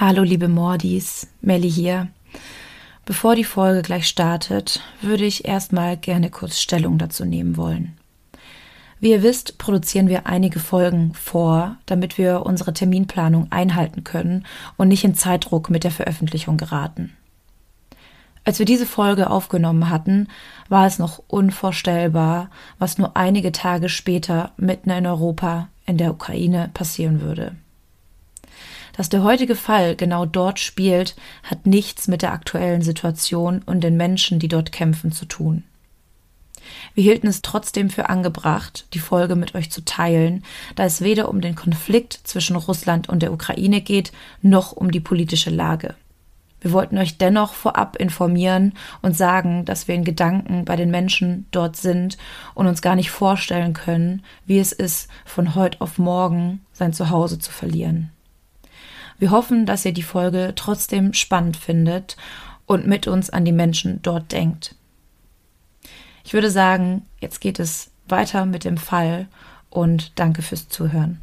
Hallo 0.00 0.22
liebe 0.22 0.48
Mordis, 0.48 1.28
Melli 1.42 1.70
hier. 1.70 2.08
Bevor 3.04 3.36
die 3.36 3.44
Folge 3.44 3.82
gleich 3.82 4.08
startet, 4.08 4.80
würde 5.02 5.26
ich 5.26 5.44
erstmal 5.44 5.98
gerne 5.98 6.30
kurz 6.30 6.58
Stellung 6.58 6.96
dazu 6.96 7.26
nehmen 7.26 7.58
wollen. 7.58 7.98
Wie 8.98 9.10
ihr 9.10 9.22
wisst, 9.22 9.58
produzieren 9.58 10.08
wir 10.08 10.26
einige 10.26 10.58
Folgen 10.58 11.12
vor, 11.12 11.76
damit 11.84 12.16
wir 12.16 12.46
unsere 12.46 12.72
Terminplanung 12.72 13.48
einhalten 13.52 14.02
können 14.02 14.46
und 14.78 14.88
nicht 14.88 15.04
in 15.04 15.14
Zeitdruck 15.14 15.68
mit 15.68 15.84
der 15.84 15.90
Veröffentlichung 15.90 16.56
geraten. 16.56 17.14
Als 18.42 18.58
wir 18.58 18.64
diese 18.64 18.86
Folge 18.86 19.28
aufgenommen 19.28 19.90
hatten, 19.90 20.28
war 20.70 20.86
es 20.86 20.98
noch 20.98 21.22
unvorstellbar, 21.26 22.48
was 22.78 22.96
nur 22.96 23.18
einige 23.18 23.52
Tage 23.52 23.90
später 23.90 24.52
mitten 24.56 24.88
in 24.88 25.06
Europa 25.06 25.68
in 25.84 25.98
der 25.98 26.10
Ukraine 26.10 26.70
passieren 26.72 27.20
würde. 27.20 27.54
Dass 29.00 29.08
der 29.08 29.22
heutige 29.22 29.56
Fall 29.56 29.96
genau 29.96 30.26
dort 30.26 30.58
spielt, 30.58 31.16
hat 31.42 31.64
nichts 31.64 32.06
mit 32.06 32.20
der 32.20 32.34
aktuellen 32.34 32.82
Situation 32.82 33.62
und 33.64 33.80
den 33.80 33.96
Menschen, 33.96 34.38
die 34.38 34.48
dort 34.48 34.72
kämpfen, 34.72 35.10
zu 35.10 35.24
tun. 35.24 35.64
Wir 36.94 37.04
hielten 37.04 37.26
es 37.26 37.40
trotzdem 37.40 37.88
für 37.88 38.10
angebracht, 38.10 38.86
die 38.92 38.98
Folge 38.98 39.36
mit 39.36 39.54
euch 39.54 39.70
zu 39.70 39.82
teilen, 39.86 40.44
da 40.76 40.84
es 40.84 41.00
weder 41.00 41.30
um 41.30 41.40
den 41.40 41.54
Konflikt 41.54 42.12
zwischen 42.24 42.56
Russland 42.56 43.08
und 43.08 43.22
der 43.22 43.32
Ukraine 43.32 43.80
geht, 43.80 44.12
noch 44.42 44.72
um 44.72 44.90
die 44.90 45.00
politische 45.00 45.48
Lage. 45.48 45.94
Wir 46.60 46.72
wollten 46.72 46.98
euch 46.98 47.16
dennoch 47.16 47.54
vorab 47.54 47.96
informieren 47.96 48.74
und 49.00 49.16
sagen, 49.16 49.64
dass 49.64 49.88
wir 49.88 49.94
in 49.94 50.04
Gedanken 50.04 50.66
bei 50.66 50.76
den 50.76 50.90
Menschen 50.90 51.46
dort 51.52 51.78
sind 51.78 52.18
und 52.52 52.66
uns 52.66 52.82
gar 52.82 52.96
nicht 52.96 53.10
vorstellen 53.10 53.72
können, 53.72 54.22
wie 54.44 54.58
es 54.58 54.72
ist, 54.72 55.08
von 55.24 55.54
heute 55.54 55.80
auf 55.80 55.96
morgen 55.96 56.60
sein 56.74 56.92
Zuhause 56.92 57.38
zu 57.38 57.50
verlieren. 57.50 58.10
Wir 59.20 59.30
hoffen, 59.30 59.66
dass 59.66 59.84
ihr 59.84 59.92
die 59.92 60.02
Folge 60.02 60.54
trotzdem 60.56 61.12
spannend 61.12 61.58
findet 61.58 62.16
und 62.64 62.86
mit 62.86 63.06
uns 63.06 63.28
an 63.28 63.44
die 63.44 63.52
Menschen 63.52 64.00
dort 64.00 64.32
denkt. 64.32 64.74
Ich 66.24 66.32
würde 66.32 66.50
sagen, 66.50 67.02
jetzt 67.20 67.40
geht 67.40 67.60
es 67.60 67.90
weiter 68.08 68.46
mit 68.46 68.64
dem 68.64 68.78
Fall 68.78 69.28
und 69.68 70.18
danke 70.18 70.40
fürs 70.40 70.68
Zuhören. 70.70 71.20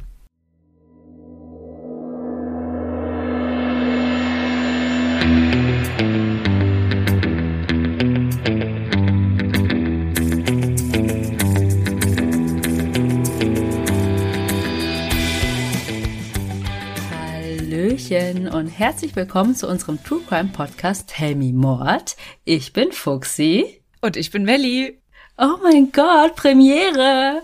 Hallöchen 18.08 18.48
und 18.48 18.68
herzlich 18.68 19.14
willkommen 19.16 19.54
zu 19.54 19.68
unserem 19.68 20.02
True 20.02 20.22
Crime 20.26 20.48
Podcast 20.50 21.08
Tell 21.08 21.34
Me 21.34 21.52
Mord. 21.52 22.16
Ich 22.44 22.72
bin 22.72 22.92
Fuxi. 22.92 23.82
Und 24.00 24.16
ich 24.16 24.30
bin 24.30 24.44
Melli. 24.44 24.98
Oh 25.36 25.58
mein 25.62 25.92
Gott, 25.92 26.34
Premiere! 26.34 27.42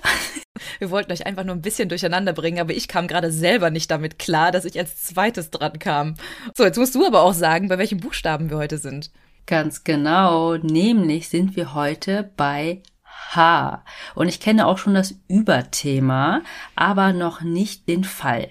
Wir 0.79 0.91
wollten 0.91 1.13
euch 1.13 1.27
einfach 1.27 1.45
nur 1.45 1.55
ein 1.55 1.61
bisschen 1.61 1.91
durcheinander 1.91 2.33
bringen, 2.33 2.61
aber 2.61 2.73
ich 2.73 2.89
kam 2.89 3.09
gerade 3.09 3.31
selber 3.31 3.69
nicht 3.69 3.91
damit 3.91 4.19
klar, 4.19 4.53
dass 4.53 4.65
ich 4.65 4.79
als 4.79 5.03
zweites 5.03 5.51
dran 5.51 5.79
kam. 5.79 6.15
So, 6.57 6.65
jetzt 6.65 6.79
musst 6.79 6.95
du 6.95 7.05
aber 7.05 7.23
auch 7.23 7.35
sagen, 7.35 7.69
bei 7.69 7.77
welchen 7.77 8.01
Buchstaben 8.01 8.49
wir 8.49 8.57
heute 8.57 8.79
sind. 8.79 9.11
Ganz 9.47 9.85
genau, 9.85 10.57
nämlich 10.57 11.29
sind 11.29 11.57
wir 11.57 11.75
heute 11.75 12.31
bei 12.39 12.83
H. 13.05 13.85
Und 14.15 14.29
ich 14.29 14.41
kenne 14.41 14.67
auch 14.67 14.79
schon 14.79 14.95
das 14.95 15.15
Überthema, 15.29 16.41
aber 16.75 17.13
noch 17.13 17.43
nicht 17.43 17.87
den 17.87 18.05
Fall. 18.05 18.49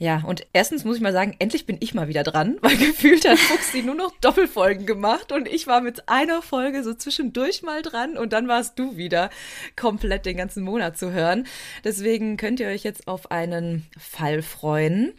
Ja, 0.00 0.22
und 0.24 0.46
erstens 0.52 0.84
muss 0.84 0.96
ich 0.96 1.02
mal 1.02 1.12
sagen, 1.12 1.34
endlich 1.40 1.66
bin 1.66 1.76
ich 1.80 1.92
mal 1.92 2.06
wieder 2.06 2.22
dran, 2.22 2.56
weil 2.60 2.76
gefühlt 2.78 3.28
hat 3.28 3.38
Fuchsi 3.38 3.82
nur 3.82 3.96
noch 3.96 4.12
Doppelfolgen 4.20 4.86
gemacht 4.86 5.32
und 5.32 5.48
ich 5.48 5.66
war 5.66 5.80
mit 5.80 6.08
einer 6.08 6.40
Folge 6.40 6.84
so 6.84 6.94
zwischendurch 6.94 7.62
mal 7.62 7.82
dran 7.82 8.16
und 8.16 8.32
dann 8.32 8.46
warst 8.46 8.78
du 8.78 8.96
wieder 8.96 9.28
komplett 9.74 10.24
den 10.24 10.36
ganzen 10.36 10.62
Monat 10.62 10.96
zu 10.96 11.12
hören. 11.12 11.46
Deswegen 11.82 12.36
könnt 12.36 12.60
ihr 12.60 12.68
euch 12.68 12.84
jetzt 12.84 13.08
auf 13.08 13.32
einen 13.32 13.86
Fall 13.98 14.42
freuen, 14.42 15.14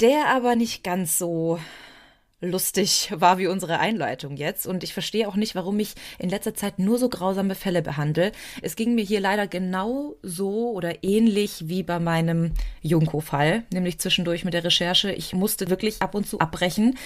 der 0.00 0.28
aber 0.28 0.54
nicht 0.54 0.84
ganz 0.84 1.18
so 1.18 1.58
lustig 2.40 3.10
war 3.14 3.38
wie 3.38 3.46
unsere 3.46 3.78
Einleitung 3.78 4.36
jetzt. 4.36 4.66
Und 4.66 4.84
ich 4.84 4.92
verstehe 4.92 5.28
auch 5.28 5.36
nicht, 5.36 5.54
warum 5.54 5.78
ich 5.78 5.94
in 6.18 6.28
letzter 6.28 6.54
Zeit 6.54 6.78
nur 6.78 6.98
so 6.98 7.08
grausame 7.08 7.54
Fälle 7.54 7.82
behandle. 7.82 8.32
Es 8.62 8.76
ging 8.76 8.94
mir 8.94 9.04
hier 9.04 9.20
leider 9.20 9.46
genau 9.46 10.16
so 10.22 10.70
oder 10.70 11.02
ähnlich 11.02 11.68
wie 11.68 11.82
bei 11.82 11.98
meinem 11.98 12.52
Junko-Fall, 12.82 13.64
nämlich 13.72 13.98
zwischendurch 13.98 14.44
mit 14.44 14.54
der 14.54 14.64
Recherche. 14.64 15.12
Ich 15.12 15.32
musste 15.32 15.70
wirklich 15.70 16.02
ab 16.02 16.14
und 16.14 16.26
zu 16.26 16.38
abbrechen, 16.38 16.98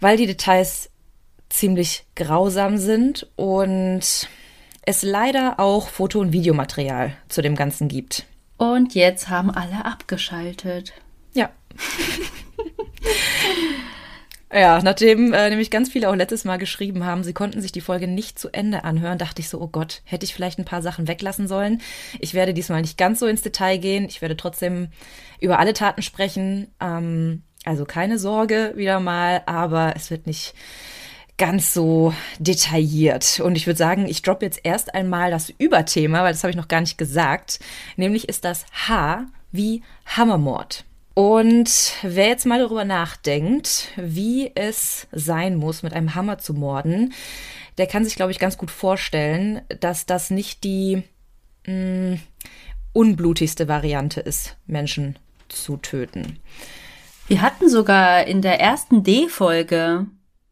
weil 0.00 0.16
die 0.16 0.26
Details 0.26 0.90
ziemlich 1.48 2.04
grausam 2.14 2.78
sind 2.78 3.26
und 3.36 4.28
es 4.82 5.02
leider 5.02 5.58
auch 5.58 5.88
Foto- 5.88 6.20
und 6.20 6.32
Videomaterial 6.32 7.16
zu 7.28 7.42
dem 7.42 7.56
Ganzen 7.56 7.88
gibt. 7.88 8.26
Und 8.56 8.94
jetzt 8.94 9.28
haben 9.28 9.50
alle 9.50 9.84
abgeschaltet. 9.84 10.92
Ja. 11.32 11.50
Ja, 14.52 14.82
nachdem 14.82 15.32
äh, 15.32 15.48
nämlich 15.48 15.70
ganz 15.70 15.90
viele 15.90 16.08
auch 16.10 16.16
letztes 16.16 16.44
Mal 16.44 16.56
geschrieben 16.56 17.04
haben, 17.04 17.22
sie 17.22 17.32
konnten 17.32 17.60
sich 17.60 17.70
die 17.70 17.80
Folge 17.80 18.08
nicht 18.08 18.36
zu 18.36 18.48
Ende 18.50 18.82
anhören, 18.82 19.16
dachte 19.16 19.40
ich 19.40 19.48
so, 19.48 19.60
oh 19.60 19.68
Gott, 19.68 20.02
hätte 20.04 20.24
ich 20.24 20.34
vielleicht 20.34 20.58
ein 20.58 20.64
paar 20.64 20.82
Sachen 20.82 21.06
weglassen 21.06 21.46
sollen. 21.46 21.80
Ich 22.18 22.34
werde 22.34 22.52
diesmal 22.52 22.80
nicht 22.80 22.98
ganz 22.98 23.20
so 23.20 23.26
ins 23.26 23.42
Detail 23.42 23.78
gehen. 23.78 24.06
Ich 24.06 24.20
werde 24.22 24.36
trotzdem 24.36 24.88
über 25.38 25.60
alle 25.60 25.72
Taten 25.72 26.02
sprechen. 26.02 26.66
Ähm, 26.80 27.42
also 27.64 27.84
keine 27.84 28.18
Sorge 28.18 28.72
wieder 28.74 28.98
mal, 28.98 29.42
aber 29.46 29.94
es 29.94 30.10
wird 30.10 30.26
nicht 30.26 30.54
ganz 31.38 31.72
so 31.72 32.12
detailliert. 32.40 33.38
Und 33.40 33.54
ich 33.54 33.66
würde 33.68 33.78
sagen, 33.78 34.06
ich 34.06 34.22
droppe 34.22 34.46
jetzt 34.46 34.60
erst 34.64 34.94
einmal 34.94 35.30
das 35.30 35.50
Überthema, 35.50 36.24
weil 36.24 36.32
das 36.32 36.42
habe 36.42 36.50
ich 36.50 36.56
noch 36.56 36.68
gar 36.68 36.80
nicht 36.80 36.98
gesagt. 36.98 37.60
Nämlich 37.96 38.28
ist 38.28 38.44
das 38.44 38.66
H 38.88 39.26
wie 39.52 39.82
Hammermord. 40.06 40.84
Und 41.14 41.94
wer 42.02 42.28
jetzt 42.28 42.46
mal 42.46 42.60
darüber 42.60 42.84
nachdenkt, 42.84 43.88
wie 43.96 44.52
es 44.54 45.08
sein 45.12 45.56
muss, 45.56 45.82
mit 45.82 45.92
einem 45.92 46.14
Hammer 46.14 46.38
zu 46.38 46.54
morden, 46.54 47.12
der 47.78 47.86
kann 47.86 48.04
sich, 48.04 48.14
glaube 48.14 48.32
ich, 48.32 48.38
ganz 48.38 48.58
gut 48.58 48.70
vorstellen, 48.70 49.62
dass 49.80 50.06
das 50.06 50.30
nicht 50.30 50.64
die 50.64 51.02
mh, 51.66 52.14
mm, 52.14 52.20
unblutigste 52.92 53.68
Variante 53.68 54.20
ist, 54.20 54.56
Menschen 54.66 55.18
zu 55.48 55.76
töten. 55.76 56.38
Wir 57.26 57.42
hatten 57.42 57.68
sogar 57.68 58.26
in 58.26 58.42
der 58.42 58.60
ersten 58.60 59.04
D-Folge 59.04 60.06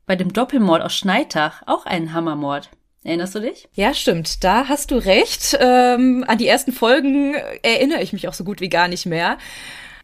bei 0.06 0.16
dem 0.16 0.32
Doppelmord 0.32 0.82
aus 0.82 0.94
Schneitach 0.94 1.62
auch 1.66 1.86
einen 1.86 2.12
Hammermord. 2.12 2.70
Erinnerst 3.04 3.34
du 3.34 3.40
dich? 3.40 3.68
Ja, 3.74 3.94
stimmt. 3.94 4.42
Da 4.44 4.68
hast 4.68 4.90
du 4.90 4.96
recht. 4.96 5.56
Ähm, 5.60 6.24
an 6.26 6.38
die 6.38 6.46
ersten 6.46 6.72
Folgen 6.72 7.34
erinnere 7.62 8.02
ich 8.02 8.12
mich 8.12 8.28
auch 8.28 8.34
so 8.34 8.44
gut 8.44 8.60
wie 8.60 8.68
gar 8.68 8.88
nicht 8.88 9.06
mehr. 9.06 9.38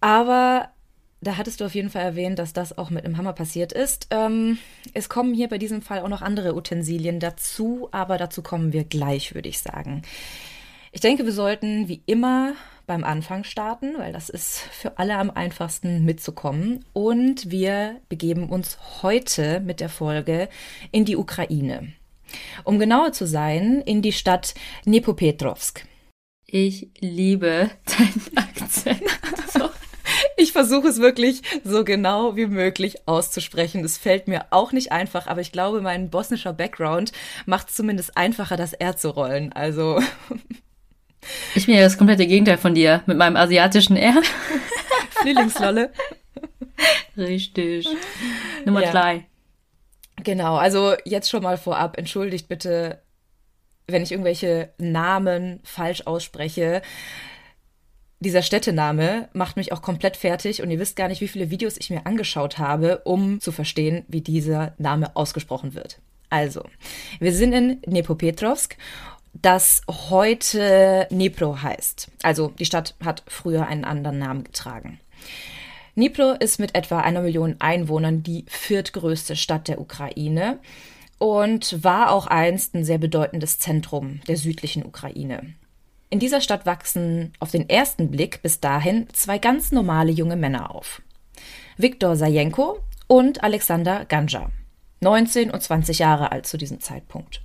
Aber 0.04 0.68
da 1.22 1.38
hattest 1.38 1.62
du 1.62 1.64
auf 1.64 1.74
jeden 1.74 1.88
Fall 1.88 2.02
erwähnt, 2.02 2.38
dass 2.38 2.52
das 2.52 2.76
auch 2.76 2.90
mit 2.90 3.06
einem 3.06 3.16
Hammer 3.16 3.32
passiert 3.32 3.72
ist. 3.72 4.08
Ähm, 4.10 4.58
es 4.92 5.08
kommen 5.08 5.32
hier 5.32 5.48
bei 5.48 5.56
diesem 5.56 5.80
Fall 5.80 6.00
auch 6.00 6.10
noch 6.10 6.20
andere 6.20 6.54
Utensilien 6.54 7.20
dazu, 7.20 7.88
aber 7.90 8.18
dazu 8.18 8.42
kommen 8.42 8.74
wir 8.74 8.84
gleich, 8.84 9.34
würde 9.34 9.48
ich 9.48 9.60
sagen. 9.60 10.02
Ich 10.92 11.00
denke, 11.00 11.24
wir 11.24 11.32
sollten 11.32 11.88
wie 11.88 12.02
immer 12.04 12.52
beim 12.86 13.02
Anfang 13.02 13.44
starten, 13.44 13.94
weil 13.96 14.12
das 14.12 14.28
ist 14.28 14.58
für 14.58 14.98
alle 14.98 15.16
am 15.16 15.30
einfachsten 15.30 16.04
mitzukommen. 16.04 16.84
Und 16.92 17.50
wir 17.50 17.98
begeben 18.10 18.50
uns 18.50 18.76
heute 19.02 19.60
mit 19.60 19.80
der 19.80 19.88
Folge 19.88 20.50
in 20.92 21.06
die 21.06 21.16
Ukraine. 21.16 21.94
Um 22.64 22.78
genauer 22.78 23.12
zu 23.12 23.26
sein, 23.26 23.80
in 23.80 24.02
die 24.02 24.12
Stadt 24.12 24.52
Nepopetrovsk. 24.84 25.86
Ich 26.46 26.90
liebe 27.00 27.70
deinen 27.86 28.36
Akzent. 28.36 29.00
Ich 30.36 30.52
versuche 30.52 30.88
es 30.88 31.00
wirklich 31.00 31.42
so 31.64 31.84
genau 31.84 32.36
wie 32.36 32.46
möglich 32.46 33.06
auszusprechen. 33.06 33.84
Es 33.84 33.98
fällt 33.98 34.28
mir 34.28 34.46
auch 34.50 34.72
nicht 34.72 34.92
einfach, 34.92 35.26
aber 35.26 35.40
ich 35.40 35.52
glaube, 35.52 35.80
mein 35.80 36.10
bosnischer 36.10 36.52
Background 36.52 37.12
macht 37.46 37.70
es 37.70 37.76
zumindest 37.76 38.16
einfacher, 38.16 38.56
das 38.56 38.72
R 38.72 38.96
zu 38.96 39.10
rollen. 39.10 39.52
Also. 39.52 40.00
Ich 41.54 41.64
bin 41.64 41.74
ja 41.74 41.80
das 41.80 41.96
komplette 41.96 42.26
Gegenteil 42.26 42.58
von 42.58 42.74
dir 42.74 43.02
mit 43.06 43.16
meinem 43.16 43.36
asiatischen 43.36 43.96
R. 43.96 44.20
Frühlingslolle. 45.10 45.90
Richtig. 47.16 47.88
Nummer 48.66 48.82
ja. 48.82 48.90
drei. 48.90 49.26
Genau, 50.22 50.56
also 50.56 50.94
jetzt 51.06 51.30
schon 51.30 51.42
mal 51.42 51.56
vorab, 51.56 51.96
entschuldigt 51.96 52.48
bitte, 52.48 53.00
wenn 53.86 54.02
ich 54.02 54.12
irgendwelche 54.12 54.70
Namen 54.76 55.60
falsch 55.64 56.02
ausspreche 56.06 56.82
dieser 58.24 58.42
Städtename 58.42 59.28
macht 59.32 59.56
mich 59.56 59.72
auch 59.72 59.82
komplett 59.82 60.16
fertig 60.16 60.62
und 60.62 60.70
ihr 60.70 60.78
wisst 60.80 60.96
gar 60.96 61.08
nicht, 61.08 61.20
wie 61.20 61.28
viele 61.28 61.50
Videos 61.50 61.76
ich 61.76 61.90
mir 61.90 62.06
angeschaut 62.06 62.58
habe, 62.58 62.98
um 63.04 63.40
zu 63.40 63.52
verstehen, 63.52 64.04
wie 64.08 64.20
dieser 64.20 64.74
Name 64.78 65.14
ausgesprochen 65.14 65.74
wird. 65.74 66.00
Also, 66.30 66.64
wir 67.20 67.32
sind 67.32 67.52
in 67.52 67.78
Nepopetrovsk, 67.86 68.76
das 69.32 69.82
heute 69.88 71.06
Dnipro 71.10 71.62
heißt. 71.62 72.10
Also, 72.22 72.48
die 72.58 72.64
Stadt 72.64 72.94
hat 73.04 73.22
früher 73.26 73.66
einen 73.66 73.84
anderen 73.84 74.18
Namen 74.18 74.44
getragen. 74.44 74.98
Dnipro 75.96 76.32
ist 76.32 76.58
mit 76.58 76.74
etwa 76.74 77.00
einer 77.00 77.22
Million 77.22 77.56
Einwohnern 77.60 78.22
die 78.22 78.44
viertgrößte 78.48 79.36
Stadt 79.36 79.68
der 79.68 79.80
Ukraine 79.80 80.58
und 81.18 81.84
war 81.84 82.10
auch 82.10 82.26
einst 82.26 82.74
ein 82.74 82.84
sehr 82.84 82.98
bedeutendes 82.98 83.58
Zentrum 83.58 84.20
der 84.26 84.36
südlichen 84.36 84.84
Ukraine. 84.84 85.54
In 86.14 86.20
dieser 86.20 86.40
Stadt 86.40 86.64
wachsen 86.64 87.32
auf 87.40 87.50
den 87.50 87.68
ersten 87.68 88.08
Blick 88.08 88.40
bis 88.40 88.60
dahin 88.60 89.08
zwei 89.12 89.38
ganz 89.38 89.72
normale 89.72 90.12
junge 90.12 90.36
Männer 90.36 90.72
auf. 90.72 91.02
Viktor 91.76 92.14
Sajenko 92.14 92.78
und 93.08 93.42
Alexander 93.42 94.04
Ganja, 94.04 94.52
19 95.00 95.50
und 95.50 95.60
20 95.60 95.98
Jahre 95.98 96.30
alt 96.30 96.46
zu 96.46 96.56
diesem 96.56 96.78
Zeitpunkt. 96.78 97.42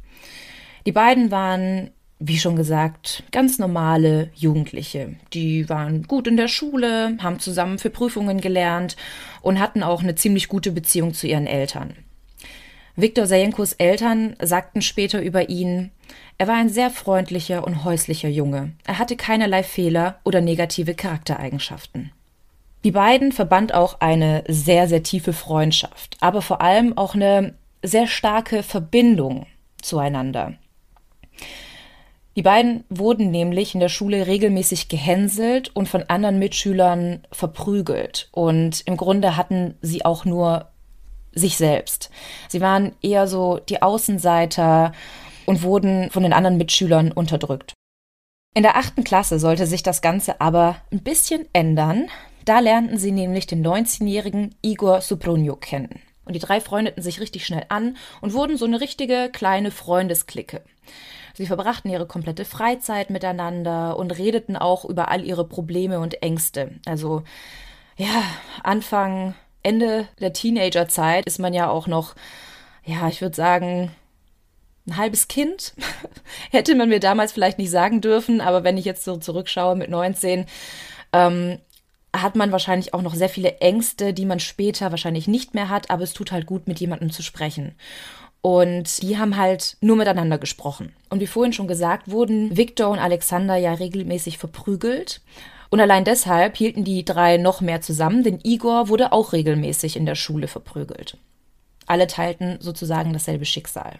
Die 0.85 0.91
beiden 0.91 1.31
waren, 1.31 1.89
wie 2.19 2.37
schon 2.37 2.55
gesagt, 2.55 3.23
ganz 3.31 3.57
normale 3.57 4.29
Jugendliche. 4.35 5.15
Die 5.33 5.67
waren 5.67 6.03
gut 6.03 6.27
in 6.27 6.37
der 6.37 6.47
Schule, 6.47 7.17
haben 7.23 7.39
zusammen 7.39 7.79
für 7.79 7.89
Prüfungen 7.89 8.39
gelernt 8.39 8.97
und 9.41 9.59
hatten 9.59 9.81
auch 9.81 10.03
eine 10.03 10.13
ziemlich 10.13 10.47
gute 10.47 10.71
Beziehung 10.71 11.15
zu 11.15 11.25
ihren 11.25 11.47
Eltern. 11.47 11.95
Viktor 13.01 13.27
Sajenkos 13.27 13.73
Eltern 13.73 14.35
sagten 14.41 14.81
später 14.81 15.21
über 15.21 15.47
ihn, 15.47 15.91
er 16.37 16.47
war 16.47 16.55
ein 16.55 16.67
sehr 16.67 16.89
freundlicher 16.89 17.65
und 17.65 17.85
häuslicher 17.85 18.27
Junge. 18.27 18.71
Er 18.85 18.99
hatte 18.99 19.15
keinerlei 19.15 19.63
Fehler 19.63 20.19
oder 20.25 20.41
negative 20.41 20.95
Charaktereigenschaften. 20.95 22.11
Die 22.83 22.91
beiden 22.91 23.31
verband 23.31 23.73
auch 23.73 24.01
eine 24.01 24.43
sehr, 24.47 24.87
sehr 24.87 25.03
tiefe 25.03 25.31
Freundschaft, 25.31 26.17
aber 26.19 26.41
vor 26.41 26.61
allem 26.61 26.97
auch 26.97 27.15
eine 27.15 27.55
sehr 27.83 28.07
starke 28.07 28.63
Verbindung 28.63 29.45
zueinander. 29.81 30.53
Die 32.35 32.41
beiden 32.41 32.85
wurden 32.89 33.31
nämlich 33.31 33.73
in 33.73 33.81
der 33.81 33.89
Schule 33.89 34.27
regelmäßig 34.27 34.87
gehänselt 34.87 35.75
und 35.75 35.89
von 35.89 36.03
anderen 36.03 36.39
Mitschülern 36.39 37.21
verprügelt. 37.31 38.29
Und 38.31 38.81
im 38.85 38.95
Grunde 38.95 39.35
hatten 39.35 39.75
sie 39.81 40.05
auch 40.05 40.23
nur 40.23 40.68
sich 41.39 41.57
selbst. 41.57 42.11
Sie 42.47 42.61
waren 42.61 42.93
eher 43.01 43.27
so 43.27 43.57
die 43.57 43.81
Außenseiter 43.81 44.91
und 45.45 45.63
wurden 45.63 46.11
von 46.11 46.23
den 46.23 46.33
anderen 46.33 46.57
Mitschülern 46.57 47.11
unterdrückt. 47.11 47.73
In 48.55 48.63
der 48.63 48.77
achten 48.77 49.03
Klasse 49.03 49.39
sollte 49.39 49.65
sich 49.65 49.83
das 49.83 50.01
Ganze 50.01 50.41
aber 50.41 50.77
ein 50.91 51.01
bisschen 51.01 51.47
ändern. 51.53 52.07
Da 52.45 52.59
lernten 52.59 52.97
sie 52.97 53.11
nämlich 53.11 53.47
den 53.47 53.65
19-jährigen 53.65 54.55
Igor 54.61 55.01
Suprunjuk 55.01 55.61
kennen. 55.61 56.01
Und 56.25 56.33
die 56.33 56.39
drei 56.39 56.61
freundeten 56.61 57.01
sich 57.01 57.19
richtig 57.19 57.45
schnell 57.45 57.65
an 57.69 57.97
und 58.21 58.33
wurden 58.33 58.57
so 58.57 58.65
eine 58.65 58.81
richtige 58.81 59.29
kleine 59.31 59.71
Freundesklicke. 59.71 60.61
Sie 61.33 61.45
verbrachten 61.47 61.89
ihre 61.89 62.05
komplette 62.05 62.45
Freizeit 62.45 63.09
miteinander 63.09 63.97
und 63.97 64.17
redeten 64.17 64.55
auch 64.55 64.85
über 64.85 65.09
all 65.09 65.23
ihre 65.23 65.47
Probleme 65.47 65.99
und 65.99 66.21
Ängste. 66.21 66.71
Also 66.85 67.23
ja, 67.97 68.23
Anfang, 68.61 69.35
Ende 69.63 70.07
der 70.19 70.33
Teenagerzeit 70.33 71.25
ist 71.25 71.39
man 71.39 71.53
ja 71.53 71.69
auch 71.69 71.87
noch, 71.87 72.15
ja, 72.85 73.07
ich 73.07 73.21
würde 73.21 73.35
sagen, 73.35 73.91
ein 74.87 74.97
halbes 74.97 75.27
Kind. 75.27 75.73
Hätte 76.51 76.75
man 76.75 76.89
mir 76.89 76.99
damals 76.99 77.31
vielleicht 77.31 77.57
nicht 77.57 77.71
sagen 77.71 78.01
dürfen, 78.01 78.41
aber 78.41 78.63
wenn 78.63 78.77
ich 78.77 78.85
jetzt 78.85 79.03
so 79.03 79.17
zurückschaue 79.17 79.75
mit 79.75 79.89
19, 79.89 80.45
ähm, 81.13 81.59
hat 82.15 82.35
man 82.35 82.51
wahrscheinlich 82.51 82.93
auch 82.93 83.01
noch 83.01 83.13
sehr 83.13 83.29
viele 83.29 83.57
Ängste, 83.59 84.13
die 84.13 84.25
man 84.25 84.39
später 84.39 84.91
wahrscheinlich 84.91 85.27
nicht 85.27 85.53
mehr 85.53 85.69
hat, 85.69 85.91
aber 85.91 86.03
es 86.03 86.13
tut 86.13 86.31
halt 86.31 86.45
gut, 86.45 86.67
mit 86.67 86.79
jemandem 86.79 87.11
zu 87.11 87.21
sprechen. 87.21 87.75
Und 88.41 89.01
die 89.01 89.17
haben 89.17 89.37
halt 89.37 89.77
nur 89.81 89.97
miteinander 89.97 90.37
gesprochen. 90.37 90.93
Und 91.09 91.19
wie 91.19 91.27
vorhin 91.27 91.53
schon 91.53 91.67
gesagt, 91.67 92.09
wurden 92.09 92.55
Viktor 92.55 92.89
und 92.89 92.99
Alexander 92.99 93.57
ja 93.57 93.73
regelmäßig 93.73 94.37
verprügelt. 94.37 95.21
Und 95.69 95.79
allein 95.79 96.03
deshalb 96.03 96.57
hielten 96.57 96.83
die 96.83 97.05
drei 97.05 97.37
noch 97.37 97.61
mehr 97.61 97.81
zusammen, 97.81 98.23
denn 98.23 98.39
Igor 98.43 98.89
wurde 98.89 99.11
auch 99.11 99.33
regelmäßig 99.33 99.95
in 99.95 100.05
der 100.05 100.15
Schule 100.15 100.47
verprügelt. 100.47 101.17
Alle 101.85 102.07
teilten 102.07 102.57
sozusagen 102.59 103.13
dasselbe 103.13 103.45
Schicksal. 103.45 103.99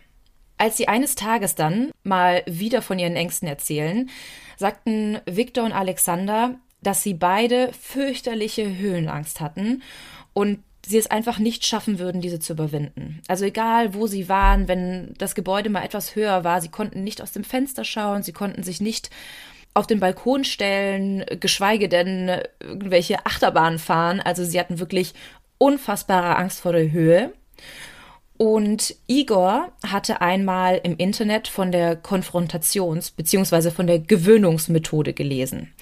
Als 0.58 0.78
sie 0.78 0.88
eines 0.88 1.16
Tages 1.16 1.56
dann 1.56 1.92
mal 2.04 2.44
wieder 2.46 2.82
von 2.82 3.00
ihren 3.00 3.16
Ängsten 3.16 3.48
erzählen, 3.48 4.10
sagten 4.58 5.20
Viktor 5.26 5.64
und 5.64 5.72
Alexander, 5.72 6.56
dass 6.82 7.04
sie 7.04 7.14
beide 7.14 7.72
fürchterliche 7.74 8.78
Höhenangst 8.78 9.40
hatten 9.40 9.84
und 10.34 10.60
sie 10.86 10.98
es 10.98 11.08
einfach 11.08 11.40
nicht 11.40 11.66
schaffen 11.66 12.00
würden, 12.00 12.22
diese 12.22 12.40
zu 12.40 12.54
überwinden. 12.54 13.22
Also 13.28 13.46
egal, 13.46 13.94
wo 13.94 14.08
sie 14.08 14.28
waren, 14.28 14.68
wenn 14.68 15.14
das 15.18 15.36
Gebäude 15.36 15.70
mal 15.70 15.84
etwas 15.84 16.16
höher 16.16 16.44
war, 16.44 16.62
sie 16.62 16.70
konnten 16.70 17.04
nicht 17.04 17.22
aus 17.22 17.32
dem 17.32 17.44
Fenster 17.44 17.84
schauen, 17.84 18.24
sie 18.24 18.34
konnten 18.34 18.64
sich 18.64 18.82
nicht 18.82 19.10
auf 19.74 19.88
den 19.88 20.00
Balkon 20.00 20.44
stellen, 20.44 21.26
geschweige 21.40 21.90
denn 21.90 22.32
irgendwelche 22.60 23.26
Achterbahnen 23.26 23.80
fahren. 23.80 24.20
Also 24.20 24.44
sie 24.44 24.60
hatten 24.60 24.80
wirklich 24.80 25.14
unfassbare 25.58 26.36
Angst 26.36 26.62
vor 26.62 26.74
der 26.74 26.92
Höhe. 26.92 27.34
Und 28.38 28.96
Igor 29.08 29.74
hatte 29.86 30.22
einmal 30.22 30.80
im 30.84 30.96
Internet 30.96 31.50
von 31.50 31.72
der 31.72 32.02
Konfrontations- 32.02 33.14
bzw. 33.16 33.70
von 33.70 33.86
der 33.86 34.00
Gewöhnungsmethode 34.00 35.14
gelesen. 35.14 35.74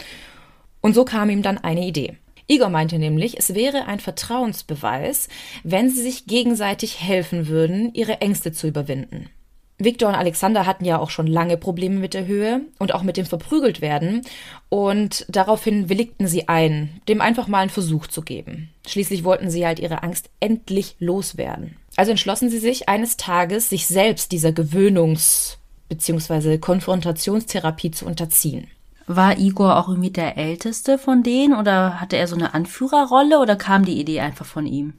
Und 0.81 0.95
so 0.95 1.06
kam 1.06 1.30
ihm 1.30 1.44
dann 1.44 1.60
eine 1.60 1.86
Idee. 1.86 2.18
Igor 2.48 2.69
meinte 2.69 2.98
nämlich, 2.98 3.38
es 3.38 3.54
wäre 3.54 3.86
ein 3.86 4.00
Vertrauensbeweis, 4.00 5.28
wenn 5.63 5.89
sie 5.89 6.01
sich 6.01 6.25
gegenseitig 6.25 7.01
helfen 7.01 7.48
würden, 7.48 7.94
ihre 7.94 8.22
Ängste 8.22 8.54
zu 8.54 8.68
überwinden. 8.68 9.30
Victor 9.79 10.09
und 10.09 10.15
Alexander 10.15 10.65
hatten 10.65 10.85
ja 10.85 10.97
auch 10.97 11.12
schon 11.12 11.27
lange 11.27 11.56
Probleme 11.56 12.00
mit 12.00 12.15
der 12.15 12.25
Höhe 12.25 12.62
und 12.79 12.95
auch 12.95 13.03
mit 13.03 13.15
dem 13.15 13.27
Verprügeltwerden 13.27 14.24
und 14.69 15.25
daraufhin 15.29 15.88
willigten 15.88 16.27
sie 16.27 16.47
ein, 16.47 17.00
dem 17.07 17.21
einfach 17.21 17.47
mal 17.47 17.59
einen 17.59 17.69
Versuch 17.69 18.07
zu 18.07 18.24
geben. 18.24 18.69
Schließlich 18.88 19.24
wollten 19.24 19.51
sie 19.51 19.68
halt 19.68 19.79
ihre 19.79 20.01
Angst 20.01 20.29
endlich 20.39 20.95
loswerden. 21.00 21.77
Also 21.95 22.12
entschlossen 22.12 22.50
sie 22.50 22.57
sich 22.57 22.89
eines 22.89 23.18
Tages, 23.18 23.69
sich 23.69 23.85
selbst 23.88 24.31
dieser 24.31 24.50
Gewöhnungs- 24.50 25.57
bzw. 25.89 26.57
Konfrontationstherapie 26.57 27.91
zu 27.91 28.06
unterziehen. 28.06 28.68
War 29.06 29.38
Igor 29.38 29.77
auch 29.77 29.88
irgendwie 29.88 30.09
der 30.09 30.38
Älteste 30.38 30.97
von 30.97 31.24
denen 31.24 31.56
oder 31.56 32.01
hatte 32.01 32.18
er 32.18 32.27
so 32.27 32.35
eine 32.35 32.53
Anführerrolle 32.53 33.39
oder 33.39 33.56
kam 33.56 33.85
die 33.85 34.00
Idee 34.00 34.19
einfach 34.19 34.45
von 34.45 34.65
ihm? 34.65 34.94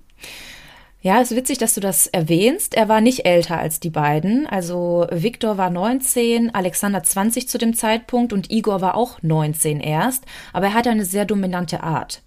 Ja, 1.08 1.22
es 1.22 1.30
ist 1.30 1.38
witzig, 1.38 1.56
dass 1.56 1.72
du 1.72 1.80
das 1.80 2.06
erwähnst. 2.06 2.74
Er 2.74 2.90
war 2.90 3.00
nicht 3.00 3.24
älter 3.24 3.56
als 3.56 3.80
die 3.80 3.88
beiden. 3.88 4.46
Also 4.46 5.06
Viktor 5.10 5.56
war 5.56 5.70
19, 5.70 6.54
Alexander 6.54 7.02
20 7.02 7.48
zu 7.48 7.56
dem 7.56 7.72
Zeitpunkt 7.72 8.34
und 8.34 8.50
Igor 8.50 8.82
war 8.82 8.94
auch 8.94 9.22
19 9.22 9.80
erst. 9.80 10.26
Aber 10.52 10.66
er 10.66 10.74
hatte 10.74 10.90
eine 10.90 11.06
sehr 11.06 11.24
dominante 11.24 11.82
Art. 11.82 12.20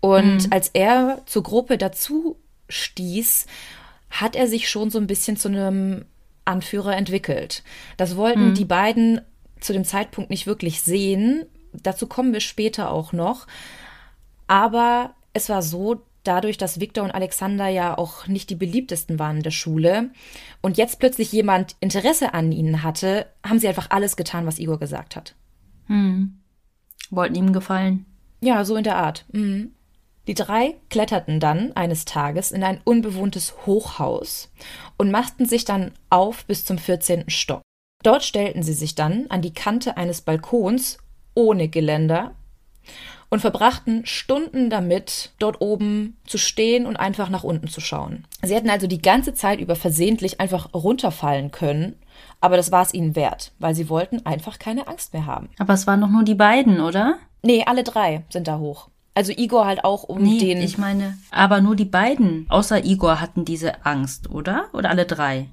Und 0.00 0.46
mhm. 0.46 0.52
als 0.52 0.70
er 0.72 1.20
zur 1.26 1.42
Gruppe 1.42 1.76
dazu 1.76 2.38
stieß, 2.70 3.44
hat 4.08 4.36
er 4.36 4.48
sich 4.48 4.70
schon 4.70 4.88
so 4.88 4.98
ein 4.98 5.06
bisschen 5.06 5.36
zu 5.36 5.48
einem 5.48 6.06
Anführer 6.46 6.96
entwickelt. 6.96 7.62
Das 7.98 8.16
wollten 8.16 8.48
mhm. 8.48 8.54
die 8.54 8.64
beiden 8.64 9.20
zu 9.60 9.74
dem 9.74 9.84
Zeitpunkt 9.84 10.30
nicht 10.30 10.46
wirklich 10.46 10.80
sehen. 10.80 11.44
Dazu 11.74 12.06
kommen 12.06 12.32
wir 12.32 12.40
später 12.40 12.90
auch 12.90 13.12
noch. 13.12 13.46
Aber 14.46 15.14
es 15.34 15.50
war 15.50 15.60
so, 15.60 16.00
dadurch, 16.24 16.58
dass 16.58 16.80
Victor 16.80 17.04
und 17.04 17.10
Alexander 17.10 17.68
ja 17.68 17.96
auch 17.96 18.26
nicht 18.26 18.50
die 18.50 18.54
beliebtesten 18.54 19.18
waren 19.18 19.38
in 19.38 19.42
der 19.42 19.50
Schule 19.50 20.10
und 20.62 20.76
jetzt 20.76 20.98
plötzlich 20.98 21.32
jemand 21.32 21.76
Interesse 21.80 22.34
an 22.34 22.52
ihnen 22.52 22.82
hatte, 22.82 23.26
haben 23.46 23.58
sie 23.58 23.68
einfach 23.68 23.90
alles 23.90 24.16
getan, 24.16 24.46
was 24.46 24.58
Igor 24.58 24.78
gesagt 24.78 25.16
hat. 25.16 25.34
Hm. 25.86 26.40
Wollten 27.10 27.34
ihm 27.34 27.52
gefallen. 27.52 28.06
Ja, 28.40 28.64
so 28.64 28.76
in 28.76 28.84
der 28.84 28.96
Art. 28.96 29.24
Mhm. 29.32 29.72
Die 30.26 30.34
drei 30.34 30.76
kletterten 30.88 31.38
dann 31.38 31.72
eines 31.72 32.06
Tages 32.06 32.50
in 32.50 32.64
ein 32.64 32.80
unbewohntes 32.84 33.54
Hochhaus 33.66 34.50
und 34.96 35.10
machten 35.10 35.46
sich 35.46 35.64
dann 35.64 35.92
auf 36.08 36.46
bis 36.46 36.64
zum 36.64 36.78
14. 36.78 37.28
Stock. 37.28 37.62
Dort 38.02 38.24
stellten 38.24 38.62
sie 38.62 38.72
sich 38.72 38.94
dann 38.94 39.26
an 39.28 39.42
die 39.42 39.52
Kante 39.52 39.96
eines 39.96 40.22
Balkons 40.22 40.98
ohne 41.34 41.68
Geländer 41.68 42.34
und 43.34 43.40
verbrachten 43.40 44.06
Stunden 44.06 44.70
damit, 44.70 45.32
dort 45.40 45.60
oben 45.60 46.16
zu 46.24 46.38
stehen 46.38 46.86
und 46.86 46.96
einfach 46.96 47.28
nach 47.28 47.42
unten 47.42 47.66
zu 47.66 47.80
schauen. 47.80 48.26
Sie 48.42 48.54
hätten 48.54 48.70
also 48.70 48.86
die 48.86 49.02
ganze 49.02 49.34
Zeit 49.34 49.58
über 49.58 49.74
versehentlich 49.74 50.40
einfach 50.40 50.72
runterfallen 50.72 51.50
können, 51.50 51.96
aber 52.40 52.56
das 52.56 52.70
war 52.70 52.82
es 52.82 52.94
ihnen 52.94 53.16
wert, 53.16 53.50
weil 53.58 53.74
sie 53.74 53.88
wollten 53.88 54.24
einfach 54.24 54.60
keine 54.60 54.86
Angst 54.86 55.12
mehr 55.12 55.26
haben. 55.26 55.48
Aber 55.58 55.74
es 55.74 55.88
waren 55.88 56.00
doch 56.00 56.08
nur 56.08 56.22
die 56.22 56.36
beiden, 56.36 56.80
oder? 56.80 57.16
Nee, 57.42 57.64
alle 57.66 57.82
drei 57.82 58.22
sind 58.30 58.46
da 58.46 58.58
hoch. 58.58 58.88
Also 59.14 59.32
Igor 59.32 59.66
halt 59.66 59.84
auch 59.84 60.04
um 60.04 60.22
nee, 60.22 60.38
den. 60.38 60.62
Ich 60.62 60.78
meine, 60.78 61.18
aber 61.32 61.60
nur 61.60 61.74
die 61.74 61.84
beiden, 61.84 62.46
außer 62.48 62.84
Igor, 62.84 63.20
hatten 63.20 63.44
diese 63.44 63.84
Angst, 63.84 64.30
oder? 64.30 64.66
Oder 64.72 64.90
alle 64.90 65.06
drei? 65.06 65.48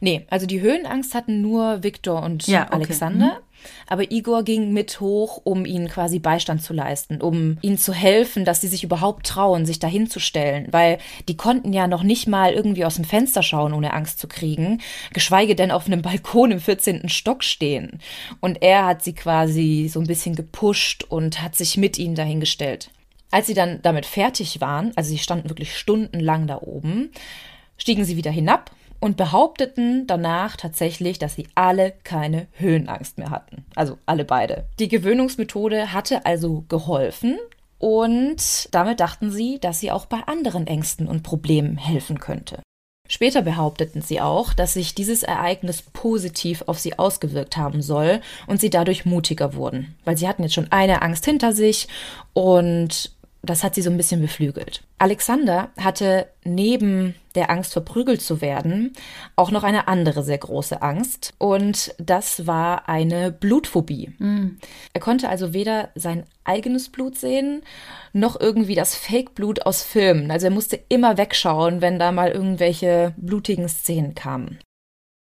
Nee, 0.00 0.26
also 0.30 0.46
die 0.46 0.62
Höhenangst 0.62 1.14
hatten 1.14 1.42
nur 1.42 1.82
Viktor 1.82 2.22
und 2.22 2.46
ja, 2.46 2.62
okay. 2.64 2.76
Alexander. 2.76 3.26
Mhm. 3.26 3.53
Aber 3.86 4.10
Igor 4.10 4.42
ging 4.42 4.72
mit 4.72 5.00
hoch, 5.00 5.40
um 5.44 5.64
ihnen 5.66 5.88
quasi 5.88 6.18
Beistand 6.18 6.62
zu 6.62 6.72
leisten, 6.72 7.20
um 7.20 7.58
ihnen 7.62 7.78
zu 7.78 7.92
helfen, 7.92 8.44
dass 8.44 8.60
sie 8.60 8.68
sich 8.68 8.84
überhaupt 8.84 9.26
trauen, 9.26 9.66
sich 9.66 9.78
dahin 9.78 10.08
zu 10.08 10.20
stellen, 10.20 10.68
weil 10.70 10.98
die 11.28 11.36
konnten 11.36 11.72
ja 11.72 11.86
noch 11.86 12.02
nicht 12.02 12.26
mal 12.26 12.52
irgendwie 12.52 12.84
aus 12.84 12.96
dem 12.96 13.04
Fenster 13.04 13.42
schauen, 13.42 13.72
ohne 13.72 13.92
Angst 13.92 14.18
zu 14.18 14.28
kriegen, 14.28 14.80
geschweige 15.12 15.54
denn 15.54 15.70
auf 15.70 15.86
einem 15.86 16.02
Balkon 16.14 16.50
im 16.50 16.60
14. 16.60 17.08
Stock 17.08 17.44
stehen. 17.44 18.00
Und 18.40 18.62
er 18.62 18.86
hat 18.86 19.02
sie 19.02 19.14
quasi 19.14 19.88
so 19.92 20.00
ein 20.00 20.06
bisschen 20.06 20.34
gepusht 20.34 21.04
und 21.04 21.42
hat 21.42 21.54
sich 21.56 21.76
mit 21.76 21.98
ihnen 21.98 22.14
dahingestellt. 22.14 22.90
Als 23.30 23.46
sie 23.46 23.54
dann 23.54 23.80
damit 23.82 24.06
fertig 24.06 24.60
waren, 24.60 24.92
also 24.94 25.10
sie 25.10 25.18
standen 25.18 25.50
wirklich 25.50 25.76
stundenlang 25.76 26.46
da 26.46 26.58
oben, 26.60 27.10
stiegen 27.76 28.04
sie 28.04 28.16
wieder 28.16 28.30
hinab 28.30 28.70
und 29.04 29.18
behaupteten 29.18 30.06
danach 30.06 30.56
tatsächlich, 30.56 31.18
dass 31.18 31.34
sie 31.34 31.46
alle 31.54 31.92
keine 32.04 32.46
Höhenangst 32.52 33.18
mehr 33.18 33.28
hatten. 33.28 33.66
Also 33.74 33.98
alle 34.06 34.24
beide. 34.24 34.64
Die 34.78 34.88
Gewöhnungsmethode 34.88 35.92
hatte 35.92 36.24
also 36.24 36.64
geholfen 36.70 37.36
und 37.78 38.74
damit 38.74 39.00
dachten 39.00 39.30
sie, 39.30 39.58
dass 39.60 39.80
sie 39.80 39.90
auch 39.90 40.06
bei 40.06 40.20
anderen 40.24 40.66
Ängsten 40.66 41.06
und 41.06 41.22
Problemen 41.22 41.76
helfen 41.76 42.18
könnte. 42.18 42.62
Später 43.06 43.42
behaupteten 43.42 44.00
sie 44.00 44.22
auch, 44.22 44.54
dass 44.54 44.72
sich 44.72 44.94
dieses 44.94 45.22
Ereignis 45.22 45.82
positiv 45.82 46.64
auf 46.66 46.78
sie 46.78 46.98
ausgewirkt 46.98 47.58
haben 47.58 47.82
soll 47.82 48.22
und 48.46 48.62
sie 48.62 48.70
dadurch 48.70 49.04
mutiger 49.04 49.52
wurden, 49.52 49.96
weil 50.06 50.16
sie 50.16 50.26
hatten 50.26 50.44
jetzt 50.44 50.54
schon 50.54 50.72
eine 50.72 51.02
Angst 51.02 51.26
hinter 51.26 51.52
sich 51.52 51.88
und 52.32 53.13
das 53.46 53.62
hat 53.62 53.74
sie 53.74 53.82
so 53.82 53.90
ein 53.90 53.96
bisschen 53.96 54.20
beflügelt. 54.20 54.82
Alexander 54.98 55.70
hatte 55.78 56.28
neben 56.44 57.14
der 57.34 57.50
Angst 57.50 57.72
verprügelt 57.72 58.22
zu 58.22 58.40
werden 58.40 58.92
auch 59.36 59.50
noch 59.50 59.64
eine 59.64 59.88
andere 59.88 60.22
sehr 60.22 60.38
große 60.38 60.82
Angst 60.82 61.34
und 61.38 61.94
das 61.98 62.46
war 62.46 62.88
eine 62.88 63.32
Blutphobie. 63.32 64.12
Mhm. 64.18 64.58
Er 64.92 65.00
konnte 65.00 65.28
also 65.28 65.52
weder 65.52 65.90
sein 65.94 66.24
eigenes 66.44 66.90
Blut 66.90 67.16
sehen 67.16 67.62
noch 68.12 68.38
irgendwie 68.38 68.74
das 68.74 68.94
Fake-Blut 68.94 69.66
aus 69.66 69.82
Filmen. 69.82 70.30
Also 70.30 70.46
er 70.46 70.52
musste 70.52 70.78
immer 70.88 71.16
wegschauen, 71.16 71.80
wenn 71.80 71.98
da 71.98 72.12
mal 72.12 72.30
irgendwelche 72.30 73.14
blutigen 73.16 73.68
Szenen 73.68 74.14
kamen. 74.14 74.58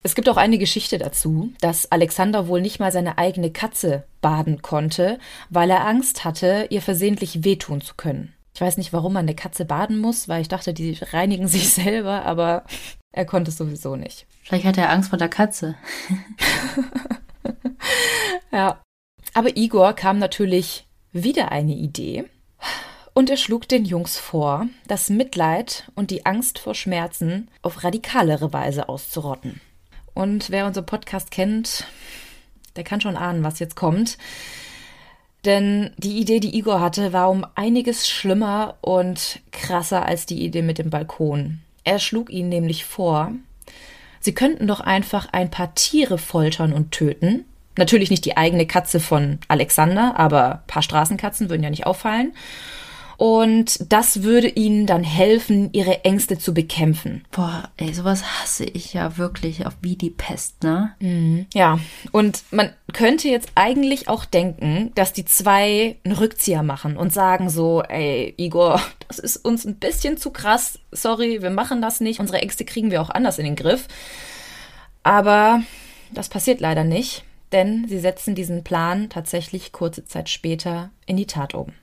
Es 0.06 0.16
gibt 0.16 0.28
auch 0.28 0.36
eine 0.36 0.58
Geschichte 0.58 0.98
dazu, 0.98 1.54
dass 1.62 1.90
Alexander 1.90 2.50
wohl 2.50 2.62
nicht 2.62 2.80
mal 2.80 2.92
seine 2.92 3.18
eigene 3.18 3.52
Katze 3.52 4.04
baden 4.20 4.62
konnte, 4.62 5.18
weil 5.50 5.70
er 5.70 5.88
Angst 5.88 6.26
hatte, 6.26 6.68
ihr 6.70 6.82
versehentlich 6.82 7.46
wehtun 7.46 7.80
zu 7.80 7.96
können. 7.96 8.34
Ich 8.54 8.60
weiß 8.60 8.78
nicht, 8.78 8.92
warum 8.92 9.14
man 9.14 9.26
eine 9.26 9.36
Katze 9.36 9.64
baden 9.64 10.00
muss, 10.00 10.28
weil 10.28 10.42
ich 10.42 10.50
dachte, 10.50 10.74
die 10.74 10.98
reinigen 11.02 11.48
sich 11.48 11.74
selber, 11.74 12.26
aber 12.26 12.66
er 13.14 13.26
konnte 13.26 13.50
es 13.50 13.58
sowieso 13.58 13.96
nicht. 13.96 14.28
Vielleicht 14.44 14.66
hat 14.66 14.78
er 14.78 14.90
Angst 14.90 15.10
vor 15.10 15.18
der 15.18 15.30
Katze. 15.30 15.76
ja. 18.52 18.82
Aber 19.34 19.56
Igor 19.56 19.94
kam 19.94 20.20
natürlich 20.20 20.86
wieder 21.14 21.52
eine 21.52 21.74
Idee. 21.74 22.26
Und 23.14 23.30
er 23.30 23.38
schlug 23.38 23.70
den 23.70 23.86
Jungs 23.86 24.18
vor, 24.18 24.68
das 24.88 25.10
Mitleid 25.10 25.90
und 25.96 26.12
die 26.12 26.26
Angst 26.26 26.60
vor 26.60 26.76
Schmerzen 26.76 27.50
auf 27.62 27.84
radikalere 27.84 28.52
Weise 28.52 28.90
auszurotten. 28.90 29.62
Und 30.14 30.50
wer 30.50 30.66
unseren 30.66 30.86
Podcast 30.86 31.32
kennt, 31.32 31.88
der 32.76 32.84
kann 32.84 33.02
schon 33.02 33.18
ahnen, 33.18 33.44
was 33.44 33.60
jetzt 33.60 33.76
kommt. 33.76 34.18
Denn 35.46 35.92
die 35.98 36.20
Idee, 36.20 36.40
die 36.40 36.58
Igor 36.58 36.80
hatte, 36.80 37.12
war 37.12 37.30
um 37.30 37.46
einiges 37.56 38.08
schlimmer 38.08 38.78
und 38.82 39.42
krasser 39.52 40.06
als 40.06 40.26
die 40.26 40.44
Idee 40.44 40.62
mit 40.62 40.78
dem 40.78 40.90
Balkon. 40.90 41.60
Er 41.84 42.00
schlug 42.00 42.30
ihnen 42.30 42.50
nämlich 42.50 42.86
vor, 42.86 43.34
sie 44.22 44.34
könnten 44.34 44.68
doch 44.68 44.80
einfach 44.80 45.28
ein 45.34 45.52
paar 45.52 45.76
Tiere 45.76 46.18
foltern 46.18 46.72
und 46.72 46.92
töten. 46.92 47.46
Natürlich 47.78 48.10
nicht 48.10 48.24
die 48.24 48.38
eigene 48.38 48.66
Katze 48.66 49.00
von 49.00 49.40
Alexander, 49.50 50.18
aber 50.18 50.56
ein 50.56 50.68
paar 50.68 50.84
Straßenkatzen 50.84 51.50
würden 51.50 51.64
ja 51.64 51.70
nicht 51.70 51.86
auffallen. 51.86 52.34
Und 53.18 53.92
das 53.92 54.24
würde 54.24 54.48
ihnen 54.48 54.86
dann 54.86 55.04
helfen, 55.04 55.70
ihre 55.74 56.04
Ängste 56.04 56.38
zu 56.38 56.54
bekämpfen. 56.54 57.26
Boah, 57.32 57.70
ey, 57.78 57.94
sowas 57.94 58.24
hasse 58.24 58.66
ich 58.66 58.94
ja 58.94 59.18
wirklich 59.18 59.66
auf 59.66 59.74
wie 59.82 59.96
die 59.96 60.10
Pest, 60.10 60.64
ne? 60.64 60.94
Mhm. 61.00 61.46
Ja, 61.54 61.80
und 62.12 62.44
man 62.52 62.72
könnte 62.92 63.30
jetzt 63.30 63.52
eigentlich 63.56 64.08
auch 64.10 64.26
denken, 64.26 64.92
dass 64.96 65.14
die 65.14 65.26
zwei 65.26 65.98
einen 66.04 66.16
Rückzieher 66.16 66.64
machen 66.64 66.98
und 66.98 67.14
sagen 67.14 67.50
so, 67.50 67.84
ey, 67.84 68.34
Igor, 68.38 68.82
das 69.08 69.20
ist 69.20 69.38
uns 69.38 69.66
ein 69.66 69.76
bisschen 69.76 70.18
zu 70.18 70.32
krass. 70.32 70.80
Sorry, 70.92 71.42
wir 71.42 71.50
machen 71.50 71.82
das 71.82 72.00
nicht. 72.02 72.20
Unsere 72.20 72.42
Ängste 72.42 72.66
kriegen 72.66 72.92
wir 72.92 73.02
auch 73.02 73.10
anders 73.10 73.40
in 73.40 73.46
den 73.46 73.56
Griff. 73.56 73.88
Aber 75.04 75.62
das 76.12 76.30
passiert 76.30 76.62
leider 76.62 76.84
nicht, 76.84 77.24
denn 77.52 77.88
sie 77.88 78.00
setzen 78.00 78.36
diesen 78.36 78.64
Plan 78.64 79.10
tatsächlich 79.10 79.72
kurze 79.72 80.06
Zeit 80.06 80.30
später 80.30 80.92
in 81.06 81.18
die 81.18 81.28
Tat 81.28 81.54
um. 81.54 81.74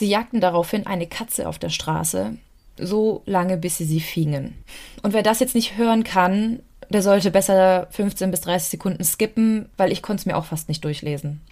Sie 0.00 0.08
jagten 0.08 0.40
daraufhin 0.40 0.86
eine 0.86 1.06
Katze 1.06 1.46
auf 1.46 1.58
der 1.58 1.68
Straße, 1.68 2.38
so 2.78 3.22
lange 3.26 3.58
bis 3.58 3.76
sie 3.76 3.84
sie 3.84 4.00
fingen. 4.00 4.54
Und 5.02 5.12
wer 5.12 5.22
das 5.22 5.40
jetzt 5.40 5.54
nicht 5.54 5.76
hören 5.76 6.04
kann, 6.04 6.60
der 6.88 7.02
sollte 7.02 7.30
besser 7.30 7.86
15 7.90 8.30
bis 8.30 8.40
30 8.40 8.70
Sekunden 8.70 9.04
skippen, 9.04 9.68
weil 9.76 9.92
ich 9.92 10.00
konnte 10.00 10.22
es 10.22 10.24
mir 10.26 10.38
auch 10.38 10.46
fast 10.46 10.70
nicht 10.70 10.84
durchlesen. 10.84 11.42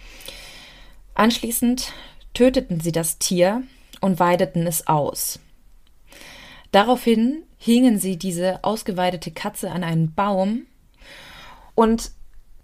Anschließend 1.13 1.93
töteten 2.33 2.79
sie 2.79 2.91
das 2.91 3.19
Tier 3.19 3.61
und 4.01 4.19
weideten 4.19 4.65
es 4.65 4.87
aus. 4.87 5.39
Daraufhin 6.71 7.43
hingen 7.59 7.99
sie 7.99 8.17
diese 8.17 8.63
ausgeweidete 8.63 9.29
Katze 9.29 9.69
an 9.69 9.83
einen 9.83 10.15
Baum 10.15 10.63
und 11.75 12.09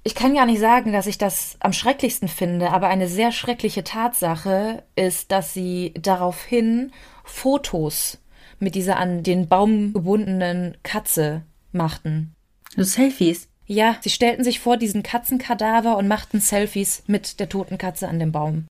ich 0.05 0.13
kann 0.13 0.35
gar 0.35 0.45
nicht 0.45 0.59
sagen, 0.59 0.93
dass 0.93 1.07
ich 1.07 1.17
das 1.17 1.57
am 1.59 1.73
schrecklichsten 1.73 2.27
finde, 2.27 2.69
aber 2.69 2.89
eine 2.89 3.07
sehr 3.07 3.31
schreckliche 3.31 3.83
Tatsache 3.83 4.83
ist, 4.95 5.31
dass 5.31 5.55
sie 5.55 5.95
daraufhin 5.99 6.91
Fotos 7.23 8.19
mit 8.59 8.75
dieser 8.75 8.97
an 8.97 9.23
den 9.23 9.47
Baum 9.47 9.93
gebundenen 9.93 10.77
Katze 10.83 11.41
machten. 11.71 12.35
So 12.75 12.83
Selfies? 12.83 13.49
Ja, 13.65 13.97
sie 14.01 14.11
stellten 14.11 14.43
sich 14.43 14.59
vor 14.59 14.77
diesen 14.77 15.01
Katzenkadaver 15.01 15.97
und 15.97 16.07
machten 16.07 16.39
Selfies 16.39 17.01
mit 17.07 17.39
der 17.39 17.49
toten 17.49 17.79
Katze 17.79 18.07
an 18.07 18.19
dem 18.19 18.31
Baum. 18.31 18.67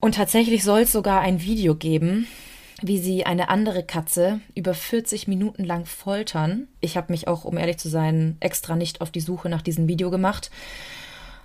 Und 0.00 0.14
tatsächlich 0.14 0.62
soll 0.62 0.82
es 0.82 0.92
sogar 0.92 1.22
ein 1.22 1.42
Video 1.42 1.74
geben, 1.74 2.28
wie 2.82 2.98
sie 2.98 3.24
eine 3.24 3.48
andere 3.48 3.84
Katze 3.84 4.40
über 4.54 4.74
40 4.74 5.28
Minuten 5.28 5.64
lang 5.64 5.86
foltern. 5.86 6.68
Ich 6.80 6.96
habe 6.96 7.12
mich 7.12 7.28
auch, 7.28 7.44
um 7.44 7.56
ehrlich 7.56 7.78
zu 7.78 7.88
sein, 7.88 8.36
extra 8.40 8.76
nicht 8.76 9.00
auf 9.00 9.10
die 9.10 9.20
Suche 9.20 9.48
nach 9.48 9.62
diesem 9.62 9.88
Video 9.88 10.10
gemacht. 10.10 10.50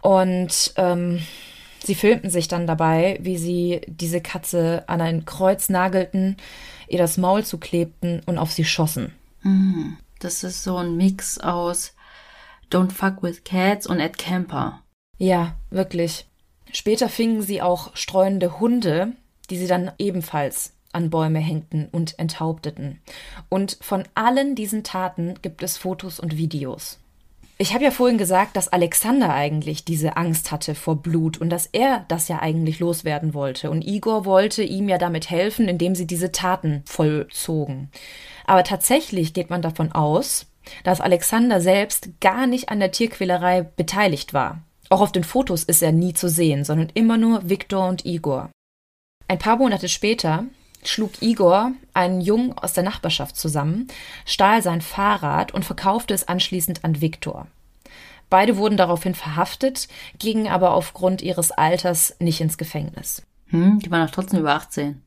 Und 0.02 0.74
ähm, 0.78 1.22
sie 1.84 1.96
filmten 1.96 2.30
sich 2.30 2.48
dann 2.48 2.68
dabei, 2.68 3.20
wie 3.22 3.38
sie 3.38 3.82
diese 3.88 4.22
Katze 4.22 4.84
an 4.88 5.02
ein 5.02 5.26
Kreuz 5.26 5.70
nagelten, 5.70 6.38
ihr 6.88 6.98
das 6.98 7.18
Maul 7.18 7.44
zuklebten 7.46 8.22
und 8.26 8.38
auf 8.38 8.52
sie 8.52 8.66
schossen. 8.66 9.14
Mhm. 9.44 9.98
Das 10.20 10.44
ist 10.44 10.64
so 10.64 10.78
ein 10.78 10.98
Mix 10.98 11.38
aus 11.38 11.94
Don't 12.72 12.92
Fuck 12.92 13.22
with 13.22 13.44
Cats 13.44 13.86
und 13.86 14.00
Ed 14.00 14.18
Camper. 14.18 14.82
Ja, 15.18 15.56
wirklich. 15.70 16.26
Später 16.72 17.10
fingen 17.10 17.42
sie 17.42 17.62
auch 17.62 17.96
streunende 17.96 18.60
Hunde, 18.60 19.14
die 19.50 19.58
sie 19.58 19.68
dann 19.68 19.92
ebenfalls 20.00 20.74
an 20.98 21.10
Bäume 21.10 21.40
hängten 21.40 21.88
und 21.92 22.20
enthaupteten. 22.20 23.00
Und 23.48 23.78
von 23.80 24.04
allen 24.16 24.56
diesen 24.56 24.84
Taten 24.84 25.36
gibt 25.42 25.64
es 25.64 25.78
Fotos 25.78 26.20
und 26.20 26.36
Videos. 26.36 27.00
Ich 27.60 27.74
habe 27.74 27.84
ja 27.84 27.92
vorhin 27.92 28.20
gesagt, 28.20 28.56
dass 28.56 28.68
Alexander 28.68 29.34
eigentlich 29.34 29.84
diese 29.84 30.16
Angst 30.16 30.52
hatte 30.52 30.76
vor 30.76 30.98
Blut 30.98 31.40
und 31.40 31.50
dass 31.50 31.66
er 31.66 32.06
das 32.08 32.28
ja 32.28 32.40
eigentlich 32.40 32.80
loswerden 32.80 33.34
wollte. 33.34 33.72
Und 33.72 33.82
Igor 33.82 34.26
wollte 34.26 34.62
ihm 34.64 34.90
ja 34.90 35.00
damit 35.00 35.32
helfen, 35.32 35.68
indem 35.68 35.96
sie 35.96 36.06
diese 36.06 36.32
Taten 36.32 36.84
vollzogen. 36.86 37.90
Aber 38.46 38.64
tatsächlich 38.64 39.34
geht 39.34 39.50
man 39.50 39.64
davon 39.64 39.92
aus, 39.92 40.46
dass 40.84 41.02
Alexander 41.02 41.60
selbst 41.60 42.10
gar 42.22 42.46
nicht 42.46 42.70
an 42.70 42.80
der 42.80 42.92
Tierquälerei 42.92 43.64
beteiligt 43.64 44.34
war. 44.34 44.62
Auch 44.90 45.02
auf 45.02 45.12
den 45.12 45.24
Fotos 45.24 45.64
ist 45.64 45.82
er 45.82 45.92
nie 45.92 46.14
zu 46.14 46.30
sehen, 46.30 46.64
sondern 46.64 46.90
immer 46.94 47.18
nur 47.18 47.50
Viktor 47.50 47.88
und 47.88 48.06
Igor. 48.06 48.52
Ein 49.28 49.40
paar 49.40 49.58
Monate 49.58 49.90
später 49.90 50.46
schlug 50.90 51.22
Igor 51.22 51.72
einen 51.94 52.22
Jungen 52.22 52.54
aus 52.54 52.74
der 52.74 52.84
Nachbarschaft 52.84 53.36
zusammen, 53.36 53.88
stahl 54.26 54.62
sein 54.62 54.82
Fahrrad 54.82 55.54
und 55.54 55.66
verkaufte 55.66 56.14
es 56.14 56.28
anschließend 56.28 56.84
an 56.84 57.02
Viktor. 57.02 57.48
Beide 58.30 58.58
wurden 58.58 58.78
daraufhin 58.78 59.16
verhaftet, 59.16 59.88
gingen 60.20 60.48
aber 60.48 60.72
aufgrund 60.74 61.22
ihres 61.22 61.52
Alters 61.52 62.16
nicht 62.20 62.42
ins 62.42 62.58
Gefängnis. 62.58 63.24
Hm, 63.50 63.80
die 63.80 63.90
waren 63.90 64.06
doch 64.06 64.14
trotzdem 64.14 64.42
über 64.42 64.54
18. 64.54 65.02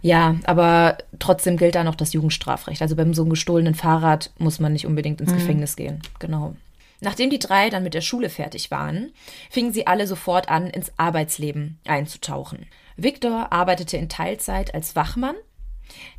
Ja, 0.00 0.36
aber 0.44 0.96
trotzdem 1.18 1.58
gilt 1.58 1.74
da 1.74 1.84
noch 1.84 1.94
das 1.94 2.14
Jugendstrafrecht. 2.14 2.80
Also 2.80 2.96
beim 2.96 3.12
so 3.12 3.22
einem 3.22 3.30
gestohlenen 3.30 3.74
Fahrrad 3.74 4.30
muss 4.38 4.60
man 4.60 4.72
nicht 4.72 4.86
unbedingt 4.86 5.20
ins 5.20 5.32
mhm. 5.32 5.36
Gefängnis 5.36 5.76
gehen. 5.76 6.00
Genau. 6.18 6.56
Nachdem 7.00 7.30
die 7.30 7.38
drei 7.38 7.68
dann 7.68 7.82
mit 7.82 7.94
der 7.94 8.00
Schule 8.00 8.30
fertig 8.30 8.70
waren, 8.70 9.10
fingen 9.50 9.72
sie 9.72 9.86
alle 9.86 10.06
sofort 10.06 10.48
an, 10.48 10.68
ins 10.68 10.92
Arbeitsleben 10.96 11.78
einzutauchen. 11.86 12.66
Viktor 12.96 13.52
arbeitete 13.52 13.96
in 13.96 14.08
Teilzeit 14.08 14.74
als 14.74 14.96
Wachmann, 14.96 15.36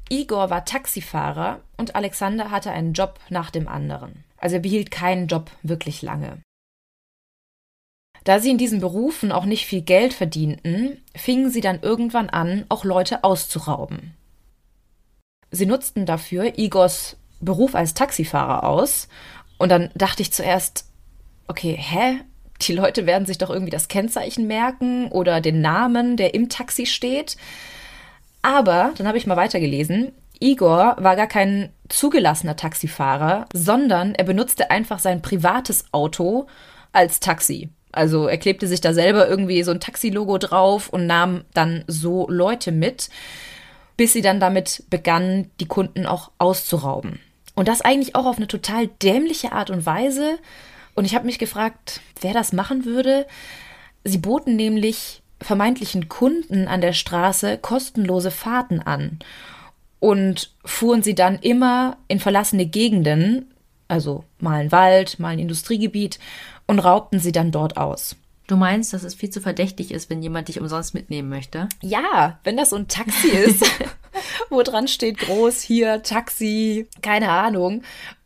Igor 0.10 0.50
war 0.50 0.66
Taxifahrer 0.66 1.62
und 1.78 1.96
Alexander 1.96 2.52
hatte 2.52 2.72
einen 2.72 2.94
Job 2.94 3.20
nach 3.30 3.50
dem 3.50 3.68
anderen. 3.68 4.24
Also 4.38 4.58
er 4.58 4.62
behielt 4.62 4.92
keinen 4.92 5.28
Job 5.28 5.50
wirklich 5.64 6.02
lange. 6.02 6.42
Da 8.24 8.40
sie 8.40 8.52
in 8.52 8.58
diesen 8.58 8.80
Berufen 8.80 9.32
auch 9.32 9.46
nicht 9.46 9.66
viel 9.66 9.82
Geld 9.82 10.14
verdienten, 10.14 11.02
fingen 11.16 11.50
sie 11.50 11.62
dann 11.62 11.82
irgendwann 11.82 12.30
an, 12.30 12.66
auch 12.70 12.86
Leute 12.86 13.24
auszurauben. 13.24 14.14
Sie 15.52 15.66
nutzten 15.66 16.06
dafür 16.06 16.58
Igors 16.58 17.18
Beruf 17.42 17.76
als 17.76 17.94
Taxifahrer 17.94 18.64
aus 18.64 19.10
und 19.58 19.70
dann 19.70 19.92
dachte 19.96 20.22
ich 20.22 20.32
zuerst, 20.32 20.90
okay, 21.48 21.76
hä? 21.78 22.22
Die 22.68 22.74
Leute 22.74 23.06
werden 23.06 23.26
sich 23.26 23.38
doch 23.38 23.50
irgendwie 23.50 23.72
das 23.72 23.88
Kennzeichen 23.88 24.48
merken 24.48 25.10
oder 25.12 25.42
den 25.42 25.62
Namen, 25.62 26.18
der 26.18 26.34
im 26.34 26.50
Taxi 26.50 26.86
steht. 26.86 27.38
Aber 28.42 28.92
dann 28.98 29.08
habe 29.08 29.18
ich 29.18 29.28
mal 29.28 29.38
weitergelesen. 29.38 30.12
Igor 30.40 30.98
war 31.00 31.16
gar 31.16 31.28
kein 31.28 31.70
zugelassener 31.90 32.56
Taxifahrer, 32.56 33.48
sondern 33.54 34.16
er 34.16 34.26
benutzte 34.26 34.72
einfach 34.72 35.00
sein 35.00 35.22
privates 35.22 35.86
Auto 35.92 36.48
als 36.92 37.20
Taxi. 37.20 37.70
Also 37.92 38.28
er 38.28 38.38
klebte 38.38 38.68
sich 38.68 38.82
da 38.82 38.94
selber 38.94 39.28
irgendwie 39.28 39.64
so 39.64 39.72
ein 39.72 39.80
Taxilogo 39.80 40.38
drauf 40.38 40.90
und 40.90 41.06
nahm 41.06 41.46
dann 41.54 41.84
so 41.88 42.28
Leute 42.28 42.72
mit, 42.72 43.10
bis 43.96 44.14
sie 44.14 44.22
dann 44.22 44.40
damit 44.40 44.84
begannen, 44.90 45.52
die 45.60 45.68
Kunden 45.68 46.06
auch 46.06 46.32
auszurauben. 46.40 47.20
Und 47.56 47.68
das 47.68 47.82
eigentlich 47.82 48.16
auch 48.16 48.26
auf 48.26 48.38
eine 48.38 48.48
total 48.48 48.88
dämliche 48.88 49.52
Art 49.52 49.70
und 49.70 49.86
Weise. 49.86 50.40
Und 50.96 51.06
ich 51.06 51.16
habe 51.16 51.26
mich 51.26 51.40
gefragt, 51.40 52.02
wer 52.22 52.34
das 52.34 52.54
machen 52.54 52.86
würde. 52.86 53.26
Sie 54.04 54.18
boten 54.18 54.56
nämlich 54.56 55.24
vermeintlichen 55.42 56.10
Kunden 56.10 56.68
an 56.68 56.82
der 56.82 56.94
Straße 56.94 57.58
kostenlose 57.58 58.32
Fahrten 58.32 58.80
an 58.80 59.20
und 60.00 60.52
fuhren 60.66 61.04
sie 61.04 61.16
dann 61.16 61.40
immer 61.40 61.98
in 62.08 62.20
verlassene 62.20 62.66
Gegenden, 62.66 63.54
also 63.88 64.26
mal 64.40 64.60
ein 64.60 64.72
Wald, 64.72 65.20
mal 65.20 65.30
ein 65.30 65.40
Industriegebiet, 65.40 66.20
und 66.68 66.80
raubten 66.80 67.20
sie 67.20 67.32
dann 67.32 67.52
dort 67.52 67.78
aus. 67.78 68.16
Du 68.48 68.58
meinst, 68.58 68.92
dass 68.92 69.04
es 69.04 69.16
viel 69.16 69.30
zu 69.30 69.40
verdächtig 69.40 69.92
ist, 69.92 70.10
wenn 70.10 70.22
jemand 70.22 70.50
dich 70.50 70.60
umsonst 70.60 70.94
mitnehmen 70.94 71.30
möchte? 71.30 71.70
Ja, 71.82 72.40
wenn 72.44 72.58
das 72.58 72.72
so 72.72 72.76
ein 72.76 72.90
Taxi 72.90 73.30
ist, 73.30 73.66
wo 74.50 74.62
dran 74.62 74.90
steht 74.90 75.20
groß 75.20 75.62
hier 75.62 76.04
Taxi, 76.04 76.88
keine 77.02 77.30
Ahnung. 77.30 77.84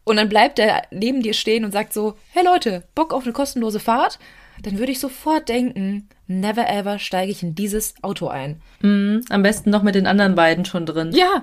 Und 0.07 0.15
dann 0.15 0.29
bleibt 0.29 0.57
er 0.57 0.83
neben 0.89 1.21
dir 1.21 1.33
stehen 1.33 1.65
und 1.65 1.73
sagt 1.73 1.91
so, 1.91 2.15
hey 2.31 2.45
Leute, 2.45 2.83
Bock 2.95 3.13
auf 3.13 3.23
eine 3.23 3.33
kostenlose 3.33 3.81
Fahrt? 3.81 4.19
Dann 4.63 4.79
würde 4.79 4.93
ich 4.93 5.01
sofort 5.01 5.49
denken, 5.49 6.07
never 6.27 6.69
ever 6.69 6.97
steige 6.97 7.29
ich 7.29 7.43
in 7.43 7.55
dieses 7.55 7.93
Auto 8.01 8.29
ein. 8.29 8.61
Mm, 8.79 9.19
am 9.29 9.43
besten 9.43 9.69
noch 9.69 9.83
mit 9.83 9.95
den 9.95 10.07
anderen 10.07 10.33
beiden 10.33 10.63
schon 10.63 10.85
drin. 10.85 11.11
Ja, 11.13 11.41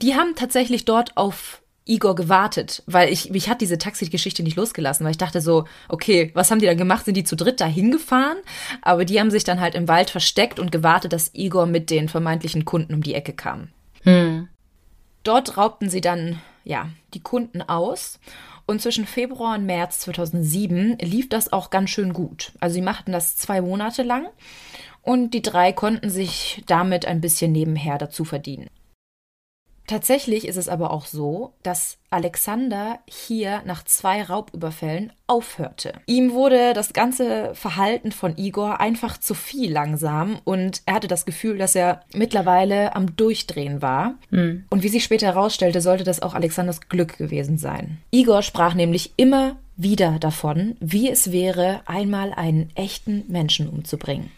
die 0.00 0.14
haben 0.14 0.34
tatsächlich 0.34 0.86
dort 0.86 1.14
auf 1.18 1.60
Igor 1.84 2.14
gewartet, 2.14 2.82
weil 2.86 3.12
ich, 3.12 3.28
mich 3.30 3.50
hat 3.50 3.60
diese 3.60 3.76
Taxi-Geschichte 3.76 4.42
nicht 4.42 4.56
losgelassen, 4.56 5.04
weil 5.04 5.10
ich 5.10 5.18
dachte 5.18 5.42
so, 5.42 5.66
okay, 5.90 6.30
was 6.32 6.50
haben 6.50 6.58
die 6.58 6.66
dann 6.66 6.78
gemacht? 6.78 7.04
Sind 7.04 7.18
die 7.18 7.24
zu 7.24 7.36
dritt 7.36 7.60
da 7.60 7.66
hingefahren? 7.66 8.38
Aber 8.80 9.04
die 9.04 9.20
haben 9.20 9.30
sich 9.30 9.44
dann 9.44 9.60
halt 9.60 9.74
im 9.74 9.88
Wald 9.88 10.08
versteckt 10.08 10.58
und 10.58 10.72
gewartet, 10.72 11.12
dass 11.12 11.34
Igor 11.34 11.66
mit 11.66 11.90
den 11.90 12.08
vermeintlichen 12.08 12.64
Kunden 12.64 12.94
um 12.94 13.02
die 13.02 13.14
Ecke 13.14 13.34
kam. 13.34 13.68
Hm. 14.04 14.48
Dort 15.22 15.58
raubten 15.58 15.90
sie 15.90 16.00
dann, 16.00 16.40
ja, 16.64 16.88
die 17.16 17.22
Kunden 17.22 17.62
aus. 17.62 18.20
Und 18.66 18.82
zwischen 18.82 19.06
Februar 19.06 19.56
und 19.56 19.64
März 19.64 20.00
2007 20.00 20.98
lief 20.98 21.28
das 21.28 21.52
auch 21.52 21.70
ganz 21.70 21.90
schön 21.90 22.12
gut. 22.12 22.52
Also 22.60 22.74
sie 22.74 22.82
machten 22.82 23.12
das 23.12 23.36
zwei 23.36 23.60
Monate 23.60 24.02
lang 24.02 24.26
und 25.02 25.30
die 25.30 25.42
drei 25.42 25.72
konnten 25.72 26.10
sich 26.10 26.62
damit 26.66 27.06
ein 27.06 27.20
bisschen 27.20 27.52
nebenher 27.52 27.96
dazu 27.96 28.24
verdienen. 28.24 28.68
Tatsächlich 29.86 30.46
ist 30.46 30.56
es 30.56 30.68
aber 30.68 30.90
auch 30.90 31.06
so, 31.06 31.52
dass 31.62 31.98
Alexander 32.10 32.98
hier 33.06 33.62
nach 33.64 33.84
zwei 33.84 34.22
Raubüberfällen 34.22 35.12
aufhörte. 35.26 35.92
Ihm 36.06 36.32
wurde 36.32 36.72
das 36.72 36.92
ganze 36.92 37.54
Verhalten 37.54 38.12
von 38.12 38.36
Igor 38.36 38.80
einfach 38.80 39.18
zu 39.18 39.34
viel 39.34 39.72
langsam 39.72 40.38
und 40.44 40.82
er 40.86 40.94
hatte 40.94 41.08
das 41.08 41.26
Gefühl, 41.26 41.58
dass 41.58 41.74
er 41.74 42.02
mittlerweile 42.14 42.94
am 42.96 43.16
Durchdrehen 43.16 43.82
war. 43.82 44.14
Mhm. 44.30 44.64
Und 44.70 44.82
wie 44.82 44.88
sich 44.88 45.04
später 45.04 45.26
herausstellte, 45.26 45.80
sollte 45.80 46.04
das 46.04 46.22
auch 46.22 46.34
Alexanders 46.34 46.88
Glück 46.88 47.18
gewesen 47.18 47.58
sein. 47.58 47.98
Igor 48.10 48.42
sprach 48.42 48.74
nämlich 48.74 49.12
immer 49.16 49.56
wieder 49.76 50.18
davon, 50.18 50.76
wie 50.80 51.10
es 51.10 51.32
wäre, 51.32 51.82
einmal 51.86 52.32
einen 52.32 52.70
echten 52.74 53.24
Menschen 53.28 53.68
umzubringen. 53.68 54.30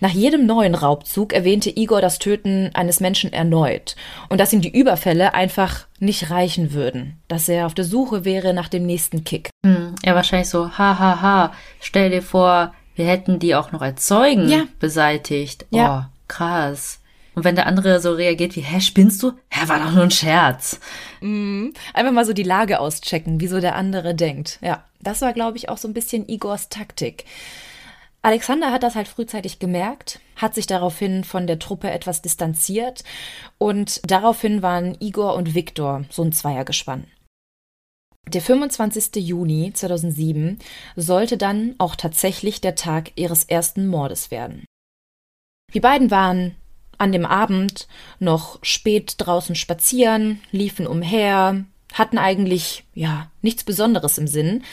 Nach 0.00 0.10
jedem 0.10 0.44
neuen 0.44 0.74
Raubzug 0.74 1.32
erwähnte 1.32 1.70
Igor 1.70 2.00
das 2.00 2.18
Töten 2.18 2.70
eines 2.74 3.00
Menschen 3.00 3.32
erneut 3.32 3.94
und 4.28 4.38
dass 4.38 4.52
ihm 4.52 4.60
die 4.60 4.76
Überfälle 4.76 5.34
einfach 5.34 5.86
nicht 5.98 6.30
reichen 6.30 6.72
würden, 6.72 7.18
dass 7.28 7.48
er 7.48 7.66
auf 7.66 7.74
der 7.74 7.84
Suche 7.84 8.24
wäre 8.24 8.54
nach 8.54 8.68
dem 8.68 8.84
nächsten 8.84 9.24
Kick. 9.24 9.50
Hm, 9.64 9.94
er 10.02 10.14
wahrscheinlich 10.14 10.48
so, 10.48 10.66
ha, 10.66 10.98
ha, 10.98 11.22
ha, 11.22 11.52
stell 11.80 12.10
dir 12.10 12.22
vor, 12.22 12.74
wir 12.96 13.06
hätten 13.06 13.38
die 13.38 13.54
auch 13.54 13.72
noch 13.72 13.82
als 13.82 14.06
Zeugen 14.06 14.48
ja. 14.48 14.64
beseitigt. 14.78 15.66
Ja. 15.70 16.08
Oh, 16.08 16.14
krass. 16.28 17.00
Und 17.34 17.44
wenn 17.44 17.56
der 17.56 17.66
andere 17.66 18.00
so 18.00 18.12
reagiert 18.12 18.54
wie, 18.54 18.60
hä, 18.60 18.80
spinnst 18.80 19.22
du? 19.22 19.32
Hä, 19.50 19.68
war 19.68 19.80
doch 19.80 19.90
nur 19.90 20.04
ein 20.04 20.10
Scherz. 20.10 20.78
Mhm. 21.20 21.72
Einfach 21.92 22.12
mal 22.12 22.24
so 22.24 22.32
die 22.32 22.44
Lage 22.44 22.78
auschecken, 22.78 23.40
wieso 23.40 23.60
der 23.60 23.74
andere 23.74 24.14
denkt. 24.14 24.58
Ja, 24.62 24.84
das 25.00 25.20
war, 25.20 25.32
glaube 25.32 25.56
ich, 25.56 25.68
auch 25.68 25.78
so 25.78 25.88
ein 25.88 25.94
bisschen 25.94 26.28
Igors 26.28 26.68
Taktik. 26.68 27.24
Alexander 28.24 28.72
hat 28.72 28.82
das 28.82 28.96
halt 28.96 29.06
frühzeitig 29.06 29.58
gemerkt, 29.58 30.18
hat 30.36 30.54
sich 30.54 30.66
daraufhin 30.66 31.24
von 31.24 31.46
der 31.46 31.58
Truppe 31.58 31.90
etwas 31.90 32.22
distanziert 32.22 33.04
und 33.58 34.00
daraufhin 34.10 34.62
waren 34.62 34.96
Igor 34.98 35.34
und 35.34 35.54
Viktor 35.54 36.06
so 36.08 36.22
ein 36.22 36.32
Zweiergespann. 36.32 37.06
Der 38.26 38.40
25. 38.40 39.16
Juni 39.16 39.72
2007 39.74 40.58
sollte 40.96 41.36
dann 41.36 41.74
auch 41.76 41.96
tatsächlich 41.96 42.62
der 42.62 42.76
Tag 42.76 43.12
ihres 43.16 43.44
ersten 43.44 43.86
Mordes 43.86 44.30
werden. 44.30 44.64
Die 45.74 45.80
beiden 45.80 46.10
waren 46.10 46.54
an 46.96 47.12
dem 47.12 47.26
Abend 47.26 47.88
noch 48.20 48.58
spät 48.62 49.16
draußen 49.18 49.54
spazieren, 49.54 50.40
liefen 50.50 50.86
umher, 50.86 51.66
hatten 51.92 52.16
eigentlich 52.16 52.84
ja 52.94 53.30
nichts 53.42 53.64
Besonderes 53.64 54.16
im 54.16 54.28
Sinn, 54.28 54.64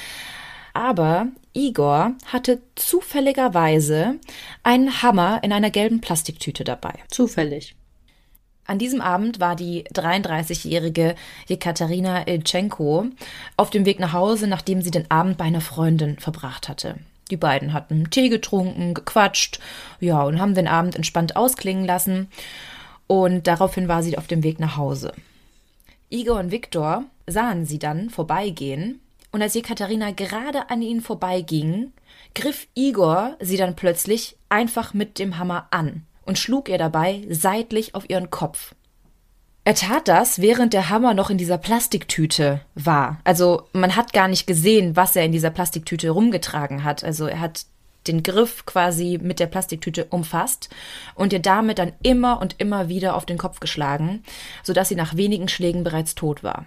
aber 0.74 1.28
Igor 1.54 2.14
hatte 2.26 2.62
zufälligerweise 2.76 4.20
einen 4.64 5.02
Hammer 5.02 5.44
in 5.44 5.52
einer 5.52 5.70
gelben 5.70 6.02
Plastiktüte 6.02 6.64
dabei. 6.64 6.94
Zufällig. 7.10 7.76
An 8.66 8.80
diesem 8.80 9.02
Abend 9.02 9.40
war 9.40 9.56
die 9.56 9.84
33-jährige 9.86 11.16
Jekaterina 11.48 12.28
Ilchenko 12.28 13.08
auf 13.58 13.70
dem 13.70 13.86
Weg 13.86 14.00
nach 14.00 14.14
Hause, 14.14 14.48
nachdem 14.48 14.82
sie 14.82 14.92
den 14.92 15.10
Abend 15.12 15.38
bei 15.38 15.46
einer 15.46 15.62
Freundin 15.62 16.20
verbracht 16.20 16.70
hatte. 16.70 16.96
Die 17.32 17.38
beiden 17.38 17.74
hatten 17.74 18.10
Tee 18.10 18.30
getrunken, 18.30 18.94
gequatscht, 18.94 19.60
ja, 20.00 20.22
und 20.24 20.40
haben 20.40 20.54
den 20.54 20.68
Abend 20.68 20.96
entspannt 20.96 21.36
ausklingen 21.36 21.86
lassen. 21.86 22.30
Und 23.08 23.48
daraufhin 23.48 23.88
war 23.88 24.04
sie 24.04 24.18
auf 24.18 24.28
dem 24.28 24.44
Weg 24.44 24.60
nach 24.60 24.78
Hause. 24.78 25.14
Igor 26.10 26.40
und 26.40 26.52
Viktor 26.52 27.06
sahen 27.28 27.66
sie 27.66 27.80
dann 27.80 28.10
vorbeigehen 28.10 29.00
und 29.32 29.42
als 29.42 29.58
Katharina 29.64 30.12
gerade 30.12 30.70
an 30.70 30.82
ihnen 30.82 31.02
vorbeiging, 31.02 31.94
griff 32.36 32.68
Igor 32.76 33.38
sie 33.40 33.58
dann 33.58 33.76
plötzlich 33.76 34.38
einfach 34.50 34.94
mit 34.94 35.20
dem 35.20 35.38
Hammer 35.38 35.68
an 35.72 36.06
und 36.26 36.38
schlug 36.38 36.70
ihr 36.70 36.78
dabei 36.78 37.26
seitlich 37.30 37.96
auf 37.96 38.10
ihren 38.10 38.30
Kopf. 38.30 38.76
Er 39.64 39.76
tat 39.76 40.08
das, 40.08 40.42
während 40.42 40.74
der 40.74 40.90
Hammer 40.90 41.14
noch 41.14 41.30
in 41.30 41.38
dieser 41.38 41.60
Plastiktüte 41.60 42.62
war. 42.74 43.20
Also 43.24 43.68
man 43.74 43.96
hat 43.96 44.12
gar 44.12 44.28
nicht 44.28 44.48
gesehen, 44.48 44.96
was 44.96 45.16
er 45.16 45.24
in 45.24 45.32
dieser 45.32 45.52
Plastiktüte 45.52 46.10
rumgetragen 46.10 46.84
hat. 46.84 47.04
Also 47.04 47.28
er 47.28 47.40
hat 47.40 47.66
den 48.08 48.24
Griff 48.24 48.66
quasi 48.66 49.20
mit 49.22 49.40
der 49.40 49.46
Plastiktüte 49.46 50.06
umfasst 50.06 50.70
und 51.14 51.32
ihr 51.32 51.40
damit 51.40 51.78
dann 51.78 51.94
immer 52.02 52.42
und 52.42 52.56
immer 52.58 52.90
wieder 52.90 53.16
auf 53.16 53.28
den 53.28 53.38
Kopf 53.38 53.60
geschlagen, 53.60 54.24
sodass 54.64 54.90
sie 54.90 54.96
nach 54.96 55.16
wenigen 55.16 55.48
Schlägen 55.48 55.84
bereits 55.84 56.16
tot 56.16 56.44
war. 56.44 56.66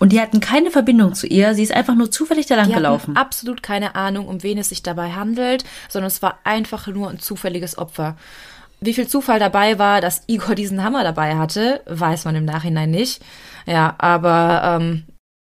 Und 0.00 0.12
die 0.12 0.20
hatten 0.20 0.40
keine 0.40 0.70
Verbindung 0.70 1.14
zu 1.14 1.26
ihr. 1.26 1.54
Sie 1.54 1.62
ist 1.62 1.74
einfach 1.74 1.94
nur 1.94 2.10
zufällig 2.10 2.46
da 2.46 2.56
lang 2.56 2.68
die 2.68 2.74
gelaufen. 2.74 3.16
absolut 3.16 3.62
keine 3.62 3.94
Ahnung, 3.94 4.28
um 4.28 4.42
wen 4.42 4.56
es 4.56 4.70
sich 4.70 4.82
dabei 4.82 5.12
handelt, 5.12 5.62
sondern 5.90 6.06
es 6.06 6.22
war 6.22 6.38
einfach 6.42 6.86
nur 6.86 7.10
ein 7.10 7.18
zufälliges 7.18 7.76
Opfer. 7.76 8.16
Wie 8.80 8.94
viel 8.94 9.06
Zufall 9.06 9.38
dabei 9.38 9.78
war, 9.78 10.00
dass 10.00 10.22
Igor 10.26 10.54
diesen 10.54 10.82
Hammer 10.82 11.04
dabei 11.04 11.36
hatte, 11.36 11.82
weiß 11.84 12.24
man 12.24 12.34
im 12.34 12.46
Nachhinein 12.46 12.90
nicht. 12.90 13.22
Ja, 13.66 13.94
aber 13.98 14.62
ähm, 14.80 15.04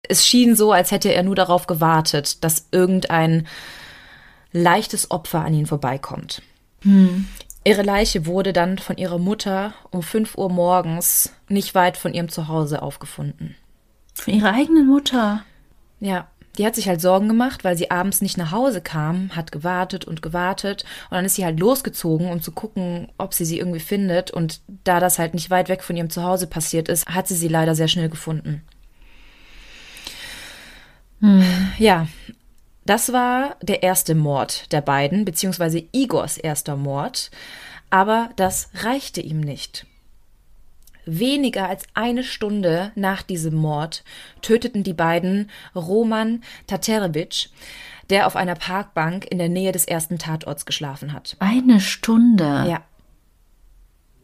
es 0.07 0.27
schien 0.27 0.55
so, 0.55 0.71
als 0.71 0.91
hätte 0.91 1.11
er 1.11 1.23
nur 1.23 1.35
darauf 1.35 1.65
gewartet, 1.65 2.43
dass 2.43 2.67
irgendein 2.71 3.47
leichtes 4.51 5.09
Opfer 5.09 5.43
an 5.43 5.55
ihn 5.55 5.65
vorbeikommt. 5.65 6.43
Hm. 6.83 7.27
Ihre 7.63 7.81
Leiche 7.81 8.27
wurde 8.27 8.53
dann 8.53 8.77
von 8.77 8.97
ihrer 8.97 9.17
Mutter 9.17 9.73
um 9.89 10.03
5 10.03 10.37
Uhr 10.37 10.51
morgens 10.51 11.33
nicht 11.49 11.73
weit 11.73 11.97
von 11.97 12.13
ihrem 12.13 12.29
Zuhause 12.29 12.83
aufgefunden. 12.83 13.55
Von 14.15 14.33
ihrer 14.33 14.53
eigenen 14.53 14.87
Mutter. 14.87 15.43
Ja, 15.99 16.27
die 16.57 16.65
hat 16.65 16.75
sich 16.75 16.87
halt 16.87 17.01
Sorgen 17.01 17.27
gemacht, 17.27 17.63
weil 17.63 17.77
sie 17.77 17.91
abends 17.91 18.21
nicht 18.21 18.37
nach 18.37 18.51
Hause 18.51 18.81
kam, 18.81 19.35
hat 19.35 19.51
gewartet 19.51 20.05
und 20.05 20.21
gewartet 20.21 20.85
und 21.09 21.15
dann 21.15 21.25
ist 21.25 21.35
sie 21.35 21.45
halt 21.45 21.59
losgezogen, 21.59 22.29
um 22.29 22.41
zu 22.41 22.51
gucken, 22.51 23.09
ob 23.17 23.33
sie 23.33 23.45
sie 23.45 23.59
irgendwie 23.59 23.79
findet 23.79 24.31
und 24.31 24.61
da 24.83 24.99
das 24.99 25.19
halt 25.19 25.33
nicht 25.33 25.49
weit 25.49 25.69
weg 25.69 25.83
von 25.83 25.97
ihrem 25.97 26.09
Zuhause 26.09 26.47
passiert 26.47 26.87
ist, 26.87 27.07
hat 27.07 27.27
sie 27.27 27.35
sie 27.35 27.49
leider 27.49 27.75
sehr 27.75 27.89
schnell 27.89 28.09
gefunden. 28.09 28.61
Hm. 31.19 31.43
Ja, 31.77 32.07
das 32.85 33.11
war 33.11 33.57
der 33.61 33.83
erste 33.83 34.15
Mord 34.15 34.71
der 34.71 34.81
beiden, 34.81 35.25
beziehungsweise 35.25 35.83
Igors 35.91 36.37
erster 36.37 36.77
Mord, 36.77 37.31
aber 37.89 38.29
das 38.37 38.69
reichte 38.75 39.21
ihm 39.21 39.41
nicht. 39.41 39.85
Weniger 41.05 41.69
als 41.69 41.83
eine 41.93 42.23
Stunde 42.23 42.91
nach 42.95 43.21
diesem 43.21 43.55
Mord 43.55 44.03
töteten 44.41 44.83
die 44.83 44.93
beiden 44.93 45.51
Roman 45.75 46.43
Taterevic, 46.67 47.49
der 48.09 48.27
auf 48.27 48.35
einer 48.35 48.55
Parkbank 48.55 49.25
in 49.29 49.37
der 49.37 49.49
Nähe 49.49 49.71
des 49.71 49.85
ersten 49.85 50.17
Tatorts 50.17 50.65
geschlafen 50.65 51.13
hat. 51.13 51.35
Eine 51.39 51.79
Stunde? 51.79 52.65
Ja. 52.67 52.81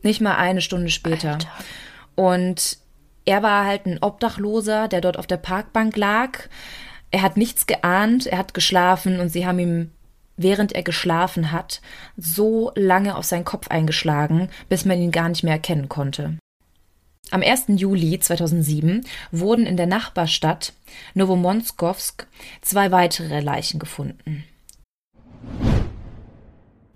Nicht 0.04 0.22
mal 0.22 0.36
eine 0.36 0.62
Stunde 0.62 0.90
später. 0.90 1.34
Alter. 1.34 1.50
Und 2.16 2.78
er 3.26 3.44
war 3.44 3.66
halt 3.66 3.86
ein 3.86 4.00
Obdachloser, 4.02 4.88
der 4.88 5.02
dort 5.02 5.18
auf 5.18 5.28
der 5.28 5.38
Parkbank 5.38 5.96
lag. 5.96 6.40
Er 7.12 7.22
hat 7.22 7.38
nichts 7.38 7.68
geahnt, 7.68 8.26
er 8.26 8.38
hat 8.38 8.54
geschlafen 8.54 9.20
und 9.20 9.30
sie 9.30 9.46
haben 9.46 9.60
ihm, 9.60 9.92
während 10.38 10.72
er 10.72 10.84
geschlafen 10.84 11.52
hat, 11.52 11.82
so 12.18 12.72
lange 12.76 13.16
auf 13.16 13.26
seinen 13.26 13.46
Kopf 13.46 13.68
eingeschlagen, 13.68 14.50
bis 14.70 14.86
man 14.86 15.00
ihn 15.00 15.12
gar 15.12 15.30
nicht 15.30 15.44
mehr 15.44 15.54
erkennen 15.54 15.90
konnte. 15.90 16.38
Am 17.34 17.42
1. 17.42 17.68
Juli 17.70 18.20
2007 18.20 19.06
wurden 19.32 19.66
in 19.66 19.78
der 19.78 19.88
Nachbarstadt 19.88 20.74
Novomonskowsk 21.14 22.28
zwei 22.60 22.92
weitere 22.92 23.40
Leichen 23.40 23.80
gefunden. 23.80 24.44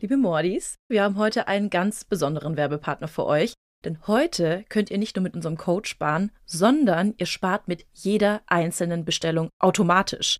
Liebe 0.02 0.18
Mordis, 0.18 0.76
wir 0.90 1.04
haben 1.04 1.18
heute 1.18 1.48
einen 1.48 1.70
ganz 1.70 2.04
besonderen 2.04 2.58
Werbepartner 2.58 3.08
für 3.08 3.26
euch, 3.26 3.54
denn 3.86 4.06
heute 4.08 4.66
könnt 4.68 4.92
ihr 4.92 4.98
nicht 4.98 5.16
nur 5.16 5.24
mit 5.24 5.36
unserem 5.36 5.56
Code 5.56 5.88
sparen, 5.88 6.34
sondern 6.46 7.14
ihr 7.18 7.28
spart 7.28 7.70
mit 7.70 7.86
jeder 7.94 8.42
einzelnen 8.46 9.06
Bestellung 9.06 9.50
automatisch. 9.58 10.40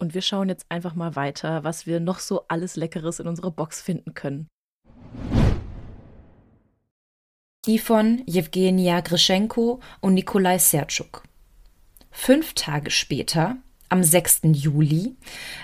Und 0.00 0.14
wir 0.14 0.22
schauen 0.22 0.48
jetzt 0.48 0.66
einfach 0.68 0.96
mal 0.96 1.14
weiter, 1.14 1.62
was 1.62 1.86
wir 1.86 2.00
noch 2.00 2.18
so 2.18 2.46
alles 2.48 2.74
Leckeres 2.74 3.20
in 3.20 3.28
unserer 3.28 3.52
Box 3.52 3.80
finden 3.80 4.14
können 4.14 4.48
die 7.66 7.78
von 7.78 8.22
Jewgenia 8.26 9.00
Grischenko 9.00 9.80
und 10.00 10.14
Nikolai 10.14 10.58
Sertschuk. 10.58 11.22
Fünf 12.10 12.54
Tage 12.54 12.90
später, 12.90 13.56
am 13.88 14.02
6. 14.02 14.40
Juli, 14.52 15.16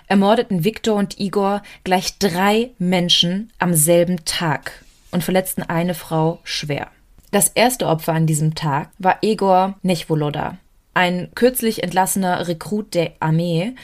ermordeten 0.07 0.65
Viktor 0.65 0.97
und 0.97 1.19
Igor 1.19 1.63
gleich 1.85 2.19
drei 2.19 2.71
Menschen 2.79 3.53
am 3.59 3.75
selben 3.75 4.25
Tag 4.25 4.85
und 5.11 5.25
verletzten 5.25 5.63
eine 5.63 5.95
Frau 5.95 6.41
schwer. 6.45 6.89
Das 7.31 7.49
erste 7.49 7.87
Opfer 7.87 8.13
an 8.13 8.27
diesem 8.27 8.55
Tag 8.55 8.91
war 8.99 9.19
Egor 9.23 9.79
Nechvoloda, 9.83 10.59
ein 10.97 11.29
kürzlich 11.35 11.83
entlassener 11.83 12.49
Rekrut 12.49 12.95
der 12.95 13.13
Armee, 13.21 13.75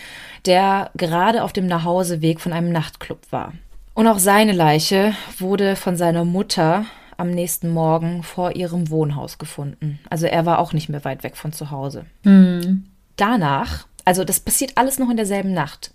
der 0.47 0.91
gerade 0.97 1.45
auf 1.45 1.53
dem 1.53 1.67
Nachhauseweg 1.67 2.41
von 2.41 2.53
einem 2.53 2.73
Nachtclub 2.73 3.21
war. 3.31 3.53
Und 3.95 4.07
auch 4.07 4.19
seine 4.19 4.53
Leiche 4.53 5.15
wurde 5.39 5.77
von 5.77 5.97
seiner 5.97 6.25
Mutter 6.25 6.87
am 7.19 7.31
nächsten 7.31 7.69
Morgen 7.69 8.23
vor 8.23 8.57
ihrem 8.57 8.89
Wohnhaus 8.89 9.37
gefunden. 9.37 10.01
Also 10.09 10.27
er 10.27 10.47
war 10.47 10.59
auch 10.59 10.73
nicht 10.73 10.89
mehr 10.89 11.05
weit 11.05 11.23
weg 11.23 11.37
von 11.37 11.53
zu 11.53 11.71
Hause. 11.71 12.07
Mhm. 12.25 12.85
Danach, 13.17 13.87
also 14.07 14.25
das 14.25 14.41
passiert 14.41 14.73
alles 14.77 14.99
noch 14.99 15.11
in 15.11 15.19
derselben 15.19 15.53
Nacht, 15.53 15.93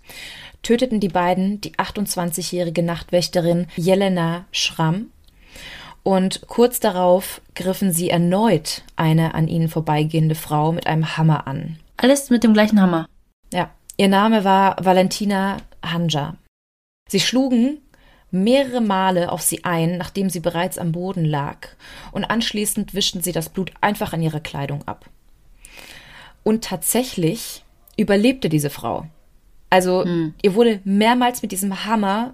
töteten 0.62 1.00
die 1.00 1.08
beiden 1.08 1.60
die 1.60 1.74
28-jährige 1.74 2.84
Nachtwächterin 2.84 3.66
Jelena 3.74 4.44
Schramm 4.52 5.10
und 6.08 6.46
kurz 6.48 6.80
darauf 6.80 7.42
griffen 7.54 7.92
sie 7.92 8.08
erneut 8.08 8.82
eine 8.96 9.34
an 9.34 9.46
ihnen 9.46 9.68
vorbeigehende 9.68 10.34
Frau 10.34 10.72
mit 10.72 10.86
einem 10.86 11.18
Hammer 11.18 11.46
an. 11.46 11.78
Alles 11.98 12.30
mit 12.30 12.44
dem 12.44 12.54
gleichen 12.54 12.80
Hammer. 12.80 13.06
Ja. 13.52 13.68
Ihr 13.98 14.08
Name 14.08 14.42
war 14.42 14.82
Valentina 14.82 15.58
Hanja. 15.84 16.36
Sie 17.10 17.20
schlugen 17.20 17.82
mehrere 18.30 18.80
Male 18.80 19.30
auf 19.30 19.42
sie 19.42 19.64
ein, 19.64 19.98
nachdem 19.98 20.30
sie 20.30 20.40
bereits 20.40 20.78
am 20.78 20.92
Boden 20.92 21.26
lag, 21.26 21.68
und 22.10 22.24
anschließend 22.24 22.94
wischten 22.94 23.20
sie 23.20 23.32
das 23.32 23.50
Blut 23.50 23.70
einfach 23.82 24.14
an 24.14 24.22
ihre 24.22 24.40
Kleidung 24.40 24.88
ab. 24.88 25.10
Und 26.42 26.64
tatsächlich 26.64 27.64
überlebte 27.98 28.48
diese 28.48 28.70
Frau. 28.70 29.04
Also 29.68 30.04
hm. 30.04 30.32
ihr 30.40 30.54
wurde 30.54 30.80
mehrmals 30.84 31.42
mit 31.42 31.52
diesem 31.52 31.84
Hammer 31.84 32.32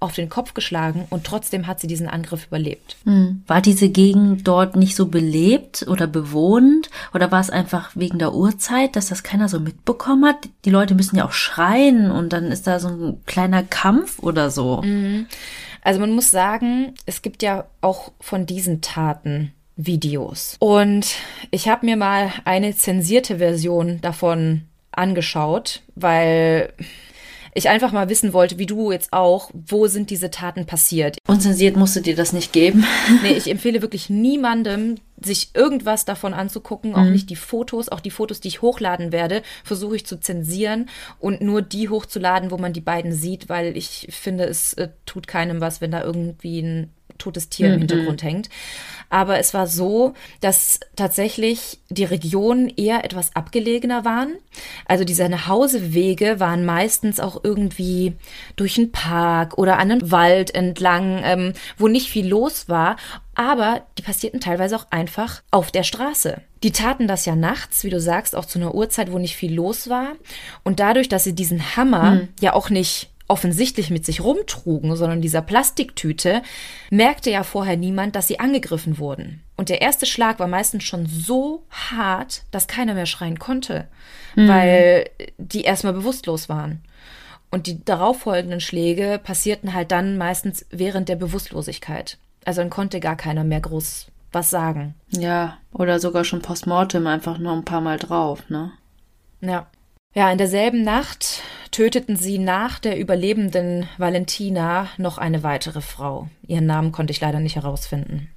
auf 0.00 0.14
den 0.14 0.28
Kopf 0.28 0.54
geschlagen 0.54 1.06
und 1.10 1.24
trotzdem 1.24 1.66
hat 1.66 1.80
sie 1.80 1.86
diesen 1.86 2.08
Angriff 2.08 2.46
überlebt. 2.46 2.96
Hm. 3.04 3.42
War 3.46 3.60
diese 3.60 3.88
Gegend 3.88 4.46
dort 4.46 4.76
nicht 4.76 4.94
so 4.94 5.06
belebt 5.06 5.86
oder 5.88 6.06
bewohnt 6.06 6.88
oder 7.12 7.32
war 7.32 7.40
es 7.40 7.50
einfach 7.50 7.90
wegen 7.94 8.18
der 8.18 8.34
Uhrzeit, 8.34 8.94
dass 8.94 9.08
das 9.08 9.22
keiner 9.22 9.48
so 9.48 9.58
mitbekommen 9.58 10.24
hat? 10.26 10.48
Die 10.64 10.70
Leute 10.70 10.94
müssen 10.94 11.16
ja 11.16 11.24
auch 11.24 11.32
schreien 11.32 12.10
und 12.10 12.32
dann 12.32 12.52
ist 12.52 12.66
da 12.66 12.78
so 12.78 12.88
ein 12.88 13.20
kleiner 13.26 13.64
Kampf 13.64 14.20
oder 14.20 14.50
so. 14.50 14.82
Mhm. 14.82 15.26
Also 15.82 16.00
man 16.00 16.12
muss 16.12 16.30
sagen, 16.30 16.94
es 17.06 17.22
gibt 17.22 17.42
ja 17.42 17.64
auch 17.80 18.12
von 18.20 18.46
diesen 18.46 18.80
Taten 18.80 19.52
Videos. 19.76 20.56
Und 20.58 21.14
ich 21.50 21.68
habe 21.68 21.86
mir 21.86 21.96
mal 21.96 22.32
eine 22.44 22.74
zensierte 22.76 23.38
Version 23.38 24.00
davon 24.00 24.62
angeschaut, 24.92 25.82
weil 25.94 26.72
ich 27.58 27.68
einfach 27.68 27.92
mal 27.92 28.08
wissen 28.08 28.32
wollte, 28.32 28.58
wie 28.58 28.66
du 28.66 28.92
jetzt 28.92 29.12
auch, 29.12 29.50
wo 29.52 29.86
sind 29.86 30.10
diese 30.10 30.30
Taten 30.30 30.66
passiert. 30.66 31.18
Unzensiert 31.26 31.76
musst 31.76 31.96
du 31.96 32.00
dir 32.00 32.16
das 32.16 32.32
nicht 32.32 32.52
geben. 32.52 32.84
nee, 33.22 33.32
ich 33.32 33.50
empfehle 33.50 33.82
wirklich 33.82 34.08
niemandem, 34.08 34.96
sich 35.20 35.50
irgendwas 35.54 36.04
davon 36.04 36.32
anzugucken, 36.32 36.94
auch 36.94 37.04
mhm. 37.04 37.12
nicht 37.12 37.30
die 37.30 37.36
Fotos, 37.36 37.88
auch 37.88 38.00
die 38.00 38.10
Fotos, 38.10 38.40
die 38.40 38.48
ich 38.48 38.62
hochladen 38.62 39.10
werde, 39.12 39.42
versuche 39.64 39.96
ich 39.96 40.06
zu 40.06 40.20
zensieren 40.20 40.88
und 41.18 41.40
nur 41.40 41.60
die 41.60 41.88
hochzuladen, 41.88 42.50
wo 42.50 42.56
man 42.56 42.72
die 42.72 42.80
beiden 42.80 43.12
sieht, 43.12 43.48
weil 43.48 43.76
ich 43.76 44.08
finde, 44.10 44.44
es 44.44 44.74
äh, 44.74 44.88
tut 45.06 45.26
keinem 45.26 45.60
was, 45.60 45.80
wenn 45.80 45.90
da 45.90 46.02
irgendwie 46.02 46.60
ein 46.62 46.92
totes 47.18 47.48
Tier 47.48 47.68
mhm. 47.68 47.74
im 47.74 47.78
Hintergrund 47.80 48.22
hängt. 48.22 48.48
Aber 49.10 49.38
es 49.38 49.54
war 49.54 49.66
so, 49.66 50.14
dass 50.40 50.80
tatsächlich 50.96 51.78
die 51.88 52.04
Regionen 52.04 52.68
eher 52.68 53.04
etwas 53.04 53.34
abgelegener 53.34 54.04
waren. 54.04 54.34
Also 54.86 55.04
diese 55.04 55.28
Nachhausewege 55.28 56.40
waren 56.40 56.66
meistens 56.66 57.18
auch 57.18 57.42
irgendwie 57.42 58.14
durch 58.56 58.76
einen 58.76 58.92
Park 58.92 59.56
oder 59.56 59.78
an 59.78 59.90
einen 59.90 60.10
Wald 60.10 60.54
entlang, 60.54 61.22
ähm, 61.24 61.52
wo 61.78 61.88
nicht 61.88 62.10
viel 62.10 62.28
los 62.28 62.68
war. 62.68 62.96
Aber 63.34 63.82
die 63.96 64.02
passierten 64.02 64.40
teilweise 64.40 64.76
auch 64.76 64.86
einfach 64.90 65.42
auf 65.50 65.70
der 65.70 65.84
Straße. 65.84 66.42
Die 66.62 66.72
taten 66.72 67.06
das 67.06 67.24
ja 67.24 67.36
nachts, 67.36 67.84
wie 67.84 67.90
du 67.90 68.00
sagst, 68.00 68.34
auch 68.34 68.44
zu 68.44 68.58
einer 68.58 68.74
Uhrzeit, 68.74 69.12
wo 69.12 69.18
nicht 69.18 69.36
viel 69.36 69.54
los 69.54 69.88
war. 69.88 70.14
Und 70.64 70.80
dadurch, 70.80 71.08
dass 71.08 71.24
sie 71.24 71.34
diesen 71.34 71.76
Hammer 71.76 72.10
mhm. 72.10 72.28
ja 72.40 72.52
auch 72.52 72.68
nicht 72.68 73.10
offensichtlich 73.28 73.90
mit 73.90 74.04
sich 74.04 74.22
rumtrugen, 74.22 74.96
sondern 74.96 75.20
dieser 75.20 75.42
Plastiktüte, 75.42 76.42
merkte 76.90 77.30
ja 77.30 77.44
vorher 77.44 77.76
niemand, 77.76 78.16
dass 78.16 78.26
sie 78.26 78.40
angegriffen 78.40 78.98
wurden. 78.98 79.42
Und 79.56 79.68
der 79.68 79.82
erste 79.82 80.06
Schlag 80.06 80.38
war 80.38 80.48
meistens 80.48 80.84
schon 80.84 81.06
so 81.06 81.64
hart, 81.70 82.42
dass 82.50 82.66
keiner 82.66 82.94
mehr 82.94 83.06
schreien 83.06 83.38
konnte, 83.38 83.86
mhm. 84.34 84.48
weil 84.48 85.10
die 85.36 85.62
erstmal 85.62 85.92
bewusstlos 85.92 86.48
waren. 86.48 86.80
Und 87.50 87.66
die 87.66 87.84
darauffolgenden 87.84 88.60
Schläge 88.60 89.20
passierten 89.22 89.74
halt 89.74 89.92
dann 89.92 90.18
meistens 90.18 90.66
während 90.70 91.08
der 91.08 91.16
Bewusstlosigkeit. 91.16 92.18
Also 92.44 92.60
dann 92.60 92.70
konnte 92.70 93.00
gar 93.00 93.16
keiner 93.16 93.44
mehr 93.44 93.60
groß 93.60 94.06
was 94.32 94.50
sagen. 94.50 94.94
Ja, 95.08 95.58
oder 95.72 96.00
sogar 96.00 96.24
schon 96.24 96.42
postmortem 96.42 97.06
einfach 97.06 97.38
nur 97.38 97.52
ein 97.52 97.64
paar 97.64 97.80
Mal 97.80 97.98
drauf, 97.98 98.48
ne? 98.48 98.72
Ja. 99.40 99.66
Ja, 100.14 100.30
in 100.30 100.38
derselben 100.38 100.82
Nacht 100.82 101.42
töteten 101.70 102.16
sie 102.16 102.38
nach 102.38 102.78
der 102.78 102.98
überlebenden 102.98 103.88
Valentina 103.98 104.88
noch 104.96 105.18
eine 105.18 105.42
weitere 105.42 105.80
Frau. 105.80 106.28
Ihren 106.46 106.66
Namen 106.66 106.92
konnte 106.92 107.10
ich 107.12 107.20
leider 107.20 107.40
nicht 107.40 107.56
herausfinden. 107.56 108.30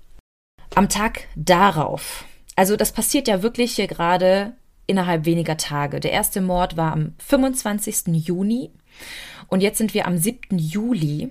Am 0.76 0.90
Tag 0.90 1.28
darauf, 1.36 2.26
also 2.56 2.76
das 2.76 2.92
passiert 2.92 3.28
ja 3.28 3.44
wirklich 3.44 3.76
hier 3.76 3.88
gerade 3.88 4.54
innerhalb 4.88 5.26
weniger 5.26 5.58
Tage. 5.58 6.00
Der 6.00 6.12
erste 6.12 6.42
Mord 6.42 6.78
war 6.78 6.94
am 6.94 7.14
25. 7.20 8.08
Juni 8.08 8.72
und 9.48 9.62
jetzt 9.62 9.78
sind 9.78 9.94
wir 9.94 10.08
am 10.08 10.18
7. 10.18 10.58
Juli. 10.58 11.30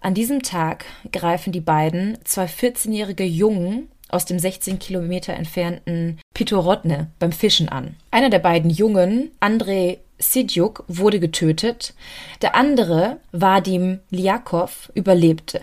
An 0.00 0.14
diesem 0.14 0.42
Tag 0.42 0.84
greifen 1.12 1.52
die 1.52 1.60
beiden 1.60 2.18
zwei 2.24 2.46
14-jährige 2.46 3.24
Jungen 3.24 3.88
aus 4.08 4.24
dem 4.24 4.38
16 4.38 4.78
Kilometer 4.78 5.34
entfernten 5.34 6.20
Pitorodne 6.34 7.10
beim 7.18 7.32
Fischen 7.32 7.68
an. 7.68 7.96
Einer 8.10 8.30
der 8.30 8.38
beiden 8.38 8.70
Jungen, 8.70 9.32
Andrei 9.40 9.98
Sidjuk, 10.18 10.84
wurde 10.88 11.20
getötet. 11.20 11.94
Der 12.42 12.54
andere, 12.54 13.18
Vadim 13.32 14.00
Liakov, 14.10 14.90
überlebte. 14.94 15.60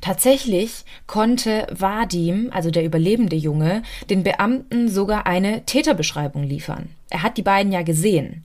Tatsächlich 0.00 0.84
konnte 1.06 1.66
Vadim, 1.70 2.50
also 2.52 2.70
der 2.70 2.84
überlebende 2.84 3.36
Junge, 3.36 3.82
den 4.08 4.22
Beamten 4.22 4.88
sogar 4.88 5.26
eine 5.26 5.64
Täterbeschreibung 5.64 6.42
liefern. 6.42 6.90
Er 7.08 7.22
hat 7.22 7.36
die 7.36 7.42
beiden 7.42 7.72
ja 7.72 7.82
gesehen. 7.82 8.44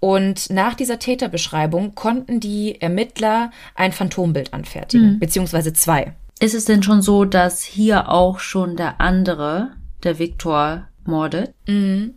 Und 0.00 0.50
nach 0.50 0.74
dieser 0.74 0.98
Täterbeschreibung 0.98 1.94
konnten 1.94 2.40
die 2.40 2.80
Ermittler 2.80 3.50
ein 3.74 3.92
Phantombild 3.92 4.52
anfertigen, 4.52 5.14
mhm. 5.14 5.18
beziehungsweise 5.18 5.72
zwei. 5.72 6.12
Ist 6.38 6.54
es 6.54 6.66
denn 6.66 6.82
schon 6.82 7.00
so, 7.00 7.24
dass 7.24 7.62
hier 7.62 8.10
auch 8.10 8.40
schon 8.40 8.76
der 8.76 9.00
andere, 9.00 9.70
der 10.02 10.18
Viktor, 10.18 10.86
mordet? 11.06 11.52
Mhm. 11.66 12.14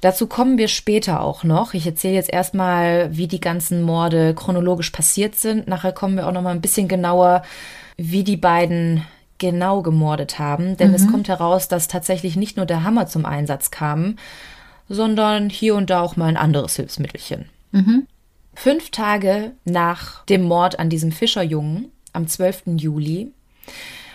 Dazu 0.00 0.26
kommen 0.26 0.58
wir 0.58 0.68
später 0.68 1.20
auch 1.22 1.44
noch. 1.44 1.72
Ich 1.72 1.86
erzähle 1.86 2.14
jetzt 2.14 2.30
erstmal, 2.30 3.16
wie 3.16 3.26
die 3.26 3.40
ganzen 3.40 3.82
Morde 3.82 4.34
chronologisch 4.34 4.90
passiert 4.90 5.34
sind. 5.34 5.66
Nachher 5.66 5.92
kommen 5.92 6.16
wir 6.16 6.26
auch 6.28 6.32
noch 6.32 6.42
mal 6.42 6.50
ein 6.50 6.60
bisschen 6.60 6.88
genauer, 6.88 7.42
wie 7.96 8.22
die 8.24 8.36
beiden 8.36 9.04
genau 9.38 9.82
gemordet 9.82 10.38
haben. 10.38 10.76
Denn 10.76 10.90
mhm. 10.90 10.94
es 10.94 11.10
kommt 11.10 11.28
heraus, 11.28 11.68
dass 11.68 11.88
tatsächlich 11.88 12.36
nicht 12.36 12.56
nur 12.56 12.66
der 12.66 12.84
Hammer 12.84 13.06
zum 13.06 13.24
Einsatz 13.24 13.70
kam, 13.70 14.16
sondern 14.88 15.48
hier 15.48 15.74
und 15.74 15.90
da 15.90 16.00
auch 16.00 16.16
mal 16.16 16.26
ein 16.26 16.36
anderes 16.36 16.76
Hilfsmittelchen. 16.76 17.48
Mhm. 17.72 18.06
Fünf 18.54 18.90
Tage 18.90 19.52
nach 19.64 20.24
dem 20.26 20.42
Mord 20.42 20.78
an 20.78 20.88
diesem 20.88 21.12
Fischerjungen, 21.12 21.90
am 22.12 22.28
12. 22.28 22.76
Juli, 22.76 23.32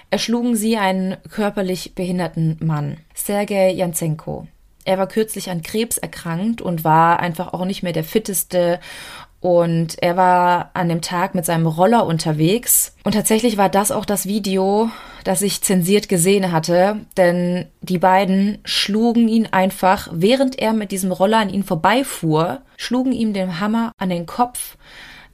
erschlugen 0.10 0.56
sie 0.56 0.78
einen 0.78 1.18
körperlich 1.30 1.94
behinderten 1.94 2.58
Mann, 2.62 2.98
Sergei 3.26 3.72
Janzenko. 3.72 4.48
Er 4.86 4.98
war 4.98 5.08
kürzlich 5.08 5.50
an 5.50 5.62
Krebs 5.62 5.98
erkrankt 5.98 6.62
und 6.62 6.84
war 6.84 7.20
einfach 7.20 7.54
auch 7.54 7.66
nicht 7.66 7.84
mehr 7.84 7.94
der 7.94 8.04
fitteste 8.04 8.80
und 9.42 10.02
er 10.02 10.18
war 10.18 10.72
an 10.74 10.90
dem 10.90 11.02
Tag 11.02 11.34
mit 11.34 11.46
seinem 11.46 11.66
Roller 11.66 12.06
unterwegs. 12.06 12.96
Und 13.04 13.14
tatsächlich 13.14 13.56
war 13.58 13.70
das 13.70 13.92
auch 13.92 14.06
das 14.06 14.26
Video, 14.26 14.90
das 15.24 15.42
ich 15.42 15.62
zensiert 15.62 16.10
gesehen 16.10 16.52
hatte. 16.52 17.06
Denn 17.16 17.68
die 17.82 18.00
beiden 18.00 18.60
schlugen 18.66 19.30
ihn 19.30 19.48
einfach, 19.48 20.10
während 20.12 20.60
er 20.60 20.74
mit 20.74 20.92
diesem 20.92 21.12
Roller 21.12 21.38
an 21.38 21.50
ihn 21.50 21.64
vorbeifuhr, 21.64 22.62
schlugen 22.76 23.14
ihm 23.14 23.34
den 23.34 23.62
Hammer 23.62 23.94
an 23.98 24.10
den 24.10 24.26
Kopf. 24.26 24.78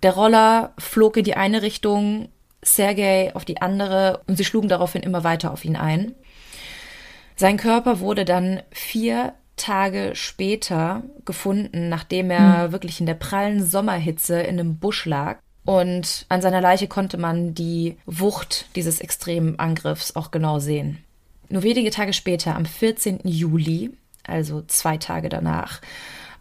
Der 0.04 0.13
Roller 0.13 0.74
flog 0.78 1.17
in 1.17 1.24
die 1.24 1.36
eine 1.36 1.63
Richtung, 1.63 2.30
Sergei 2.62 3.32
auf 3.36 3.45
die 3.45 3.62
andere 3.62 4.21
und 4.28 4.38
sie 4.38 4.45
schlugen 4.45 4.69
daraufhin 4.69 5.04
immer 5.04 5.24
weiter 5.24 5.52
auf 5.52 5.65
ihn 5.65 5.76
ein. 5.76 6.13
Sein 7.36 7.58
Körper 7.58 8.00
wurde 8.00 8.26
dann 8.26 8.62
vier 8.71 9.34
Tage 9.58 10.12
später 10.13 11.04
gefunden, 11.24 11.89
nachdem 11.89 12.30
er 12.30 12.63
hm. 12.63 12.71
wirklich 12.71 13.00
in 13.00 13.06
der 13.06 13.13
prallen 13.13 13.65
Sommerhitze 13.65 14.39
in 14.41 14.60
einem 14.60 14.78
Busch 14.78 15.06
lag. 15.06 15.39
Und 15.65 16.26
an 16.30 16.41
seiner 16.41 16.62
Leiche 16.62 16.88
konnte 16.88 17.17
man 17.17 17.56
die 17.56 17.98
Wucht 18.06 18.67
dieses 18.76 19.00
extremen 19.00 19.58
Angriffs 19.58 20.15
auch 20.15 20.30
genau 20.32 20.60
sehen. 20.60 21.00
Nur 21.50 21.63
wenige 21.63 21.89
Tage 21.89 22.13
später, 22.13 22.56
am 22.56 22.65
14. 22.65 23.21
Juli, 23.24 23.91
also 24.26 24.62
zwei 24.67 24.98
Tage 24.98 25.30
danach, 25.30 25.82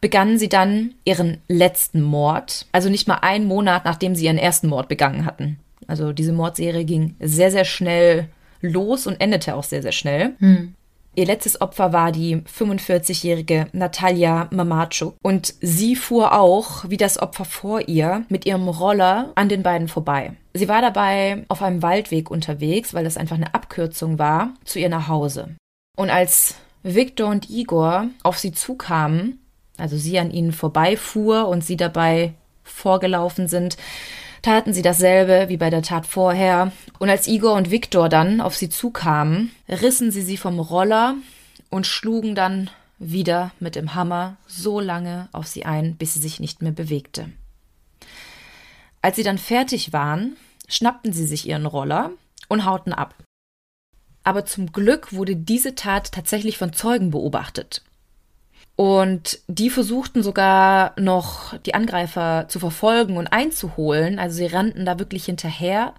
begannen 0.01 0.39
sie 0.39 0.51
dann 0.51 0.95
ihren 1.05 1.39
letzten 1.49 2.03
Mord. 2.03 2.67
Also 2.73 2.91
nicht 2.91 3.09
mal 3.09 3.19
einen 3.23 3.47
Monat, 3.47 3.87
nachdem 3.87 4.15
sie 4.15 4.27
ihren 4.27 4.39
ersten 4.39 4.69
Mord 4.69 4.89
begangen 4.89 5.25
hatten. 5.25 5.59
Also 5.87 6.13
diese 6.13 6.33
Mordserie 6.33 6.85
ging 6.85 7.17
sehr, 7.21 7.51
sehr 7.51 7.65
schnell 7.65 8.29
los 8.61 9.07
und 9.07 9.21
endete 9.21 9.55
auch 9.55 9.65
sehr, 9.65 9.83
sehr 9.83 9.93
schnell. 9.93 10.35
Hm. 10.39 10.75
Ihr 11.17 11.27
letztes 11.27 11.61
Opfer 11.61 11.93
war 11.93 12.11
die 12.11 12.39
45-jährige 12.39 13.69
Natalia 13.73 14.49
Mamatschuk 14.51 15.15
und 15.23 15.55
sie 15.61 15.95
fuhr 15.95 16.39
auch, 16.39 16.89
wie 16.89 16.97
das 16.97 17.21
Opfer 17.21 17.45
vor 17.45 17.89
ihr, 17.89 18.25
mit 18.29 18.47
ihrem 18.47 18.67
Roller 18.69 19.31
an 19.37 19.49
den 19.49 19.63
beiden 19.63 19.87
vorbei. 19.87 20.33
Sie 20.55 20.69
war 20.69 20.83
dabei 20.83 21.45
auf 21.49 21.63
einem 21.63 21.83
Waldweg 21.83 22.31
unterwegs, 22.31 22.95
weil 22.95 23.05
das 23.05 23.17
einfach 23.17 23.37
eine 23.37 23.55
Abkürzung 23.55 24.19
war, 24.19 24.55
zu 24.65 24.81
ihr 24.81 24.89
nach 24.89 25.07
Hause. 25.07 25.55
Und 25.97 26.11
als 26.11 26.57
Viktor 26.83 27.31
und 27.31 27.49
Igor 27.49 28.09
auf 28.25 28.39
sie 28.39 28.53
zukamen, 28.53 29.39
also 29.79 29.97
sie 29.97 30.19
an 30.19 30.33
ihnen 30.33 30.53
vorbeifuhr 30.53 31.47
und 31.47 31.65
sie 31.65 31.77
dabei 31.77 32.35
vorgelaufen 32.65 33.47
sind, 33.47 33.77
taten 34.45 34.75
sie 34.75 34.83
dasselbe 34.83 35.49
wie 35.49 35.57
bei 35.57 35.71
der 35.71 35.81
Tat 35.81 36.07
vorher, 36.07 36.71
und 36.99 37.09
als 37.09 37.27
Igor 37.27 37.55
und 37.55 37.71
Viktor 37.71 38.11
dann 38.11 38.43
auf 38.43 38.55
sie 38.55 38.69
zukamen, 38.69 39.51
rissen 39.69 40.11
sie 40.11 40.21
sie 40.21 40.37
vom 40.37 40.61
Roller 40.61 41.15
und 41.71 41.87
schlugen 41.87 42.35
dann 42.35 42.69
wieder 42.99 43.53
mit 43.59 43.75
dem 43.75 43.95
Hammer 43.95 44.37
so 44.47 44.81
lange 44.81 45.29
auf 45.33 45.47
sie 45.47 45.65
ein, 45.65 45.97
bis 45.97 46.13
sie 46.13 46.21
sich 46.21 46.41
nicht 46.41 46.61
mehr 46.61 46.73
bewegte. 46.73 47.31
Als 49.01 49.17
sie 49.17 49.23
dann 49.23 49.39
fertig 49.39 49.95
waren, 49.95 50.37
schnappten 50.69 51.15
sie 51.15 51.27
sich 51.27 51.49
ihren 51.49 51.65
Roller 51.65 52.11
und 52.49 52.67
hauten 52.67 52.93
ab. 52.93 53.15
Aber 54.25 54.45
zum 54.45 54.73
Glück 54.73 55.15
wurde 55.15 55.37
diese 55.37 55.75
Tat 55.75 56.13
tatsächlich 56.13 56.59
von 56.59 56.75
Zeugen 56.75 57.11
beobachtet. 57.11 57.83
Und 58.77 59.39
die 59.47 59.71
versuchten 59.71 60.23
sogar 60.23 60.99
noch 60.99 61.57
die 61.59 61.75
Angreifer 61.75 62.47
zu 62.49 62.59
verfolgen 62.59 63.17
und 63.17 63.29
einzuholen. 63.29 64.19
Also 64.19 64.37
sie 64.37 64.47
rannten 64.47 64.85
da 64.85 64.99
wirklich 64.99 65.25
hinterher. 65.27 65.95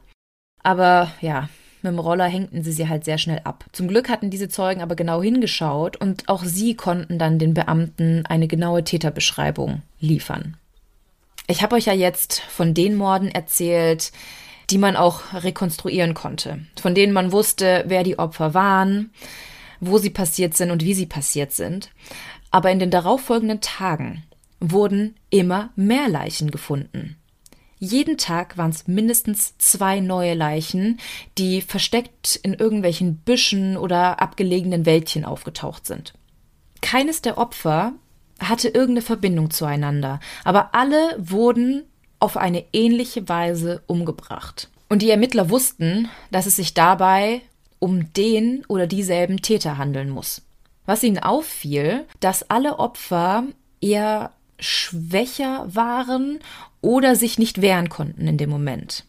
Aber 0.61 1.11
ja, 1.21 1.47
mit 1.85 1.93
dem 1.93 1.99
Roller 1.99 2.25
hängten 2.25 2.63
sie 2.63 2.71
sie 2.71 2.89
halt 2.89 3.05
sehr 3.05 3.17
schnell 3.17 3.41
ab. 3.43 3.63
Zum 3.71 3.87
Glück 3.87 4.09
hatten 4.09 4.29
diese 4.29 4.49
Zeugen 4.49 4.81
aber 4.81 4.95
genau 4.95 5.21
hingeschaut 5.21 5.95
und 5.97 6.27
auch 6.27 6.43
sie 6.43 6.75
konnten 6.75 7.19
dann 7.19 7.39
den 7.39 7.53
Beamten 7.53 8.25
eine 8.25 8.47
genaue 8.47 8.83
Täterbeschreibung 8.83 9.83
liefern. 9.99 10.57
Ich 11.47 11.61
habe 11.61 11.75
euch 11.75 11.85
ja 11.85 11.93
jetzt 11.93 12.41
von 12.41 12.73
den 12.73 12.95
Morden 12.95 13.29
erzählt, 13.29 14.11
die 14.71 14.79
man 14.79 14.95
auch 14.95 15.21
rekonstruieren 15.33 16.15
konnte, 16.15 16.59
von 16.81 16.95
denen 16.95 17.13
man 17.13 17.31
wusste, 17.31 17.83
wer 17.87 18.03
die 18.03 18.17
Opfer 18.17 18.55
waren, 18.55 19.11
wo 19.79 19.99
sie 19.99 20.09
passiert 20.09 20.57
sind 20.57 20.71
und 20.71 20.83
wie 20.83 20.95
sie 20.95 21.05
passiert 21.05 21.51
sind. 21.51 21.91
Aber 22.55 22.71
in 22.71 22.79
den 22.79 22.89
darauffolgenden 22.89 23.59
Tagen 23.59 24.23
wurden 24.61 25.15
immer 25.29 25.71
mehr 25.75 26.07
Leichen 26.07 26.51
gefunden. 26.51 27.17
Jeden 27.79 28.17
Tag 28.17 28.57
waren 28.57 28.71
es 28.71 28.87
mindestens 28.87 29.57
zwei 29.57 29.99
neue 29.99 30.35
Leichen, 30.35 31.01
die 31.37 31.59
versteckt 31.59 32.39
in 32.43 32.53
irgendwelchen 32.53 33.17
Büschen 33.17 33.75
oder 33.75 34.21
abgelegenen 34.21 34.85
Wäldchen 34.85 35.25
aufgetaucht 35.25 35.85
sind. 35.85 36.13
Keines 36.79 37.21
der 37.21 37.37
Opfer 37.37 37.91
hatte 38.39 38.69
irgendeine 38.69 39.01
Verbindung 39.01 39.51
zueinander, 39.51 40.21
aber 40.45 40.73
alle 40.73 41.13
wurden 41.17 41.83
auf 42.21 42.37
eine 42.37 42.63
ähnliche 42.71 43.27
Weise 43.27 43.83
umgebracht. 43.85 44.69
Und 44.87 45.01
die 45.01 45.09
Ermittler 45.09 45.49
wussten, 45.49 46.07
dass 46.31 46.45
es 46.45 46.55
sich 46.55 46.73
dabei 46.73 47.41
um 47.79 48.13
den 48.13 48.63
oder 48.69 48.87
dieselben 48.87 49.41
Täter 49.41 49.77
handeln 49.77 50.09
muss. 50.09 50.44
Was 50.85 51.03
ihnen 51.03 51.19
auffiel, 51.19 52.05
dass 52.19 52.49
alle 52.49 52.79
Opfer 52.79 53.43
eher 53.81 54.31
schwächer 54.59 55.65
waren 55.67 56.39
oder 56.81 57.15
sich 57.15 57.39
nicht 57.39 57.61
wehren 57.61 57.89
konnten 57.89 58.27
in 58.27 58.37
dem 58.37 58.49
Moment. 58.49 59.05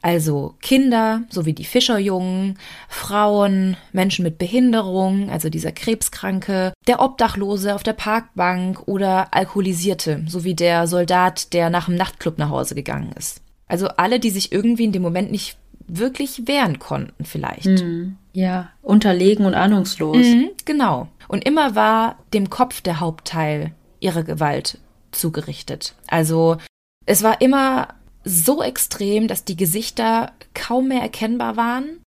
Also 0.00 0.54
Kinder 0.62 1.22
sowie 1.28 1.52
die 1.52 1.64
Fischerjungen, 1.64 2.58
Frauen, 2.88 3.76
Menschen 3.92 4.22
mit 4.22 4.38
Behinderung, 4.38 5.28
also 5.30 5.48
dieser 5.48 5.72
Krebskranke, 5.72 6.72
der 6.86 7.00
Obdachlose 7.00 7.74
auf 7.74 7.82
der 7.82 7.94
Parkbank 7.94 8.86
oder 8.86 9.34
Alkoholisierte, 9.34 10.22
sowie 10.28 10.54
der 10.54 10.86
Soldat, 10.86 11.52
der 11.52 11.70
nach 11.70 11.86
dem 11.86 11.96
Nachtclub 11.96 12.38
nach 12.38 12.50
Hause 12.50 12.76
gegangen 12.76 13.12
ist. 13.18 13.40
Also 13.66 13.88
alle, 13.88 14.20
die 14.20 14.30
sich 14.30 14.52
irgendwie 14.52 14.84
in 14.84 14.92
dem 14.92 15.02
Moment 15.02 15.32
nicht 15.32 15.58
wirklich 15.88 16.46
wehren 16.46 16.78
konnten, 16.78 17.24
vielleicht. 17.24 17.66
Mhm. 17.66 18.16
Ja, 18.32 18.70
unterlegen 18.82 19.46
und 19.46 19.54
ahnungslos. 19.54 20.24
Mhm, 20.24 20.50
genau. 20.64 21.08
Und 21.28 21.44
immer 21.44 21.74
war 21.74 22.18
dem 22.32 22.50
Kopf 22.50 22.80
der 22.80 23.00
Hauptteil 23.00 23.72
ihrer 24.00 24.22
Gewalt 24.22 24.78
zugerichtet. 25.12 25.94
Also 26.06 26.58
es 27.06 27.22
war 27.22 27.40
immer 27.40 27.94
so 28.24 28.62
extrem, 28.62 29.28
dass 29.28 29.44
die 29.44 29.56
Gesichter 29.56 30.32
kaum 30.54 30.88
mehr 30.88 31.00
erkennbar 31.00 31.56
waren. 31.56 32.00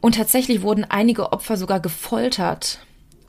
Und 0.00 0.14
tatsächlich 0.14 0.62
wurden 0.62 0.84
einige 0.84 1.32
Opfer 1.32 1.56
sogar 1.56 1.80
gefoltert 1.80 2.80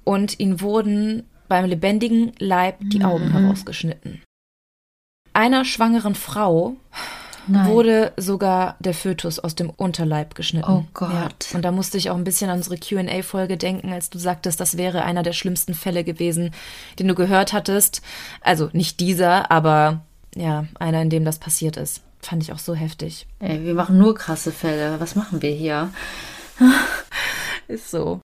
und 0.03 0.39
ihnen 0.39 0.61
wurden 0.61 1.23
beim 1.47 1.65
lebendigen 1.65 2.31
Leib 2.37 2.77
die 2.81 3.03
Augen 3.03 3.29
mhm. 3.29 3.31
herausgeschnitten. 3.31 4.21
Einer 5.33 5.65
schwangeren 5.65 6.15
Frau 6.15 6.75
Nein. 7.49 7.67
wurde 7.67 8.13
sogar 8.17 8.75
der 8.79 8.93
Fötus 8.93 9.39
aus 9.39 9.55
dem 9.55 9.69
Unterleib 9.69 10.35
geschnitten. 10.35 10.71
Oh 10.71 10.85
Gott. 10.93 11.47
Ja. 11.49 11.55
Und 11.55 11.63
da 11.63 11.71
musste 11.71 11.97
ich 11.97 12.09
auch 12.09 12.15
ein 12.15 12.23
bisschen 12.23 12.49
an 12.49 12.57
unsere 12.57 12.77
QA-Folge 12.77 13.57
denken, 13.57 13.91
als 13.91 14.09
du 14.09 14.19
sagtest, 14.19 14.59
das 14.59 14.77
wäre 14.77 15.03
einer 15.03 15.23
der 15.23 15.33
schlimmsten 15.33 15.73
Fälle 15.73 16.03
gewesen, 16.03 16.51
den 16.99 17.07
du 17.07 17.15
gehört 17.15 17.53
hattest. 17.53 18.01
Also 18.41 18.69
nicht 18.73 18.99
dieser, 18.99 19.51
aber 19.51 20.01
ja, 20.35 20.65
einer, 20.79 21.01
in 21.01 21.09
dem 21.09 21.25
das 21.25 21.39
passiert 21.39 21.77
ist. 21.77 22.01
Fand 22.21 22.43
ich 22.43 22.53
auch 22.53 22.59
so 22.59 22.75
heftig. 22.75 23.27
Ey, 23.39 23.63
wir 23.65 23.73
machen 23.73 23.97
nur 23.97 24.13
krasse 24.13 24.51
Fälle. 24.51 24.99
Was 24.99 25.15
machen 25.15 25.41
wir 25.41 25.51
hier? 25.51 25.91
ist 27.67 27.89
so. 27.89 28.19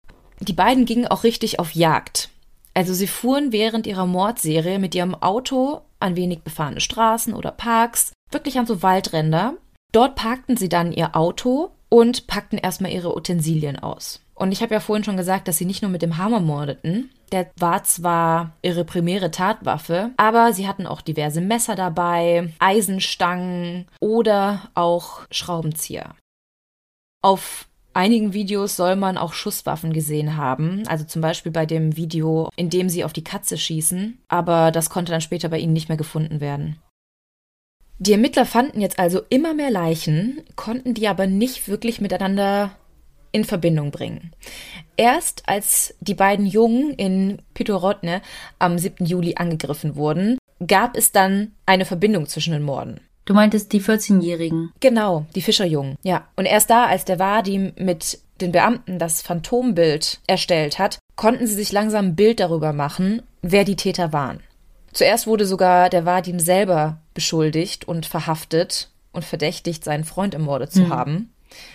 Die 0.40 0.52
beiden 0.52 0.86
gingen 0.86 1.06
auch 1.06 1.24
richtig 1.24 1.58
auf 1.58 1.72
Jagd. 1.72 2.30
Also 2.72 2.94
sie 2.94 3.08
fuhren 3.08 3.52
während 3.52 3.86
ihrer 3.86 4.06
Mordserie 4.06 4.78
mit 4.78 4.94
ihrem 4.94 5.14
Auto 5.14 5.82
an 5.98 6.16
wenig 6.16 6.42
befahrene 6.42 6.80
Straßen 6.80 7.34
oder 7.34 7.50
Parks, 7.50 8.12
wirklich 8.32 8.58
an 8.58 8.66
so 8.66 8.82
Waldränder. 8.82 9.54
Dort 9.92 10.14
parkten 10.14 10.56
sie 10.56 10.68
dann 10.68 10.92
ihr 10.92 11.16
Auto 11.16 11.72
und 11.88 12.26
packten 12.26 12.58
erstmal 12.58 12.92
ihre 12.92 13.16
Utensilien 13.16 13.78
aus. 13.78 14.20
Und 14.34 14.52
ich 14.52 14.62
habe 14.62 14.72
ja 14.72 14.80
vorhin 14.80 15.04
schon 15.04 15.18
gesagt, 15.18 15.48
dass 15.48 15.58
sie 15.58 15.66
nicht 15.66 15.82
nur 15.82 15.90
mit 15.90 16.00
dem 16.00 16.16
Hammer 16.16 16.40
mordeten. 16.40 17.10
Der 17.30 17.50
war 17.58 17.84
zwar 17.84 18.52
ihre 18.62 18.84
primäre 18.84 19.30
Tatwaffe, 19.30 20.12
aber 20.16 20.54
sie 20.54 20.66
hatten 20.66 20.86
auch 20.86 21.02
diverse 21.02 21.42
Messer 21.42 21.74
dabei, 21.74 22.52
Eisenstangen 22.58 23.86
oder 24.00 24.70
auch 24.74 25.26
Schraubenzieher. 25.30 26.14
Auf 27.22 27.68
einigen 27.92 28.32
Videos 28.32 28.76
soll 28.76 28.96
man 28.96 29.18
auch 29.18 29.34
Schusswaffen 29.34 29.92
gesehen 29.92 30.38
haben, 30.38 30.84
also 30.86 31.04
zum 31.04 31.20
Beispiel 31.20 31.52
bei 31.52 31.66
dem 31.66 31.96
Video, 31.96 32.48
in 32.56 32.70
dem 32.70 32.88
sie 32.88 33.04
auf 33.04 33.12
die 33.12 33.24
Katze 33.24 33.58
schießen, 33.58 34.18
aber 34.28 34.70
das 34.70 34.88
konnte 34.88 35.12
dann 35.12 35.20
später 35.20 35.50
bei 35.50 35.58
ihnen 35.58 35.74
nicht 35.74 35.88
mehr 35.88 35.98
gefunden 35.98 36.40
werden. 36.40 36.78
Die 38.02 38.12
Ermittler 38.12 38.46
fanden 38.46 38.80
jetzt 38.80 38.98
also 38.98 39.20
immer 39.28 39.52
mehr 39.52 39.70
Leichen, 39.70 40.40
konnten 40.56 40.94
die 40.94 41.06
aber 41.06 41.26
nicht 41.26 41.68
wirklich 41.68 42.00
miteinander 42.00 42.70
in 43.30 43.44
Verbindung 43.44 43.90
bringen. 43.90 44.32
Erst 44.96 45.42
als 45.46 45.94
die 46.00 46.14
beiden 46.14 46.46
Jungen 46.46 46.94
in 46.94 47.42
Pitorodne 47.52 48.22
am 48.58 48.78
7. 48.78 49.04
Juli 49.04 49.34
angegriffen 49.36 49.96
wurden, 49.96 50.38
gab 50.66 50.96
es 50.96 51.12
dann 51.12 51.52
eine 51.66 51.84
Verbindung 51.84 52.26
zwischen 52.26 52.54
den 52.54 52.62
Morden. 52.62 53.00
Du 53.26 53.34
meintest 53.34 53.70
die 53.74 53.82
14-Jährigen. 53.82 54.72
Genau, 54.80 55.26
die 55.34 55.42
Fischerjungen. 55.42 55.96
Ja. 56.02 56.26
Und 56.36 56.46
erst 56.46 56.70
da, 56.70 56.86
als 56.86 57.04
der 57.04 57.18
Vadim 57.18 57.74
mit 57.76 58.18
den 58.40 58.50
Beamten 58.50 58.98
das 58.98 59.20
Phantombild 59.20 60.20
erstellt 60.26 60.78
hat, 60.78 60.98
konnten 61.16 61.46
sie 61.46 61.54
sich 61.54 61.70
langsam 61.70 62.06
ein 62.06 62.16
Bild 62.16 62.40
darüber 62.40 62.72
machen, 62.72 63.20
wer 63.42 63.64
die 63.64 63.76
Täter 63.76 64.14
waren. 64.14 64.40
Zuerst 64.92 65.26
wurde 65.26 65.46
sogar 65.46 65.88
der 65.90 66.04
Vadim 66.04 66.40
selber 66.40 66.98
beschuldigt 67.14 67.86
und 67.86 68.06
verhaftet 68.06 68.90
und 69.12 69.24
verdächtigt, 69.24 69.84
seinen 69.84 70.04
Freund 70.04 70.34
ermordet 70.34 70.72
zu 70.72 70.82
mhm. 70.82 70.90
haben 70.90 71.30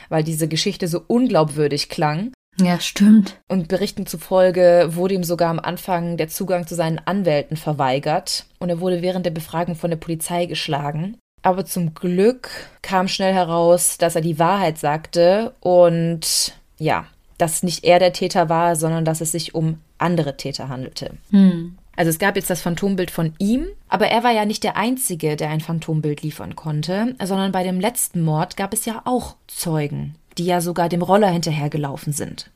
weil 0.10 0.23
diese 0.23 0.47
Geschichte 0.47 0.88
so 0.88 1.01
unglaubwürdig 1.08 1.89
klang. 1.89 2.32
Ja, 2.58 2.80
stimmt. 2.80 3.38
Und 3.49 3.67
Berichten 3.67 4.06
zufolge 4.06 4.91
wurde 4.91 5.13
ihm 5.13 5.25
sogar 5.25 5.49
am 5.49 5.60
Anfang 5.60 6.15
der 6.15 6.30
Zugang 6.30 6.67
zu 6.67 6.75
seinen 6.75 6.99
Anwälten 6.99 7.58
verweigert 7.58 8.45
und 8.60 8.69
er 8.69 8.80
wurde 8.80 9.01
während 9.01 9.25
der 9.25 9.32
Befragung 9.32 9.75
von 9.75 9.89
der 9.89 9.97
Polizei 9.97 10.45
geschlagen. 10.45 11.17
Aber 11.41 11.65
zum 11.65 11.93
Glück 11.93 12.49
kam 12.82 13.08
schnell 13.08 13.34
heraus, 13.34 13.97
dass 13.97 14.15
er 14.15 14.21
die 14.21 14.39
Wahrheit 14.39 14.78
sagte 14.78 15.54
und 15.60 16.54
ja, 16.78 17.06
dass 17.38 17.62
nicht 17.62 17.84
er 17.84 17.99
der 17.99 18.13
Täter 18.13 18.47
war, 18.47 18.78
sondern 18.78 19.04
dass 19.04 19.21
es 19.21 19.34
sich 19.34 19.54
um 19.54 19.80
andere 19.97 20.38
Täter 20.38 20.69
handelte. 20.69 21.12
Hm. 21.32 21.78
Also 21.95 22.10
es 22.10 22.19
gab 22.19 22.36
jetzt 22.36 22.49
das 22.49 22.62
Phantombild 22.62 23.12
von 23.12 23.34
ihm, 23.39 23.67
aber 23.88 24.08
er 24.08 24.23
war 24.23 24.31
ja 24.31 24.45
nicht 24.45 24.63
der 24.63 24.77
Einzige, 24.77 25.36
der 25.36 25.49
ein 25.49 25.62
Phantombild 25.62 26.21
liefern 26.21 26.55
konnte, 26.55 27.15
sondern 27.23 27.51
bei 27.51 27.63
dem 27.63 27.79
letzten 27.79 28.21
Mord 28.21 28.58
gab 28.58 28.73
es 28.73 28.86
ja 28.86 29.01
auch 29.05 29.36
Zeugen, 29.47 30.15
die 30.38 30.45
ja 30.45 30.62
sogar 30.62 30.89
dem 30.89 31.01
Roller 31.01 31.29
hinterhergelaufen 31.29 32.13
sind. 32.13 32.51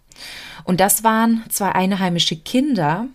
Und 0.65 0.79
das 0.79 1.03
waren 1.03 1.43
zwei 1.49 1.71
einheimische 1.71 2.35
Kinder, 2.35 3.07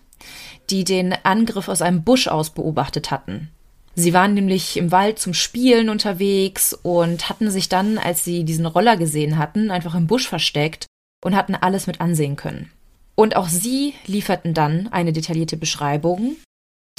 die 0.70 0.84
den 0.84 1.14
Angriff 1.24 1.68
aus 1.68 1.82
einem 1.82 2.04
Busch 2.04 2.28
aus 2.28 2.50
beobachtet 2.50 3.10
hatten. 3.10 3.50
Sie 3.94 4.12
waren 4.12 4.34
nämlich 4.34 4.76
im 4.76 4.90
Wald 4.90 5.18
zum 5.18 5.34
Spielen 5.34 5.88
unterwegs 5.88 6.72
und 6.72 7.28
hatten 7.28 7.50
sich 7.50 7.68
dann, 7.68 7.98
als 7.98 8.24
sie 8.24 8.44
diesen 8.44 8.66
Roller 8.66 8.96
gesehen 8.96 9.38
hatten, 9.38 9.70
einfach 9.70 9.94
im 9.94 10.06
Busch 10.06 10.26
versteckt 10.28 10.86
und 11.22 11.36
hatten 11.36 11.54
alles 11.54 11.86
mit 11.86 12.00
ansehen 12.00 12.36
können. 12.36 12.70
Und 13.14 13.36
auch 13.36 13.48
sie 13.48 13.94
lieferten 14.06 14.54
dann 14.54 14.88
eine 14.88 15.12
detaillierte 15.12 15.56
Beschreibung, 15.56 16.36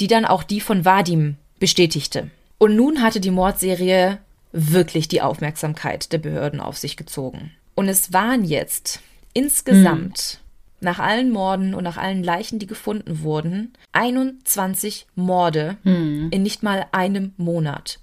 die 0.00 0.06
dann 0.06 0.24
auch 0.24 0.42
die 0.42 0.60
von 0.60 0.84
Vadim 0.84 1.36
bestätigte. 1.58 2.30
Und 2.58 2.76
nun 2.76 3.02
hatte 3.02 3.20
die 3.20 3.30
Mordserie 3.30 4.18
wirklich 4.52 5.08
die 5.08 5.20
Aufmerksamkeit 5.20 6.12
der 6.12 6.18
Behörden 6.18 6.60
auf 6.60 6.78
sich 6.78 6.96
gezogen. 6.96 7.52
Und 7.74 7.88
es 7.88 8.12
waren 8.12 8.44
jetzt 8.44 9.00
insgesamt, 9.34 10.40
mhm. 10.40 10.86
nach 10.86 10.98
allen 10.98 11.30
Morden 11.30 11.74
und 11.74 11.84
nach 11.84 11.98
allen 11.98 12.24
Leichen, 12.24 12.58
die 12.58 12.66
gefunden 12.66 13.22
wurden, 13.22 13.74
21 13.92 15.06
Morde 15.14 15.76
mhm. 15.82 16.28
in 16.30 16.42
nicht 16.42 16.62
mal 16.62 16.86
einem 16.92 17.34
Monat. 17.36 17.98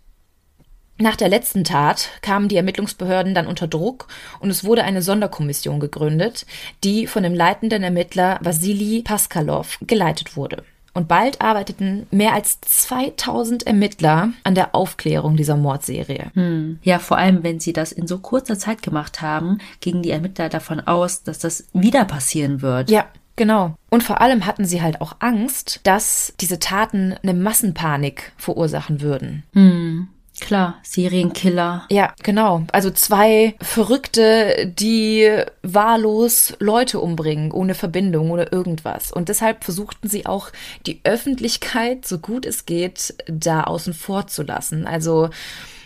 Nach 0.99 1.15
der 1.15 1.27
letzten 1.27 1.63
Tat 1.63 2.09
kamen 2.21 2.47
die 2.47 2.57
Ermittlungsbehörden 2.57 3.33
dann 3.33 3.47
unter 3.47 3.67
Druck 3.67 4.07
und 4.39 4.49
es 4.49 4.63
wurde 4.63 4.83
eine 4.83 5.01
Sonderkommission 5.01 5.79
gegründet, 5.79 6.45
die 6.83 7.07
von 7.07 7.23
dem 7.23 7.33
leitenden 7.33 7.83
Ermittler 7.83 8.39
Wassili 8.41 9.01
Paskalov 9.01 9.79
geleitet 9.81 10.37
wurde. 10.37 10.63
Und 10.93 11.07
bald 11.07 11.41
arbeiteten 11.41 12.05
mehr 12.11 12.33
als 12.33 12.61
2000 12.61 13.65
Ermittler 13.65 14.29
an 14.43 14.53
der 14.53 14.75
Aufklärung 14.75 15.35
dieser 15.35 15.57
Mordserie. 15.57 16.27
Hm. 16.35 16.77
Ja, 16.83 16.99
vor 16.99 17.17
allem, 17.17 17.41
wenn 17.41 17.59
sie 17.59 17.73
das 17.73 17.91
in 17.91 18.05
so 18.05 18.19
kurzer 18.19 18.59
Zeit 18.59 18.83
gemacht 18.83 19.19
haben, 19.21 19.57
gingen 19.79 20.03
die 20.03 20.11
Ermittler 20.11 20.49
davon 20.49 20.79
aus, 20.79 21.23
dass 21.23 21.39
das 21.39 21.67
wieder 21.73 22.05
passieren 22.05 22.61
wird. 22.61 22.91
Ja, 22.91 23.07
Genau. 23.35 23.73
Und 23.89 24.03
vor 24.03 24.21
allem 24.21 24.45
hatten 24.45 24.65
sie 24.65 24.83
halt 24.83 25.01
auch 25.01 25.15
Angst, 25.17 25.79
dass 25.85 26.35
diese 26.39 26.59
Taten 26.59 27.15
eine 27.23 27.33
Massenpanik 27.33 28.31
verursachen 28.37 29.01
würden. 29.01 29.41
Hm. 29.53 30.07
Klar, 30.43 30.75
Serienkiller. 30.83 31.85
Ja, 31.89 32.13
genau. 32.21 32.65
Also 32.73 32.91
zwei 32.91 33.55
Verrückte, 33.61 34.69
die 34.77 35.41
wahllos 35.61 36.53
Leute 36.59 36.99
umbringen, 36.99 37.53
ohne 37.53 37.75
Verbindung 37.75 38.29
oder 38.29 38.51
irgendwas. 38.51 39.13
Und 39.13 39.29
deshalb 39.29 39.63
versuchten 39.63 40.09
sie 40.09 40.25
auch 40.25 40.49
die 40.85 40.99
Öffentlichkeit, 41.05 42.05
so 42.05 42.19
gut 42.19 42.45
es 42.45 42.65
geht, 42.65 43.15
da 43.25 43.63
außen 43.63 43.93
vor 43.93 44.27
zu 44.27 44.43
lassen. 44.43 44.85
Also 44.85 45.29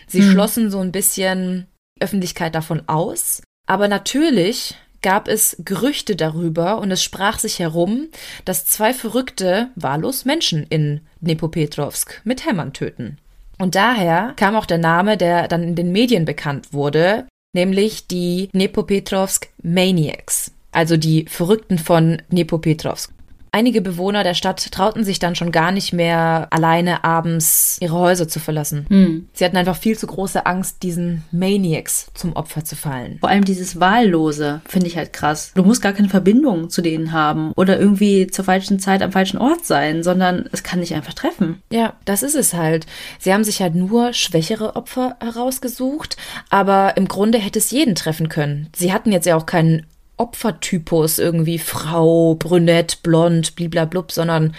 sie 0.08 0.22
hm. 0.22 0.32
schlossen 0.32 0.70
so 0.72 0.80
ein 0.80 0.90
bisschen 0.90 1.68
Öffentlichkeit 2.00 2.56
davon 2.56 2.82
aus. 2.88 3.42
Aber 3.68 3.86
natürlich 3.86 4.74
gab 5.02 5.28
es 5.28 5.56
Gerüchte 5.60 6.16
darüber 6.16 6.78
und 6.78 6.90
es 6.90 7.04
sprach 7.04 7.38
sich 7.38 7.60
herum, 7.60 8.08
dass 8.44 8.66
zwei 8.66 8.92
Verrückte 8.92 9.70
wahllos 9.76 10.24
Menschen 10.24 10.64
in 10.64 11.02
Dnepropetrovsk 11.20 12.22
mit 12.24 12.44
Hämmern 12.44 12.72
töten. 12.72 13.18
Und 13.58 13.74
daher 13.74 14.34
kam 14.36 14.54
auch 14.54 14.66
der 14.66 14.78
Name, 14.78 15.16
der 15.16 15.48
dann 15.48 15.62
in 15.62 15.74
den 15.74 15.92
Medien 15.92 16.24
bekannt 16.24 16.72
wurde, 16.72 17.26
nämlich 17.54 18.06
die 18.06 18.48
Dnepropetrovsk 18.52 19.48
Maniacs, 19.62 20.52
also 20.70 20.96
die 20.96 21.26
Verrückten 21.28 21.78
von 21.78 22.22
Dnepropetrovsk. 22.30 23.12
Einige 23.52 23.80
Bewohner 23.80 24.24
der 24.24 24.34
Stadt 24.34 24.70
trauten 24.70 25.04
sich 25.04 25.18
dann 25.18 25.34
schon 25.34 25.52
gar 25.52 25.72
nicht 25.72 25.92
mehr 25.92 26.48
alleine 26.50 27.04
abends 27.04 27.78
ihre 27.80 27.98
Häuser 27.98 28.28
zu 28.28 28.40
verlassen. 28.40 28.86
Hm. 28.88 29.28
Sie 29.32 29.44
hatten 29.44 29.56
einfach 29.56 29.76
viel 29.76 29.96
zu 29.96 30.06
große 30.06 30.46
Angst, 30.46 30.82
diesen 30.82 31.24
Maniacs 31.30 32.08
zum 32.14 32.34
Opfer 32.34 32.64
zu 32.64 32.76
fallen. 32.76 33.18
Vor 33.20 33.28
allem 33.28 33.44
dieses 33.44 33.80
Wahllose 33.80 34.60
finde 34.66 34.86
ich 34.86 34.96
halt 34.96 35.12
krass. 35.12 35.52
Du 35.54 35.62
musst 35.62 35.82
gar 35.82 35.92
keine 35.92 36.08
Verbindung 36.08 36.70
zu 36.70 36.82
denen 36.82 37.12
haben 37.12 37.52
oder 37.52 37.78
irgendwie 37.78 38.26
zur 38.26 38.44
falschen 38.44 38.78
Zeit 38.78 39.02
am 39.02 39.12
falschen 39.12 39.38
Ort 39.38 39.64
sein, 39.64 40.02
sondern 40.02 40.48
es 40.52 40.62
kann 40.62 40.80
dich 40.80 40.94
einfach 40.94 41.14
treffen. 41.14 41.62
Ja, 41.70 41.94
das 42.04 42.22
ist 42.22 42.34
es 42.34 42.54
halt. 42.54 42.86
Sie 43.18 43.32
haben 43.32 43.44
sich 43.44 43.62
halt 43.62 43.74
nur 43.74 44.12
schwächere 44.12 44.76
Opfer 44.76 45.16
herausgesucht, 45.20 46.16
aber 46.50 46.96
im 46.96 47.08
Grunde 47.08 47.38
hätte 47.38 47.58
es 47.58 47.70
jeden 47.70 47.94
treffen 47.94 48.28
können. 48.28 48.68
Sie 48.74 48.92
hatten 48.92 49.12
jetzt 49.12 49.26
ja 49.26 49.36
auch 49.36 49.46
keinen 49.46 49.86
Opfertypus, 50.18 51.18
irgendwie 51.18 51.58
Frau, 51.58 52.34
brünett, 52.34 53.02
blond, 53.02 53.54
bliblablub, 53.56 54.12
sondern 54.12 54.54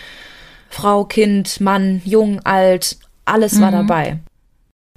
Frau, 0.69 1.05
Kind, 1.05 1.61
Mann, 1.61 2.01
jung, 2.05 2.39
alt, 2.45 2.97
alles 3.25 3.53
mhm. 3.53 3.61
war 3.61 3.71
dabei. 3.71 4.19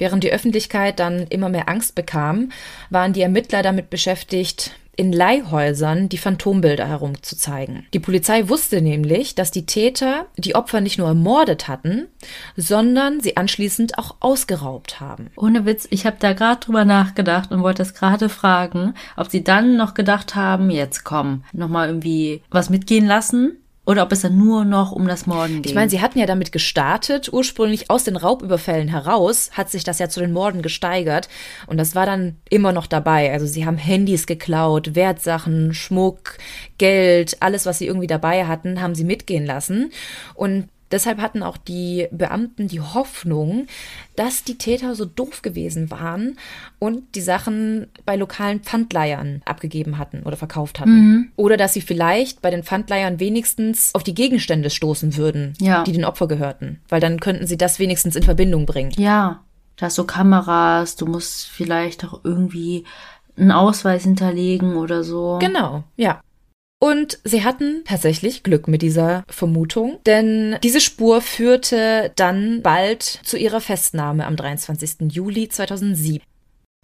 Während 0.03 0.25
die 0.25 0.33
Öffentlichkeit 0.33 0.99
dann 0.99 1.29
immer 1.29 1.49
mehr 1.49 1.69
Angst 1.69 1.95
bekam, 1.95 2.49
waren 2.91 3.13
die 3.13 3.21
Ermittler 3.23 3.63
damit 3.63 3.89
beschäftigt, 3.89 4.73
in 4.97 5.13
Leihhäusern 5.13 6.09
die 6.09 6.19
Phantombilder 6.19 6.89
herumzuzeigen. 6.89 7.87
Die 7.95 8.01
Polizei 8.01 8.49
wusste 8.49 8.83
nämlich, 8.83 9.37
dass 9.37 9.53
die 9.53 9.65
Täter 9.65 10.27
die 10.37 10.57
Opfer 10.57 10.81
nicht 10.81 10.99
nur 10.99 11.07
ermordet 11.07 11.69
hatten, 11.69 12.09
sondern 12.57 13.21
sie 13.21 13.37
anschließend 13.37 13.97
auch 13.97 14.17
ausgeraubt 14.19 14.99
haben. 14.99 15.31
Ohne 15.37 15.67
Witz, 15.67 15.87
ich 15.91 16.05
habe 16.05 16.17
da 16.19 16.33
gerade 16.33 16.59
drüber 16.59 16.85
nachgedacht 16.85 17.53
und 17.53 17.63
wollte 17.63 17.83
es 17.83 17.95
gerade 17.95 18.29
fragen, 18.29 18.95
ob 19.17 19.31
sie 19.31 19.45
dann 19.45 19.77
noch 19.77 19.95
gedacht 19.95 20.35
haben, 20.35 20.69
jetzt 20.69 21.05
komm, 21.05 21.45
nochmal 21.53 21.87
irgendwie 21.87 22.43
was 22.51 22.71
mitgehen 22.71 23.07
lassen 23.07 23.62
oder 23.85 24.05
ob 24.05 24.13
es 24.13 24.21
dann 24.21 24.39
nur 24.39 24.65
noch 24.65 24.93
um 24.93 25.09
das 25.09 25.27
Morden 25.27 25.57
geht. 25.57 25.67
Ich 25.67 25.75
meine, 25.75 25.91
sie 25.91 26.01
hatten 26.01 26.19
ja 26.19 26.27
damit 26.27 26.53
gestartet. 26.53 27.33
Ursprünglich 27.33 27.91
aus 27.91 28.05
den 28.05 28.17
Raubüberfällen 28.17 28.89
heraus 28.89 29.51
hat 29.55 29.71
sich 29.71 29.83
das 29.83 29.99
ja 29.99 30.09
zu 30.09 30.21
den 30.21 30.33
Morden 30.33 30.63
gesteigert. 30.63 31.29
Und 31.67 31.79
das 31.79 31.97
war 31.97 32.07
dann 32.07 32.37
immer 32.49 32.71
noch 32.71 32.87
dabei. 32.87 33.33
Also 33.33 33.47
sie 33.47 33.67
haben 33.67 33.79
Handys 33.79 34.27
geklaut, 34.27 34.95
Wertsachen, 34.95 35.75
Schmuck, 35.75 36.39
Geld, 36.79 37.37
alles, 37.41 37.67
was 37.67 37.79
sie 37.79 37.87
irgendwie 37.87 38.07
dabei 38.07 38.47
hatten, 38.47 38.81
haben 38.81 38.95
sie 38.95 39.05
mitgehen 39.05 39.47
lassen. 39.47 39.91
Und 40.35 40.69
Deshalb 40.93 41.21
hatten 41.21 41.43
auch 41.43 41.57
die 41.57 42.07
Beamten 42.13 42.69
die 42.69 42.81
Hoffnung, 42.81 43.67
dass 44.15 44.45
die 44.45 44.59
Täter 44.59 44.95
so 44.95 45.07
doof 45.07 45.43
gewesen 45.43 45.91
waren 45.91 46.37
und 46.79 47.15
die 47.15 47.23
Sachen 47.23 47.87
bei 48.05 48.15
lokalen 48.15 48.61
Pfandleihern 48.61 49.43
abgegeben 49.47 49.99
hatten 49.99 50.23
oder 50.25 50.37
verkauft 50.37 50.79
hatten. 50.79 50.93
Mhm. 50.93 51.33
Oder 51.37 51.57
dass 51.57 51.73
sie 51.73 51.81
vielleicht 51.81 52.43
bei 52.43 52.51
den 52.51 52.63
Pfandleihern 52.63 53.19
wenigstens 53.19 53.95
auf 53.95 54.03
die 54.03 54.15
Gegenstände 54.15 54.71
stoßen 54.71 55.17
würden, 55.17 55.55
ja. 55.59 55.83
die 55.83 55.93
den 55.93 56.05
Opfer 56.05 56.29
gehörten. 56.29 56.81
Weil 56.89 57.01
dann 57.01 57.19
könnten 57.21 57.47
sie 57.47 57.57
das 57.57 57.79
wenigstens 57.79 58.15
in 58.15 58.23
Verbindung 58.23 58.67
bringen. 58.67 58.93
Ja, 58.97 59.41
da 59.77 59.87
hast 59.87 59.99
du 59.99 60.05
Kameras, 60.05 60.97
du 60.97 61.07
musst 61.07 61.49
vielleicht 61.49 62.05
auch 62.05 62.21
irgendwie 62.25 62.85
einen 63.37 63.51
Ausweis 63.51 64.05
hinterlegen 64.05 64.77
oder 64.77 65.03
so. 65.03 65.39
Genau, 65.41 65.85
ja. 65.97 66.21
Und 66.83 67.21
sie 67.23 67.45
hatten 67.45 67.85
tatsächlich 67.85 68.43
Glück 68.43 68.67
mit 68.67 68.83
dieser 68.83 69.23
Vermutung, 69.29 70.01
denn 70.05 70.57
diese 70.65 70.81
Spur 70.81 71.21
führte 71.21 72.11
dann 72.17 72.61
bald 72.61 73.05
zu 73.05 73.37
ihrer 73.37 73.61
Festnahme 73.61 74.27
am 74.27 74.35
23. 74.35 75.13
Juli 75.13 75.49
2007. 75.49 76.27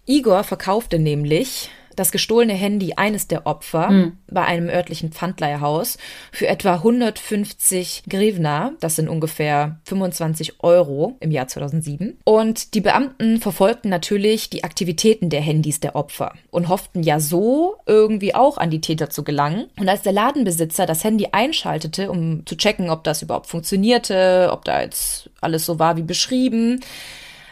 Igor 0.05 0.45
verkaufte 0.45 0.99
nämlich 0.99 1.69
das 1.95 2.11
gestohlene 2.11 2.53
Handy 2.53 2.93
eines 2.95 3.27
der 3.27 3.45
Opfer 3.45 3.89
mhm. 3.89 4.17
bei 4.27 4.45
einem 4.45 4.69
örtlichen 4.69 5.11
Pfandleihhaus 5.11 5.97
für 6.31 6.47
etwa 6.47 6.75
150 6.75 8.03
Grivna, 8.07 8.71
das 8.79 8.95
sind 8.95 9.09
ungefähr 9.09 9.79
25 9.85 10.63
Euro 10.63 11.17
im 11.19 11.31
Jahr 11.31 11.47
2007. 11.47 12.17
Und 12.23 12.73
die 12.73 12.81
Beamten 12.81 13.39
verfolgten 13.39 13.89
natürlich 13.89 14.49
die 14.49 14.63
Aktivitäten 14.63 15.29
der 15.29 15.41
Handys 15.41 15.79
der 15.79 15.95
Opfer 15.95 16.33
und 16.51 16.69
hofften 16.69 17.03
ja 17.03 17.19
so 17.19 17.75
irgendwie 17.85 18.35
auch 18.35 18.57
an 18.57 18.69
die 18.69 18.81
Täter 18.81 19.09
zu 19.09 19.23
gelangen. 19.23 19.67
Und 19.79 19.89
als 19.89 20.01
der 20.01 20.13
Ladenbesitzer 20.13 20.85
das 20.85 21.03
Handy 21.03 21.29
einschaltete, 21.31 22.09
um 22.11 22.45
zu 22.45 22.55
checken, 22.55 22.89
ob 22.89 23.03
das 23.03 23.21
überhaupt 23.21 23.47
funktionierte, 23.47 24.49
ob 24.51 24.65
da 24.65 24.81
jetzt 24.81 25.29
alles 25.41 25.65
so 25.65 25.79
war 25.79 25.97
wie 25.97 26.03
beschrieben, 26.03 26.81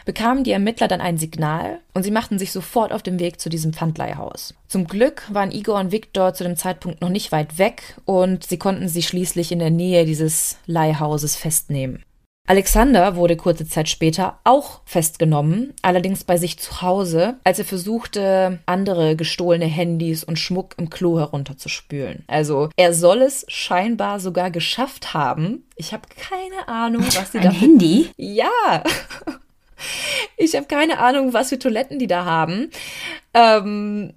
bekamen 0.08 0.42
die 0.42 0.52
Ermittler 0.52 0.88
dann 0.88 1.02
ein 1.02 1.18
Signal 1.18 1.80
und 1.92 2.02
sie 2.02 2.10
machten 2.10 2.38
sich 2.38 2.50
sofort 2.50 2.94
auf 2.94 3.02
den 3.02 3.18
Weg 3.18 3.38
zu 3.38 3.50
diesem 3.50 3.74
Pfandleihhaus. 3.74 4.54
Zum 4.66 4.86
Glück 4.86 5.24
waren 5.30 5.52
Igor 5.52 5.78
und 5.78 5.92
Viktor 5.92 6.32
zu 6.32 6.44
dem 6.44 6.56
Zeitpunkt 6.56 7.02
noch 7.02 7.10
nicht 7.10 7.30
weit 7.30 7.58
weg 7.58 7.82
und 8.06 8.42
sie 8.46 8.56
konnten 8.56 8.88
sie 8.88 9.02
schließlich 9.02 9.52
in 9.52 9.58
der 9.58 9.68
Nähe 9.68 10.06
dieses 10.06 10.56
Leihhauses 10.64 11.36
festnehmen. 11.36 12.02
Alexander 12.46 13.16
wurde 13.16 13.36
kurze 13.36 13.68
Zeit 13.68 13.90
später 13.90 14.38
auch 14.44 14.80
festgenommen, 14.86 15.74
allerdings 15.82 16.24
bei 16.24 16.38
sich 16.38 16.58
zu 16.58 16.80
Hause, 16.80 17.34
als 17.44 17.58
er 17.58 17.66
versuchte, 17.66 18.60
andere 18.64 19.14
gestohlene 19.14 19.66
Handys 19.66 20.24
und 20.24 20.38
Schmuck 20.38 20.74
im 20.78 20.88
Klo 20.88 21.18
herunterzuspülen. 21.18 22.24
Also 22.28 22.70
er 22.76 22.94
soll 22.94 23.20
es 23.20 23.44
scheinbar 23.48 24.20
sogar 24.20 24.50
geschafft 24.50 25.12
haben. 25.12 25.66
Ich 25.76 25.92
habe 25.92 26.08
keine 26.16 26.66
Ahnung, 26.66 27.04
was 27.08 27.32
sie 27.32 27.40
da. 27.40 27.50
Ein 27.50 27.54
Handy? 27.54 28.08
Ja. 28.16 28.48
Ich 30.36 30.54
habe 30.54 30.66
keine 30.66 30.98
Ahnung, 30.98 31.32
was 31.32 31.48
für 31.48 31.58
Toiletten 31.58 31.98
die 31.98 32.06
da 32.06 32.24
haben. 32.24 32.70
Ähm, 33.34 34.14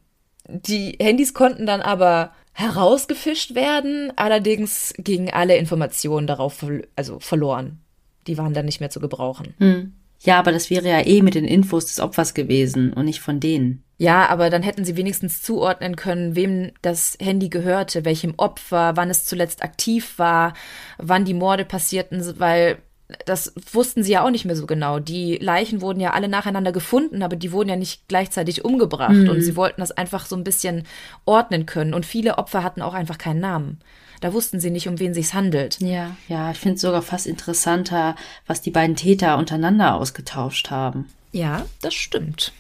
die 0.47 0.97
Handys 0.99 1.33
konnten 1.33 1.65
dann 1.65 1.81
aber 1.81 2.31
herausgefischt 2.53 3.55
werden. 3.55 4.13
Allerdings 4.15 4.93
gingen 4.97 5.29
alle 5.29 5.57
Informationen 5.57 6.27
darauf 6.27 6.65
also 6.95 7.19
verloren. 7.19 7.79
Die 8.27 8.37
waren 8.37 8.53
dann 8.53 8.65
nicht 8.65 8.79
mehr 8.79 8.89
zu 8.89 8.99
gebrauchen. 8.99 9.53
Hm. 9.57 9.93
Ja, 10.23 10.37
aber 10.37 10.51
das 10.51 10.69
wäre 10.69 10.87
ja 10.87 11.03
eh 11.03 11.21
mit 11.23 11.33
den 11.33 11.45
Infos 11.45 11.87
des 11.87 11.99
Opfers 11.99 12.35
gewesen 12.35 12.93
und 12.93 13.05
nicht 13.05 13.21
von 13.21 13.39
denen. 13.39 13.83
Ja, 13.97 14.29
aber 14.29 14.49
dann 14.49 14.61
hätten 14.61 14.85
sie 14.85 14.95
wenigstens 14.95 15.41
zuordnen 15.41 15.95
können, 15.95 16.35
wem 16.35 16.71
das 16.81 17.17
Handy 17.19 17.49
gehörte, 17.49 18.05
welchem 18.05 18.35
Opfer, 18.37 18.95
wann 18.95 19.09
es 19.09 19.25
zuletzt 19.25 19.63
aktiv 19.63 20.13
war, 20.17 20.53
wann 20.97 21.25
die 21.25 21.33
Morde 21.33 21.65
passierten, 21.65 22.39
weil 22.39 22.77
das 23.25 23.53
wussten 23.71 24.03
sie 24.03 24.13
ja 24.13 24.25
auch 24.25 24.29
nicht 24.29 24.45
mehr 24.45 24.55
so 24.55 24.65
genau. 24.65 24.99
Die 24.99 25.37
Leichen 25.37 25.81
wurden 25.81 25.99
ja 25.99 26.11
alle 26.11 26.27
nacheinander 26.27 26.71
gefunden, 26.71 27.23
aber 27.23 27.35
die 27.35 27.51
wurden 27.51 27.69
ja 27.69 27.75
nicht 27.75 28.07
gleichzeitig 28.07 28.65
umgebracht. 28.65 29.13
Mhm. 29.13 29.29
Und 29.29 29.41
sie 29.41 29.55
wollten 29.55 29.81
das 29.81 29.91
einfach 29.91 30.25
so 30.25 30.35
ein 30.35 30.43
bisschen 30.43 30.83
ordnen 31.25 31.65
können. 31.65 31.93
Und 31.93 32.05
viele 32.05 32.37
Opfer 32.37 32.63
hatten 32.63 32.81
auch 32.81 32.93
einfach 32.93 33.17
keinen 33.17 33.39
Namen. 33.39 33.79
Da 34.21 34.33
wussten 34.33 34.59
sie 34.59 34.69
nicht, 34.69 34.87
um 34.87 34.99
wen 34.99 35.13
sich's 35.13 35.33
handelt. 35.33 35.79
Ja, 35.79 36.15
ja, 36.27 36.51
ich 36.51 36.57
finde 36.59 36.75
es 36.75 36.81
sogar 36.81 37.01
fast 37.01 37.25
interessanter, 37.25 38.15
was 38.45 38.61
die 38.61 38.71
beiden 38.71 38.95
Täter 38.95 39.37
untereinander 39.37 39.95
ausgetauscht 39.95 40.69
haben. 40.69 41.09
Ja, 41.31 41.65
das 41.81 41.95
stimmt. 41.95 42.53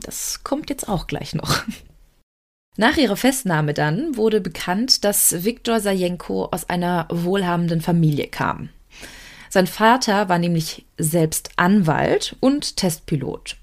Das 0.00 0.44
kommt 0.44 0.70
jetzt 0.70 0.88
auch 0.88 1.08
gleich 1.08 1.34
noch. 1.34 1.62
Nach 2.76 2.96
ihrer 2.96 3.16
Festnahme 3.16 3.74
dann 3.74 4.16
wurde 4.16 4.40
bekannt, 4.40 5.02
dass 5.04 5.42
Viktor 5.44 5.80
Sajenko 5.80 6.44
aus 6.52 6.68
einer 6.68 7.08
wohlhabenden 7.10 7.80
Familie 7.80 8.28
kam. 8.28 8.68
Sein 9.48 9.66
Vater 9.66 10.28
war 10.28 10.38
nämlich 10.38 10.86
selbst 10.96 11.50
Anwalt 11.56 12.36
und 12.40 12.76
Testpilot. 12.76 13.56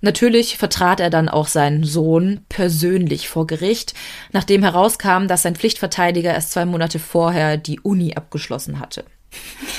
Natürlich 0.00 0.58
vertrat 0.58 1.00
er 1.00 1.10
dann 1.10 1.28
auch 1.28 1.46
seinen 1.46 1.84
Sohn 1.84 2.42
persönlich 2.48 3.28
vor 3.28 3.46
Gericht, 3.46 3.94
nachdem 4.32 4.62
herauskam, 4.62 5.26
dass 5.26 5.42
sein 5.42 5.56
Pflichtverteidiger 5.56 6.32
erst 6.32 6.52
zwei 6.52 6.64
Monate 6.64 6.98
vorher 6.98 7.56
die 7.56 7.80
Uni 7.80 8.14
abgeschlossen 8.14 8.78
hatte. 8.78 9.04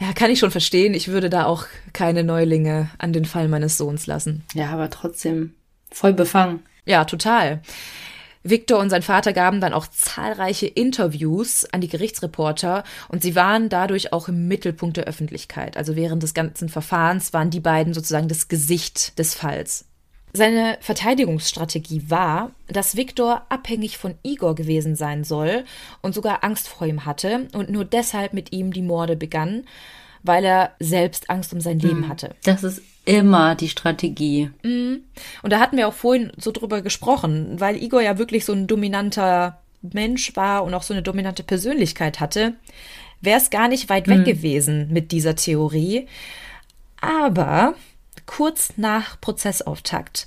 ja, 0.00 0.12
kann 0.14 0.30
ich 0.30 0.38
schon 0.38 0.50
verstehen. 0.50 0.94
Ich 0.94 1.08
würde 1.08 1.30
da 1.30 1.46
auch 1.46 1.66
keine 1.92 2.24
Neulinge 2.24 2.90
an 2.98 3.12
den 3.12 3.24
Fall 3.24 3.48
meines 3.48 3.78
Sohns 3.78 4.06
lassen. 4.06 4.44
Ja, 4.54 4.70
aber 4.70 4.90
trotzdem 4.90 5.54
voll 5.90 6.12
befangen. 6.12 6.60
Ja, 6.86 7.04
total. 7.04 7.62
Victor 8.44 8.78
und 8.78 8.90
sein 8.90 9.02
Vater 9.02 9.32
gaben 9.32 9.60
dann 9.60 9.72
auch 9.72 9.86
zahlreiche 9.86 10.66
Interviews 10.66 11.64
an 11.72 11.80
die 11.80 11.88
Gerichtsreporter 11.88 12.84
und 13.08 13.22
sie 13.22 13.36
waren 13.36 13.68
dadurch 13.68 14.12
auch 14.12 14.28
im 14.28 14.48
Mittelpunkt 14.48 14.96
der 14.96 15.04
Öffentlichkeit. 15.04 15.76
Also 15.76 15.96
während 15.96 16.22
des 16.22 16.34
ganzen 16.34 16.68
Verfahrens 16.68 17.32
waren 17.32 17.50
die 17.50 17.60
beiden 17.60 17.94
sozusagen 17.94 18.28
das 18.28 18.48
Gesicht 18.48 19.18
des 19.18 19.34
Falls. 19.34 19.84
Seine 20.34 20.78
Verteidigungsstrategie 20.80 22.04
war, 22.08 22.52
dass 22.66 22.96
Viktor 22.96 23.42
abhängig 23.50 23.98
von 23.98 24.14
Igor 24.22 24.54
gewesen 24.54 24.96
sein 24.96 25.24
soll 25.24 25.64
und 26.00 26.14
sogar 26.14 26.42
Angst 26.42 26.68
vor 26.68 26.86
ihm 26.86 27.04
hatte 27.04 27.48
und 27.52 27.68
nur 27.68 27.84
deshalb 27.84 28.32
mit 28.32 28.50
ihm 28.50 28.72
die 28.72 28.82
Morde 28.82 29.14
begann, 29.14 29.64
weil 30.22 30.44
er 30.44 30.72
selbst 30.80 31.28
Angst 31.28 31.52
um 31.52 31.60
sein 31.60 31.78
Leben 31.78 32.04
hm. 32.04 32.08
hatte. 32.08 32.34
Das 32.44 32.64
ist 32.64 32.80
immer 33.04 33.54
die 33.54 33.68
Strategie. 33.68 34.50
Mhm. 34.62 35.02
Und 35.42 35.52
da 35.52 35.60
hatten 35.60 35.76
wir 35.76 35.88
auch 35.88 35.94
vorhin 35.94 36.32
so 36.36 36.52
drüber 36.52 36.82
gesprochen, 36.82 37.58
weil 37.58 37.82
Igor 37.82 38.00
ja 38.02 38.18
wirklich 38.18 38.44
so 38.44 38.52
ein 38.52 38.66
dominanter 38.66 39.58
Mensch 39.82 40.36
war 40.36 40.64
und 40.64 40.74
auch 40.74 40.82
so 40.82 40.94
eine 40.94 41.02
dominante 41.02 41.42
Persönlichkeit 41.42 42.20
hatte, 42.20 42.54
wäre 43.20 43.38
es 43.38 43.50
gar 43.50 43.68
nicht 43.68 43.88
weit 43.88 44.08
weg 44.08 44.20
mhm. 44.20 44.24
gewesen 44.24 44.88
mit 44.92 45.12
dieser 45.12 45.34
Theorie. 45.34 46.06
Aber 47.00 47.74
kurz 48.26 48.74
nach 48.76 49.20
Prozessauftakt 49.20 50.26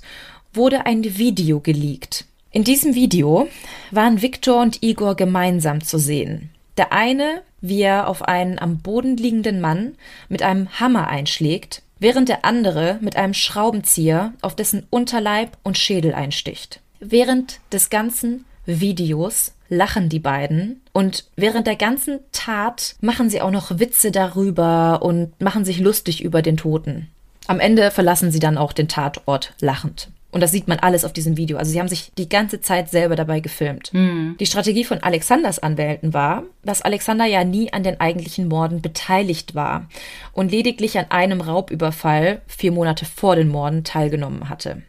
wurde 0.52 0.86
ein 0.86 1.02
Video 1.04 1.60
geleakt. 1.60 2.26
In 2.50 2.64
diesem 2.64 2.94
Video 2.94 3.48
waren 3.90 4.22
Viktor 4.22 4.62
und 4.62 4.82
Igor 4.82 5.14
gemeinsam 5.14 5.82
zu 5.82 5.98
sehen. 5.98 6.50
Der 6.76 6.92
eine, 6.92 7.42
wie 7.60 7.82
er 7.82 8.08
auf 8.08 8.22
einen 8.22 8.58
am 8.58 8.78
Boden 8.78 9.16
liegenden 9.16 9.60
Mann 9.60 9.94
mit 10.28 10.42
einem 10.42 10.80
Hammer 10.80 11.08
einschlägt, 11.08 11.82
während 11.98 12.28
der 12.28 12.44
andere 12.44 12.98
mit 13.00 13.16
einem 13.16 13.34
Schraubenzieher 13.34 14.32
auf 14.42 14.54
dessen 14.54 14.86
Unterleib 14.90 15.56
und 15.62 15.78
Schädel 15.78 16.14
einsticht. 16.14 16.80
Während 17.00 17.60
des 17.72 17.90
ganzen 17.90 18.44
Videos 18.64 19.52
lachen 19.68 20.08
die 20.08 20.18
beiden 20.18 20.80
und 20.92 21.24
während 21.36 21.66
der 21.66 21.76
ganzen 21.76 22.20
Tat 22.32 22.96
machen 23.00 23.30
sie 23.30 23.40
auch 23.40 23.50
noch 23.50 23.78
Witze 23.78 24.10
darüber 24.10 25.02
und 25.02 25.40
machen 25.40 25.64
sich 25.64 25.78
lustig 25.78 26.22
über 26.22 26.42
den 26.42 26.56
Toten. 26.56 27.08
Am 27.46 27.60
Ende 27.60 27.90
verlassen 27.90 28.30
sie 28.32 28.40
dann 28.40 28.58
auch 28.58 28.72
den 28.72 28.88
Tatort 28.88 29.54
lachend. 29.60 30.08
Und 30.30 30.40
das 30.40 30.52
sieht 30.52 30.68
man 30.68 30.78
alles 30.78 31.04
auf 31.04 31.12
diesem 31.12 31.36
Video. 31.36 31.56
Also 31.56 31.70
sie 31.70 31.80
haben 31.80 31.88
sich 31.88 32.12
die 32.18 32.28
ganze 32.28 32.60
Zeit 32.60 32.90
selber 32.90 33.16
dabei 33.16 33.40
gefilmt. 33.40 33.92
Mhm. 33.94 34.36
Die 34.38 34.46
Strategie 34.46 34.84
von 34.84 35.02
Alexanders 35.02 35.58
Anwälten 35.58 36.12
war, 36.12 36.42
dass 36.64 36.82
Alexander 36.82 37.24
ja 37.24 37.44
nie 37.44 37.72
an 37.72 37.82
den 37.82 38.00
eigentlichen 38.00 38.48
Morden 38.48 38.82
beteiligt 38.82 39.54
war 39.54 39.88
und 40.32 40.50
lediglich 40.50 40.98
an 40.98 41.06
einem 41.10 41.40
Raubüberfall 41.40 42.42
vier 42.46 42.72
Monate 42.72 43.04
vor 43.04 43.36
den 43.36 43.48
Morden 43.48 43.84
teilgenommen 43.84 44.48
hatte. 44.48 44.82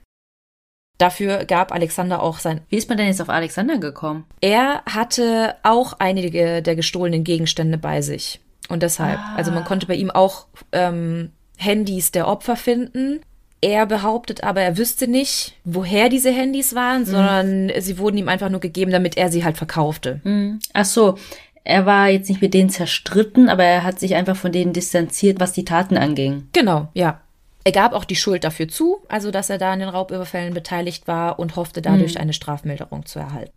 Dafür 0.98 1.46
gab 1.46 1.72
Alexander 1.72 2.24
auch 2.24 2.40
sein. 2.40 2.62
Wie 2.70 2.78
ist 2.78 2.90
man 2.90 2.98
denn 2.98 3.08
jetzt 3.08 3.22
auf 3.22 3.30
Alexander 3.30 3.78
gekommen? 3.78 4.26
Er 4.42 4.84
hatte 4.86 5.56
auch 5.62 5.94
einige 6.00 6.64
der 6.64 6.76
gestohlenen 6.76 7.24
Gegenstände 7.24 7.78
bei 7.78 8.02
sich. 8.02 8.40
Und 8.68 8.84
deshalb, 8.84 9.20
ah. 9.20 9.36
also 9.36 9.52
man 9.52 9.64
konnte 9.64 9.86
bei 9.86 9.96
ihm 9.96 10.10
auch 10.10 10.48
ähm, 10.72 11.32
Handys 11.58 12.12
der 12.12 12.28
Opfer 12.28 12.56
finden. 12.56 13.22
Er 13.62 13.86
behauptet 13.86 14.44
aber, 14.44 14.62
er 14.62 14.78
wüsste 14.78 15.08
nicht, 15.08 15.56
woher 15.64 16.10
diese 16.10 16.32
Handys 16.32 16.76
waren, 16.76 17.02
mhm. 17.02 17.06
sondern 17.06 17.72
sie 17.80 17.98
wurden 17.98 18.18
ihm 18.18 18.30
einfach 18.30 18.50
nur 18.50 18.60
gegeben, 18.60 18.92
damit 18.92 19.18
er 19.18 19.32
sie 19.32 19.44
halt 19.44 19.58
verkaufte. 19.58 20.22
Mhm. 20.24 20.60
Ach 20.74 20.86
so, 20.86 21.18
er 21.64 21.86
war 21.86 22.08
jetzt 22.10 22.30
nicht 22.30 22.42
mit 22.42 22.54
denen 22.54 22.70
zerstritten, 22.70 23.50
aber 23.50 23.64
er 23.64 23.84
hat 23.84 24.00
sich 24.00 24.16
einfach 24.16 24.36
von 24.36 24.52
denen 24.52 24.74
distanziert, 24.74 25.40
was 25.40 25.54
die 25.54 25.66
Taten 25.66 25.98
anging. 25.98 26.48
Genau, 26.54 26.90
ja. 26.94 27.22
Er 27.64 27.72
gab 27.74 27.92
auch 27.92 28.06
die 28.06 28.16
Schuld 28.16 28.46
dafür 28.46 28.70
zu, 28.70 29.00
also 29.10 29.32
dass 29.32 29.50
er 29.50 29.58
da 29.58 29.74
an 29.74 29.80
den 29.80 29.90
Raubüberfällen 29.90 30.54
beteiligt 30.54 31.08
war 31.08 31.40
und 31.40 31.58
hoffte 31.58 31.82
dadurch 31.82 32.16
mhm. 32.16 32.22
eine 32.22 32.34
Strafmilderung 32.34 33.06
zu 33.06 33.20
erhalten. 33.20 33.52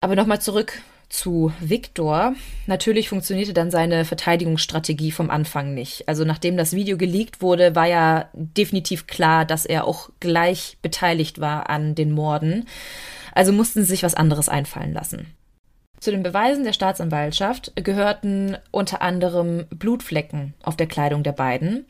Aber 0.00 0.14
nochmal 0.14 0.40
zurück 0.40 0.80
zu 1.10 1.52
Viktor. 1.60 2.34
Natürlich 2.66 3.08
funktionierte 3.08 3.52
dann 3.52 3.70
seine 3.70 4.04
Verteidigungsstrategie 4.04 5.10
vom 5.10 5.28
Anfang 5.28 5.74
nicht. 5.74 6.08
Also 6.08 6.24
nachdem 6.24 6.56
das 6.56 6.72
Video 6.72 6.96
geleakt 6.96 7.42
wurde, 7.42 7.74
war 7.74 7.86
ja 7.86 8.30
definitiv 8.32 9.06
klar, 9.06 9.44
dass 9.44 9.66
er 9.66 9.86
auch 9.86 10.08
gleich 10.20 10.78
beteiligt 10.80 11.40
war 11.40 11.68
an 11.68 11.94
den 11.94 12.12
Morden. 12.12 12.66
Also 13.32 13.52
mussten 13.52 13.80
sie 13.80 13.90
sich 13.90 14.02
was 14.02 14.14
anderes 14.14 14.48
einfallen 14.48 14.92
lassen. 14.92 15.26
Zu 15.98 16.12
den 16.12 16.22
Beweisen 16.22 16.64
der 16.64 16.72
Staatsanwaltschaft 16.72 17.72
gehörten 17.76 18.56
unter 18.70 19.02
anderem 19.02 19.66
Blutflecken 19.68 20.54
auf 20.62 20.74
der 20.74 20.86
Kleidung 20.86 21.22
der 21.22 21.32
beiden 21.32 21.84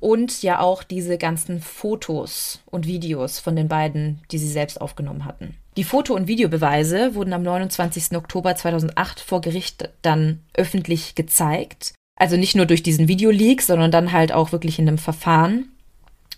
und 0.00 0.42
ja 0.42 0.58
auch 0.58 0.82
diese 0.82 1.16
ganzen 1.16 1.60
Fotos 1.60 2.60
und 2.66 2.88
Videos 2.88 3.38
von 3.38 3.54
den 3.54 3.68
beiden, 3.68 4.20
die 4.32 4.38
sie 4.38 4.48
selbst 4.48 4.80
aufgenommen 4.80 5.24
hatten. 5.24 5.54
Die 5.76 5.84
Foto- 5.84 6.14
und 6.14 6.28
Videobeweise 6.28 7.14
wurden 7.14 7.32
am 7.32 7.42
29. 7.42 8.16
Oktober 8.16 8.54
2008 8.54 9.20
vor 9.20 9.40
Gericht 9.40 9.88
dann 10.02 10.40
öffentlich 10.54 11.14
gezeigt. 11.14 11.94
Also 12.16 12.36
nicht 12.36 12.54
nur 12.54 12.66
durch 12.66 12.82
diesen 12.82 13.08
Videoleak, 13.08 13.62
sondern 13.62 13.90
dann 13.90 14.12
halt 14.12 14.32
auch 14.32 14.52
wirklich 14.52 14.78
in 14.78 14.86
einem 14.86 14.98
Verfahren. 14.98 15.72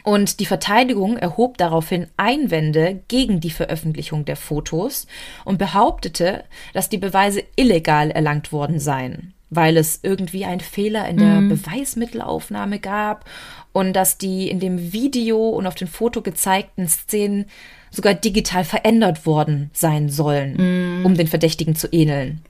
Und 0.05 0.39
die 0.39 0.47
Verteidigung 0.47 1.17
erhob 1.17 1.57
daraufhin 1.57 2.07
Einwände 2.17 3.03
gegen 3.09 3.41
die 3.41 3.51
Veröffentlichung 3.51 4.25
der 4.25 4.37
Fotos 4.37 5.07
und 5.45 5.59
behauptete, 5.59 6.45
dass 6.75 6.91
die 6.91 6.99
Beweise 6.99 7.43
illegal 7.57 8.11
erlangt 8.11 8.53
worden 8.53 8.79
seien, 8.79 9.33
weil 9.49 9.79
es 9.79 10.01
irgendwie 10.03 10.45
einen 10.45 10.61
Fehler 10.61 11.09
in 11.09 11.17
der 11.17 11.41
mhm. 11.41 11.49
Beweismittelaufnahme 11.49 12.81
gab 12.81 13.25
und 13.73 13.95
dass 13.95 14.19
die 14.19 14.51
in 14.51 14.61
dem 14.61 14.93
Video 14.93 15.49
und 15.49 15.67
auf 15.67 15.75
dem 15.75 15.89
Foto 15.89 16.21
gezeigten 16.21 16.87
Szenen 16.87 17.47
sogar 17.95 18.15
digital 18.15 18.65
verändert 18.65 19.27
worden 19.27 19.71
sein 19.73 20.09
sollen, 20.09 21.01
mm. 21.01 21.07
um 21.07 21.15
den 21.15 21.27
Verdächtigen 21.27 21.77
zu 21.77 21.89
ähneln. 21.93 22.43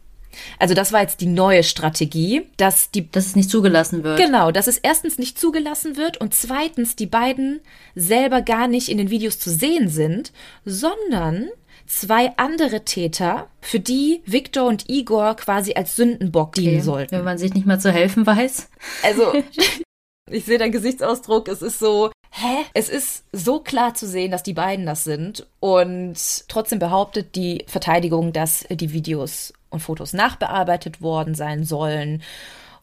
Also 0.58 0.74
das 0.74 0.92
war 0.92 1.00
jetzt 1.00 1.20
die 1.20 1.26
neue 1.26 1.62
Strategie, 1.62 2.42
dass 2.56 2.90
die 2.90 3.10
dass 3.10 3.26
es 3.26 3.36
nicht 3.36 3.50
zugelassen 3.50 4.02
wird. 4.02 4.18
Genau, 4.18 4.50
dass 4.50 4.66
es 4.66 4.78
erstens 4.78 5.18
nicht 5.18 5.38
zugelassen 5.38 5.96
wird 5.96 6.16
und 6.20 6.34
zweitens 6.34 6.96
die 6.96 7.06
beiden 7.06 7.60
selber 7.94 8.42
gar 8.42 8.68
nicht 8.68 8.88
in 8.88 8.98
den 8.98 9.10
Videos 9.10 9.38
zu 9.38 9.50
sehen 9.50 9.88
sind, 9.88 10.32
sondern 10.64 11.48
zwei 11.86 12.32
andere 12.36 12.84
Täter, 12.84 13.48
für 13.60 13.80
die 13.80 14.22
Viktor 14.26 14.66
und 14.66 14.88
Igor 14.88 15.36
quasi 15.36 15.74
als 15.74 15.96
Sündenbock 15.96 16.48
okay. 16.48 16.60
dienen 16.60 16.82
sollten. 16.82 17.16
Wenn 17.16 17.24
man 17.24 17.38
sich 17.38 17.54
nicht 17.54 17.66
mal 17.66 17.78
zu 17.78 17.92
helfen 17.92 18.26
weiß. 18.26 18.68
Also 19.02 19.32
ich 20.30 20.44
sehe 20.44 20.58
deinen 20.58 20.72
Gesichtsausdruck, 20.72 21.48
es 21.48 21.62
ist 21.62 21.78
so, 21.78 22.10
hä? 22.30 22.64
Es 22.72 22.88
ist 22.88 23.24
so 23.32 23.60
klar 23.60 23.94
zu 23.94 24.06
sehen, 24.06 24.30
dass 24.30 24.42
die 24.42 24.54
beiden 24.54 24.86
das 24.86 25.04
sind. 25.04 25.46
Und 25.60 26.48
trotzdem 26.48 26.78
behauptet 26.78 27.34
die 27.36 27.64
Verteidigung, 27.66 28.32
dass 28.32 28.66
die 28.70 28.92
Videos 28.92 29.52
und 29.70 29.80
Fotos 29.80 30.12
nachbearbeitet 30.12 31.02
worden 31.02 31.34
sein 31.34 31.64
sollen. 31.64 32.22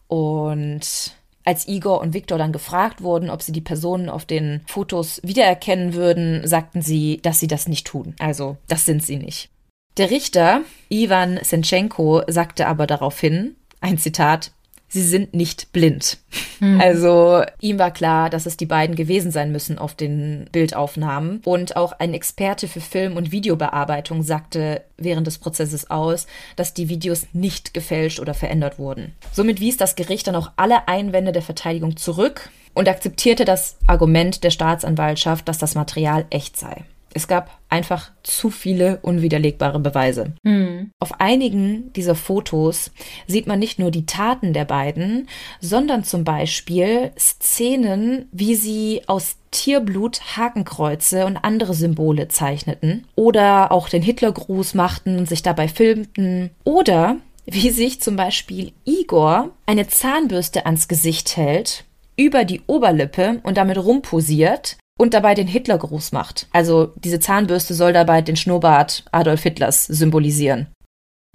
Und 0.08 1.16
als 1.44 1.66
Igor 1.66 2.00
und 2.00 2.14
Viktor 2.14 2.38
dann 2.38 2.52
gefragt 2.52 3.02
wurden, 3.02 3.30
ob 3.30 3.42
sie 3.42 3.52
die 3.52 3.60
Personen 3.60 4.08
auf 4.08 4.24
den 4.24 4.62
Fotos 4.66 5.20
wiedererkennen 5.24 5.94
würden, 5.94 6.46
sagten 6.46 6.82
sie, 6.82 7.18
dass 7.22 7.40
sie 7.40 7.48
das 7.48 7.66
nicht 7.66 7.86
tun. 7.86 8.14
Also, 8.20 8.56
das 8.68 8.84
sind 8.84 9.02
sie 9.02 9.16
nicht. 9.16 9.50
Der 9.96 10.10
Richter, 10.10 10.62
Ivan 10.88 11.40
Senchenko, 11.42 12.22
sagte 12.28 12.66
aber 12.66 12.86
daraufhin, 12.86 13.56
ein 13.80 13.98
Zitat, 13.98 14.52
sie 14.92 15.02
sind 15.02 15.32
nicht 15.32 15.72
blind. 15.72 16.18
Hm. 16.58 16.78
Also 16.80 17.42
ihm 17.60 17.78
war 17.78 17.90
klar, 17.90 18.28
dass 18.28 18.44
es 18.44 18.58
die 18.58 18.66
beiden 18.66 18.94
gewesen 18.94 19.30
sein 19.30 19.50
müssen 19.50 19.78
auf 19.78 19.94
den 19.94 20.48
Bildaufnahmen. 20.52 21.40
Und 21.44 21.76
auch 21.76 21.92
ein 21.92 22.12
Experte 22.12 22.68
für 22.68 22.80
Film- 22.80 23.16
und 23.16 23.32
Videobearbeitung 23.32 24.22
sagte 24.22 24.82
während 24.98 25.26
des 25.26 25.38
Prozesses 25.38 25.90
aus, 25.90 26.26
dass 26.56 26.74
die 26.74 26.90
Videos 26.90 27.26
nicht 27.32 27.72
gefälscht 27.72 28.20
oder 28.20 28.34
verändert 28.34 28.78
wurden. 28.78 29.14
Somit 29.32 29.60
wies 29.60 29.78
das 29.78 29.96
Gericht 29.96 30.26
dann 30.26 30.36
auch 30.36 30.50
alle 30.56 30.86
Einwände 30.88 31.32
der 31.32 31.42
Verteidigung 31.42 31.96
zurück 31.96 32.50
und 32.74 32.88
akzeptierte 32.88 33.46
das 33.46 33.78
Argument 33.86 34.44
der 34.44 34.50
Staatsanwaltschaft, 34.50 35.48
dass 35.48 35.56
das 35.56 35.74
Material 35.74 36.26
echt 36.28 36.58
sei. 36.58 36.84
Es 37.14 37.28
gab 37.28 37.58
einfach 37.68 38.10
zu 38.22 38.50
viele 38.50 38.98
unwiderlegbare 39.02 39.78
Beweise. 39.78 40.32
Mhm. 40.42 40.90
Auf 40.98 41.20
einigen 41.20 41.92
dieser 41.94 42.14
Fotos 42.14 42.90
sieht 43.26 43.46
man 43.46 43.58
nicht 43.58 43.78
nur 43.78 43.90
die 43.90 44.06
Taten 44.06 44.52
der 44.52 44.64
beiden, 44.64 45.28
sondern 45.60 46.04
zum 46.04 46.24
Beispiel 46.24 47.12
Szenen, 47.18 48.28
wie 48.32 48.54
sie 48.54 49.02
aus 49.06 49.36
Tierblut 49.50 50.36
Hakenkreuze 50.36 51.26
und 51.26 51.36
andere 51.36 51.74
Symbole 51.74 52.28
zeichneten 52.28 53.06
oder 53.14 53.70
auch 53.70 53.88
den 53.88 54.02
Hitlergruß 54.02 54.74
machten 54.74 55.18
und 55.18 55.28
sich 55.28 55.42
dabei 55.42 55.68
filmten 55.68 56.50
oder 56.64 57.16
wie 57.44 57.70
sich 57.70 58.00
zum 58.00 58.16
Beispiel 58.16 58.72
Igor 58.84 59.50
eine 59.66 59.88
Zahnbürste 59.88 60.64
ans 60.64 60.88
Gesicht 60.88 61.36
hält, 61.36 61.84
über 62.16 62.44
die 62.44 62.62
Oberlippe 62.66 63.40
und 63.42 63.56
damit 63.56 63.78
rumposiert 63.78 64.76
und 65.02 65.14
dabei 65.14 65.34
den 65.34 65.48
Hitlergruß 65.48 66.12
macht. 66.12 66.46
Also 66.52 66.92
diese 66.94 67.18
Zahnbürste 67.18 67.74
soll 67.74 67.92
dabei 67.92 68.22
den 68.22 68.36
Schnurrbart 68.36 69.04
Adolf 69.10 69.42
Hitlers 69.42 69.84
symbolisieren. 69.86 70.68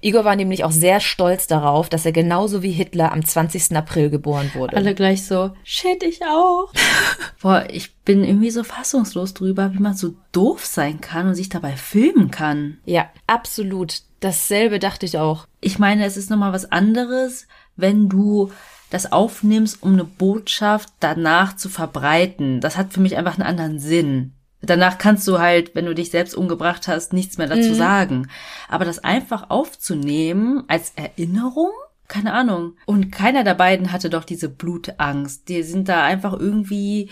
Igor 0.01 0.23
war 0.23 0.37
nämlich 0.37 0.63
auch 0.63 0.71
sehr 0.71 1.01
stolz 1.01 1.47
darauf, 1.47 1.89
dass 1.89 2.05
er 2.05 2.13
genauso 2.13 2.63
wie 2.63 2.71
Hitler 2.71 3.11
am 3.11 3.25
20. 3.25 3.75
April 3.75 4.09
geboren 4.09 4.51
wurde. 4.53 4.77
Alle 4.77 4.95
gleich 4.95 5.25
so, 5.25 5.51
shit, 5.65 6.01
ich 6.03 6.21
auch. 6.23 6.71
Boah, 7.41 7.65
ich 7.69 7.93
bin 8.05 8.23
irgendwie 8.23 8.51
so 8.51 8.63
fassungslos 8.63 9.33
drüber, 9.33 9.73
wie 9.73 9.81
man 9.81 9.95
so 9.95 10.13
doof 10.31 10.65
sein 10.65 11.01
kann 11.01 11.27
und 11.27 11.35
sich 11.35 11.49
dabei 11.49 11.75
filmen 11.75 12.31
kann. 12.31 12.77
Ja, 12.85 13.09
absolut. 13.25 14.03
Dasselbe 14.21 14.79
dachte 14.79 15.05
ich 15.05 15.17
auch. 15.17 15.45
Ich 15.59 15.77
meine, 15.77 16.05
es 16.05 16.15
ist 16.15 16.29
nochmal 16.29 16.53
was 16.53 16.71
anderes, 16.71 17.47
wenn 17.75 18.07
du 18.07 18.49
das 18.89 19.11
aufnimmst, 19.11 19.83
um 19.83 19.93
eine 19.93 20.03
Botschaft 20.03 20.89
danach 20.99 21.55
zu 21.55 21.69
verbreiten. 21.69 22.61
Das 22.61 22.77
hat 22.77 22.93
für 22.93 23.01
mich 23.01 23.17
einfach 23.17 23.37
einen 23.37 23.47
anderen 23.47 23.79
Sinn. 23.79 24.33
Danach 24.61 24.97
kannst 24.97 25.27
du 25.27 25.39
halt, 25.39 25.75
wenn 25.75 25.85
du 25.85 25.93
dich 25.93 26.09
selbst 26.09 26.35
umgebracht 26.35 26.87
hast, 26.87 27.13
nichts 27.13 27.37
mehr 27.37 27.47
dazu 27.47 27.69
mhm. 27.69 27.75
sagen. 27.75 28.27
Aber 28.67 28.85
das 28.85 29.03
einfach 29.03 29.49
aufzunehmen 29.49 30.63
als 30.67 30.93
Erinnerung? 30.95 31.71
Keine 32.07 32.33
Ahnung. 32.33 32.73
Und 32.85 33.11
keiner 33.11 33.43
der 33.43 33.53
beiden 33.53 33.91
hatte 33.91 34.09
doch 34.09 34.23
diese 34.23 34.49
Blutangst. 34.49 35.49
Die 35.49 35.61
sind 35.63 35.89
da 35.89 36.03
einfach 36.03 36.33
irgendwie, 36.33 37.09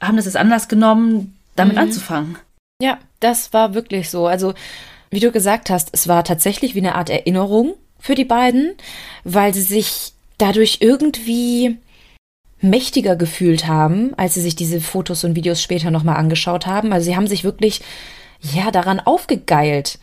haben 0.00 0.16
das 0.16 0.24
jetzt 0.24 0.36
anders 0.36 0.68
genommen, 0.68 1.36
damit 1.54 1.74
mhm. 1.74 1.82
anzufangen. 1.82 2.38
Ja, 2.80 2.98
das 3.20 3.52
war 3.52 3.74
wirklich 3.74 4.10
so. 4.10 4.26
Also, 4.26 4.54
wie 5.10 5.20
du 5.20 5.30
gesagt 5.30 5.70
hast, 5.70 5.90
es 5.92 6.08
war 6.08 6.24
tatsächlich 6.24 6.74
wie 6.74 6.80
eine 6.80 6.94
Art 6.96 7.10
Erinnerung 7.10 7.74
für 7.98 8.14
die 8.14 8.24
beiden, 8.24 8.74
weil 9.22 9.54
sie 9.54 9.62
sich 9.62 10.11
dadurch 10.42 10.78
irgendwie 10.80 11.78
mächtiger 12.60 13.14
gefühlt 13.14 13.66
haben, 13.68 14.12
als 14.16 14.34
sie 14.34 14.40
sich 14.40 14.56
diese 14.56 14.80
Fotos 14.80 15.22
und 15.24 15.36
Videos 15.36 15.62
später 15.62 15.90
nochmal 15.90 16.16
angeschaut 16.16 16.66
haben. 16.66 16.92
Also 16.92 17.06
sie 17.06 17.16
haben 17.16 17.28
sich 17.28 17.44
wirklich, 17.44 17.80
ja, 18.40 18.72
daran 18.72 18.98
aufgegeilt. 18.98 19.98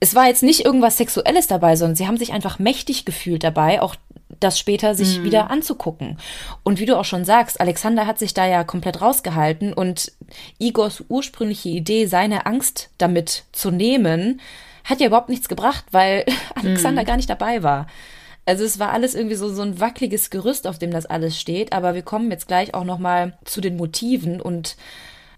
Es 0.00 0.14
war 0.14 0.26
jetzt 0.26 0.42
nicht 0.42 0.64
irgendwas 0.64 0.96
Sexuelles 0.96 1.46
dabei, 1.46 1.76
sondern 1.76 1.96
sie 1.96 2.06
haben 2.06 2.16
sich 2.16 2.32
einfach 2.32 2.58
mächtig 2.58 3.04
gefühlt 3.04 3.44
dabei, 3.44 3.80
auch 3.80 3.94
das 4.40 4.58
später 4.58 4.94
sich 4.94 5.20
mhm. 5.20 5.24
wieder 5.24 5.50
anzugucken. 5.50 6.18
Und 6.64 6.80
wie 6.80 6.86
du 6.86 6.98
auch 6.98 7.04
schon 7.04 7.24
sagst, 7.24 7.60
Alexander 7.60 8.06
hat 8.06 8.18
sich 8.18 8.34
da 8.34 8.44
ja 8.44 8.64
komplett 8.64 9.00
rausgehalten 9.00 9.72
und 9.72 10.12
Igors 10.58 11.04
ursprüngliche 11.08 11.68
Idee, 11.68 12.06
seine 12.06 12.44
Angst 12.44 12.90
damit 12.98 13.44
zu 13.52 13.70
nehmen, 13.70 14.40
hat 14.84 15.00
ja 15.00 15.06
überhaupt 15.06 15.28
nichts 15.28 15.48
gebracht, 15.48 15.84
weil 15.92 16.24
Alexander 16.56 17.02
mhm. 17.02 17.06
gar 17.06 17.16
nicht 17.16 17.30
dabei 17.30 17.62
war. 17.62 17.86
Also 18.46 18.64
es 18.64 18.78
war 18.78 18.92
alles 18.92 19.14
irgendwie 19.14 19.34
so, 19.34 19.52
so 19.52 19.62
ein 19.62 19.80
wackeliges 19.80 20.30
Gerüst, 20.30 20.66
auf 20.66 20.78
dem 20.78 20.92
das 20.92 21.04
alles 21.04 21.38
steht. 21.38 21.72
Aber 21.72 21.94
wir 21.94 22.02
kommen 22.02 22.30
jetzt 22.30 22.46
gleich 22.46 22.74
auch 22.74 22.84
nochmal 22.84 23.36
zu 23.44 23.60
den 23.60 23.76
Motiven 23.76 24.40
und 24.40 24.76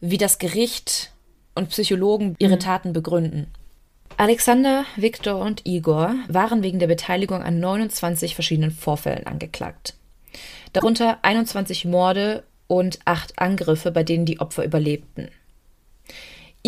wie 0.00 0.18
das 0.18 0.38
Gericht 0.38 1.12
und 1.54 1.70
Psychologen 1.70 2.36
ihre 2.38 2.56
mhm. 2.56 2.61
Taten 2.61 2.92
begründen. 2.92 3.48
Alexander, 4.18 4.84
Viktor 4.96 5.40
und 5.40 5.64
Igor 5.64 6.14
waren 6.28 6.62
wegen 6.62 6.78
der 6.78 6.86
Beteiligung 6.86 7.42
an 7.42 7.61
29 7.61 8.34
verschiedenen 8.34 8.72
Vorfällen 8.72 9.26
angeklagt. 9.26 9.94
Darunter 10.72 11.18
21 11.22 11.84
Morde 11.86 12.44
und 12.66 12.98
acht 13.04 13.38
Angriffe, 13.38 13.90
bei 13.90 14.02
denen 14.02 14.26
die 14.26 14.40
Opfer 14.40 14.64
überlebten. 14.64 15.30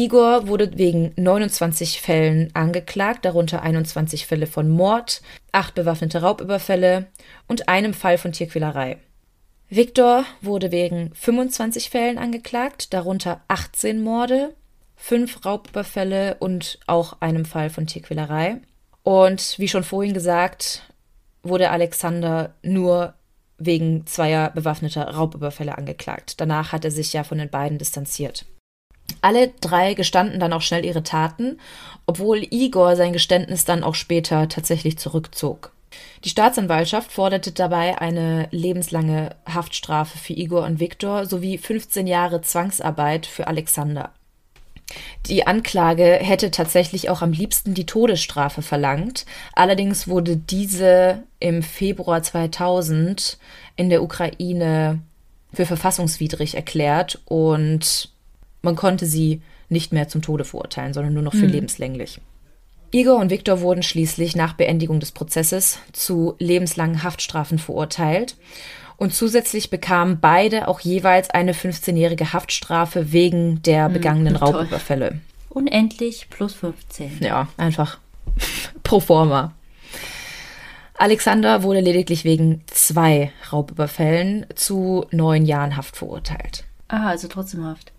Igor 0.00 0.48
wurde 0.48 0.78
wegen 0.78 1.12
29 1.16 2.00
Fällen 2.00 2.48
angeklagt, 2.54 3.26
darunter 3.26 3.60
21 3.60 4.26
Fälle 4.26 4.46
von 4.46 4.66
Mord, 4.66 5.20
acht 5.52 5.74
bewaffnete 5.74 6.22
Raubüberfälle 6.22 7.08
und 7.48 7.68
einem 7.68 7.92
Fall 7.92 8.16
von 8.16 8.32
Tierquälerei. 8.32 8.96
Viktor 9.68 10.24
wurde 10.40 10.72
wegen 10.72 11.14
25 11.14 11.90
Fällen 11.90 12.16
angeklagt, 12.16 12.94
darunter 12.94 13.42
18 13.48 14.02
Morde, 14.02 14.54
fünf 14.96 15.44
Raubüberfälle 15.44 16.36
und 16.38 16.80
auch 16.86 17.20
einem 17.20 17.44
Fall 17.44 17.68
von 17.68 17.86
Tierquälerei. 17.86 18.56
Und 19.02 19.58
wie 19.58 19.68
schon 19.68 19.84
vorhin 19.84 20.14
gesagt, 20.14 20.82
wurde 21.42 21.68
Alexander 21.68 22.54
nur 22.62 23.12
wegen 23.58 24.06
zweier 24.06 24.48
bewaffneter 24.48 25.10
Raubüberfälle 25.10 25.76
angeklagt. 25.76 26.40
Danach 26.40 26.72
hat 26.72 26.86
er 26.86 26.90
sich 26.90 27.12
ja 27.12 27.22
von 27.22 27.36
den 27.36 27.50
beiden 27.50 27.76
distanziert. 27.76 28.46
Alle 29.20 29.48
drei 29.60 29.94
gestanden 29.94 30.40
dann 30.40 30.52
auch 30.52 30.62
schnell 30.62 30.84
ihre 30.84 31.02
Taten, 31.02 31.58
obwohl 32.06 32.46
Igor 32.50 32.96
sein 32.96 33.12
Geständnis 33.12 33.64
dann 33.64 33.84
auch 33.84 33.94
später 33.94 34.48
tatsächlich 34.48 34.98
zurückzog. 34.98 35.72
Die 36.24 36.28
Staatsanwaltschaft 36.28 37.10
forderte 37.10 37.52
dabei 37.52 37.98
eine 37.98 38.48
lebenslange 38.50 39.36
Haftstrafe 39.46 40.18
für 40.18 40.34
Igor 40.34 40.64
und 40.64 40.78
Viktor 40.80 41.26
sowie 41.26 41.58
15 41.58 42.06
Jahre 42.06 42.42
Zwangsarbeit 42.42 43.26
für 43.26 43.46
Alexander. 43.48 44.10
Die 45.26 45.46
Anklage 45.46 46.18
hätte 46.20 46.50
tatsächlich 46.50 47.10
auch 47.10 47.22
am 47.22 47.32
liebsten 47.32 47.74
die 47.74 47.86
Todesstrafe 47.86 48.62
verlangt. 48.62 49.24
Allerdings 49.52 50.08
wurde 50.08 50.36
diese 50.36 51.22
im 51.38 51.62
Februar 51.62 52.22
2000 52.22 53.38
in 53.76 53.90
der 53.90 54.02
Ukraine 54.02 55.00
für 55.52 55.66
verfassungswidrig 55.66 56.54
erklärt 56.54 57.20
und 57.26 58.10
man 58.62 58.76
konnte 58.76 59.06
sie 59.06 59.42
nicht 59.68 59.92
mehr 59.92 60.08
zum 60.08 60.22
Tode 60.22 60.44
verurteilen, 60.44 60.92
sondern 60.92 61.14
nur 61.14 61.22
noch 61.22 61.32
für 61.34 61.46
mhm. 61.46 61.52
lebenslänglich. 61.52 62.20
Igor 62.92 63.18
und 63.18 63.30
Viktor 63.30 63.60
wurden 63.60 63.82
schließlich 63.82 64.34
nach 64.34 64.54
Beendigung 64.54 64.98
des 64.98 65.12
Prozesses 65.12 65.78
zu 65.92 66.34
lebenslangen 66.38 67.02
Haftstrafen 67.04 67.58
verurteilt. 67.58 68.36
Und 68.96 69.14
zusätzlich 69.14 69.70
bekamen 69.70 70.18
beide 70.20 70.68
auch 70.68 70.80
jeweils 70.80 71.30
eine 71.30 71.52
15-jährige 71.52 72.32
Haftstrafe 72.32 73.12
wegen 73.12 73.62
der 73.62 73.86
hm, 73.86 73.92
begangenen 73.92 74.34
mhm, 74.34 74.40
Raubüberfälle. 74.40 75.20
Unendlich 75.48 76.28
plus 76.30 76.54
15. 76.54 77.18
Ja, 77.20 77.48
einfach 77.56 77.98
pro 78.82 79.00
forma. 79.00 79.54
Alexander 80.98 81.62
wurde 81.62 81.80
lediglich 81.80 82.24
wegen 82.24 82.62
zwei 82.66 83.32
Raubüberfällen 83.50 84.44
zu 84.54 85.06
neun 85.12 85.46
Jahren 85.46 85.76
Haft 85.76 85.96
verurteilt. 85.96 86.64
Ah, 86.88 87.08
also 87.08 87.26
trotzdem 87.26 87.64
Haft. 87.64 87.92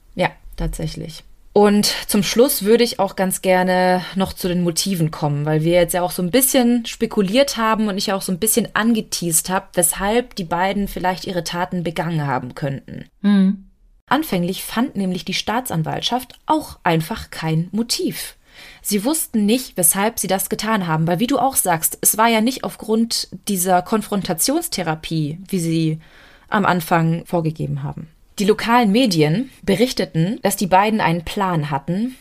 Ja, 0.62 0.68
tatsächlich. 0.68 1.24
Und 1.53 1.86
zum 2.07 2.24
Schluss 2.24 2.64
würde 2.64 2.86
ich 2.86 2.99
auch 2.99 3.18
ganz 3.18 3.41
gerne 3.41 4.05
noch 4.16 4.32
zu 4.32 4.47
den 4.47 4.64
Motiven 4.64 5.12
kommen, 5.12 5.45
weil 5.45 5.64
wir 5.64 5.74
jetzt 5.74 5.93
ja 5.93 6.01
auch 6.01 6.12
so 6.12 6.22
ein 6.22 6.32
bisschen 6.32 6.86
spekuliert 6.86 7.57
haben 7.57 7.89
und 7.89 7.97
ich 7.97 8.14
auch 8.14 8.22
so 8.22 8.32
ein 8.32 8.39
bisschen 8.39 8.70
angeteased 8.74 9.49
habe, 9.49 9.68
weshalb 9.74 10.36
die 10.36 10.45
beiden 10.45 10.88
vielleicht 10.88 11.26
ihre 11.26 11.43
Taten 11.43 11.84
begangen 11.84 12.26
haben 12.26 12.55
könnten. 12.55 13.05
Mhm. 13.22 13.66
Anfänglich 14.07 14.64
fand 14.64 14.95
nämlich 14.95 15.26
die 15.26 15.34
Staatsanwaltschaft 15.34 16.39
auch 16.45 16.80
einfach 16.84 17.32
kein 17.32 17.68
Motiv. 17.72 18.38
Sie 18.82 19.03
wussten 19.03 19.45
nicht, 19.45 19.76
weshalb 19.76 20.20
sie 20.20 20.28
das 20.28 20.49
getan 20.49 20.88
haben, 20.88 21.07
weil 21.07 21.20
wie 21.20 21.28
du 21.28 21.38
auch 21.38 21.55
sagst, 21.55 21.97
es 22.01 22.18
war 22.18 22.28
ja 22.30 22.39
nicht 22.39 22.64
aufgrund 22.64 23.28
dieser 23.49 23.82
Konfrontationstherapie, 23.82 25.39
wie 25.47 25.59
sie 25.59 25.99
am 26.47 26.66
Anfang 26.66 27.26
vorgegeben 27.26 27.84
haben. 27.84 28.07
Die 28.39 28.45
lokalen 28.45 28.91
Medien 28.91 29.51
berichteten, 29.61 30.39
dass 30.41 30.55
die 30.55 30.67
beiden 30.67 31.01
einen 31.01 31.23
Plan 31.23 31.69
hatten, 31.69 32.15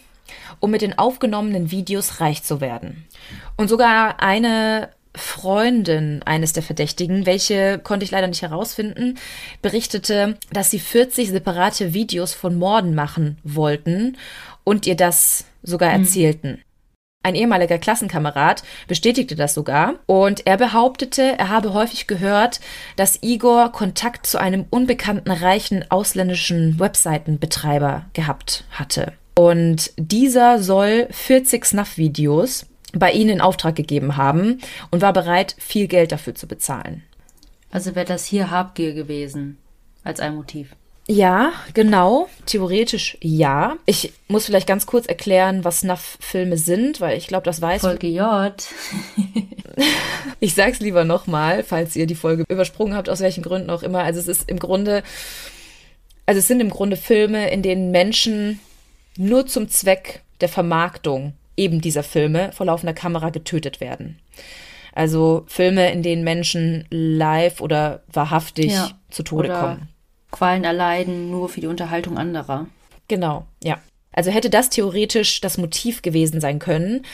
um 0.59 0.71
mit 0.71 0.83
den 0.83 0.99
aufgenommenen 0.99 1.71
Videos 1.71 2.21
reich 2.21 2.43
zu 2.43 2.61
werden. 2.61 3.07
Und 3.57 3.69
sogar 3.69 4.21
eine 4.21 4.91
Freundin 5.15 6.23
eines 6.25 6.53
der 6.53 6.63
Verdächtigen, 6.63 7.27
welche 7.27 7.79
konnte 7.79 8.05
ich 8.05 8.11
leider 8.11 8.29
nicht 8.29 8.43
herausfinden, 8.43 9.19
berichtete, 9.61 10.37
dass 10.53 10.71
sie 10.71 10.79
40 10.79 11.31
separate 11.31 11.95
Videos 11.95 12.33
von 12.33 12.57
Morden 12.57 12.95
machen 12.95 13.39
wollten 13.43 14.17
und 14.63 14.87
ihr 14.87 14.97
das 14.97 15.47
sogar 15.63 15.97
mhm. 15.97 16.05
Ein 17.23 17.35
ehemaliger 17.35 17.77
Klassenkamerad 17.77 18.63
bestätigte 18.89 19.37
das 19.37 19.53
sogar 19.53 19.97
und 20.07 20.47
er 20.47 20.57
behauptete, 20.57 21.39
er 21.39 21.51
habe 21.51 21.75
häufig 21.75 22.07
gehört, 22.07 22.61
dass 22.97 23.23
Igor 23.23 23.73
Kontakt 23.73 24.27
zu 24.27 24.39
einem 24.39 24.65
unbekannten 24.71 25.31
reichen 25.31 25.85
ausländischen 25.91 26.81
Webseitenbetreiber 26.81 28.07
gehabt 28.15 28.65
hatte. 28.71 29.13
Und 29.35 29.93
dieser 29.99 30.63
soll 30.63 31.09
40 31.11 31.67
Snuff-Videos 31.67 32.67
bei 32.95 33.13
ihnen 33.13 33.31
in 33.31 33.41
Auftrag 33.43 33.77
gegeben 33.77 34.17
haben 34.17 34.59
und 34.91 35.03
war 35.03 35.13
bereit, 35.13 35.55
viel 35.59 35.89
Geld 35.89 36.13
dafür 36.13 36.35
zu 36.35 36.49
bezahlen. 36.49 37.03
Also 37.71 37.95
wäre 37.95 38.07
das 38.07 38.25
hier 38.25 38.51
Habgier 38.51 38.95
gewesen 38.95 39.59
als 40.05 40.21
ein 40.21 40.35
Motiv. 40.35 40.75
Ja, 41.11 41.53
genau. 41.75 42.29
Theoretisch 42.47 43.19
ja. 43.21 43.77
Ich 43.85 44.13
muss 44.29 44.47
vielleicht 44.47 44.69
ganz 44.69 44.87
kurz 44.87 45.07
erklären, 45.07 45.65
was 45.65 45.81
Snuff-Filme 45.81 46.57
sind, 46.57 47.01
weil 47.01 47.19
ich 47.19 47.27
glaube, 47.27 47.43
das 47.43 47.61
weiß. 47.61 47.81
Folge 47.81 48.07
J. 48.07 48.55
ich 50.41 50.55
sag's 50.55 50.79
lieber 50.79 51.05
nochmal, 51.05 51.65
falls 51.65 51.97
ihr 51.97 52.07
die 52.07 52.15
Folge 52.15 52.45
übersprungen 52.49 52.95
habt, 52.95 53.09
aus 53.09 53.19
welchen 53.19 53.43
Gründen 53.43 53.71
auch 53.71 53.83
immer. 53.83 54.05
Also 54.05 54.21
es 54.21 54.29
ist 54.29 54.49
im 54.49 54.61
Grunde, 54.61 55.03
also 56.27 56.39
es 56.39 56.47
sind 56.47 56.61
im 56.61 56.71
Grunde 56.71 56.97
Filme, 56.97 57.51
in 57.51 57.63
denen 57.63 57.91
Menschen 57.91 58.61
nur 59.17 59.49
zum 59.49 59.69
Zweck 59.69 60.23
der 60.41 60.49
Vermarktung 60.49 61.33
eben 61.57 61.81
dieser 61.81 62.05
Filme 62.05 62.53
vor 62.53 62.67
laufender 62.67 62.95
Kamera 62.95 63.31
getötet 63.31 63.81
werden. 63.81 64.21
Also 64.93 65.43
Filme, 65.49 65.91
in 65.91 66.05
denen 66.05 66.23
Menschen 66.23 66.87
live 66.91 67.61
oder 67.61 68.05
wahrhaftig 68.13 68.71
ja. 68.71 68.93
zu 69.11 69.25
Tode 69.25 69.49
kommen 69.49 69.89
Qualen 70.31 70.65
erleiden, 70.65 71.31
nur 71.31 71.49
für 71.49 71.61
die 71.61 71.67
Unterhaltung 71.67 72.19
anderer. 72.19 72.67
Genau, 73.09 73.45
ja. 73.63 73.79
Also 74.13 74.31
hätte 74.31 74.51
das 74.51 74.71
theoretisch 74.71 75.41
das 75.41 75.59
Motiv 75.59 76.03
gewesen 76.03 76.41
sein 76.41 76.59
können. 76.59 77.05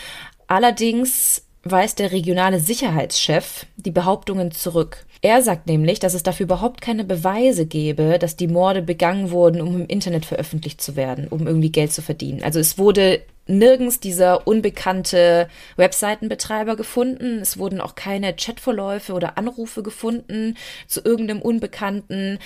Allerdings 0.46 1.42
weist 1.62 1.98
der 1.98 2.12
regionale 2.12 2.60
Sicherheitschef 2.60 3.66
die 3.76 3.90
Behauptungen 3.90 4.52
zurück. 4.52 5.04
Er 5.20 5.42
sagt 5.42 5.66
nämlich, 5.66 5.98
dass 5.98 6.14
es 6.14 6.22
dafür 6.22 6.44
überhaupt 6.44 6.80
keine 6.80 7.04
Beweise 7.04 7.66
gäbe, 7.66 8.18
dass 8.18 8.36
die 8.36 8.48
Morde 8.48 8.82
begangen 8.82 9.30
wurden, 9.30 9.60
um 9.60 9.74
im 9.74 9.86
Internet 9.86 10.24
veröffentlicht 10.24 10.80
zu 10.80 10.94
werden, 10.94 11.26
um 11.28 11.46
irgendwie 11.46 11.72
Geld 11.72 11.92
zu 11.92 12.02
verdienen. 12.02 12.42
Also 12.42 12.60
es 12.60 12.78
wurde 12.78 13.22
nirgends 13.47 14.01
dieser 14.01 14.47
unbekannte 14.47 15.49
Webseitenbetreiber 15.76 16.76
gefunden. 16.76 17.40
Es 17.40 17.59
wurden 17.59 17.80
auch 17.80 17.94
keine 17.94 18.34
Chatverläufe 18.34 19.12
oder 19.12 19.38
Anrufe 19.38 19.82
gefunden 19.82 20.57
zu 20.86 21.05
irgendeinem 21.05 21.42
Unbekannten. 21.42 22.38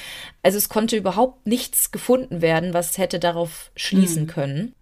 Also 0.42 0.59
es 0.59 0.68
konnte 0.68 0.96
überhaupt 0.96 1.46
nichts 1.46 1.90
gefunden 1.90 2.42
werden, 2.42 2.74
was 2.74 2.98
hätte 2.98 3.18
darauf 3.18 3.70
schließen 3.76 4.24
mhm. 4.24 4.28
können. 4.28 4.74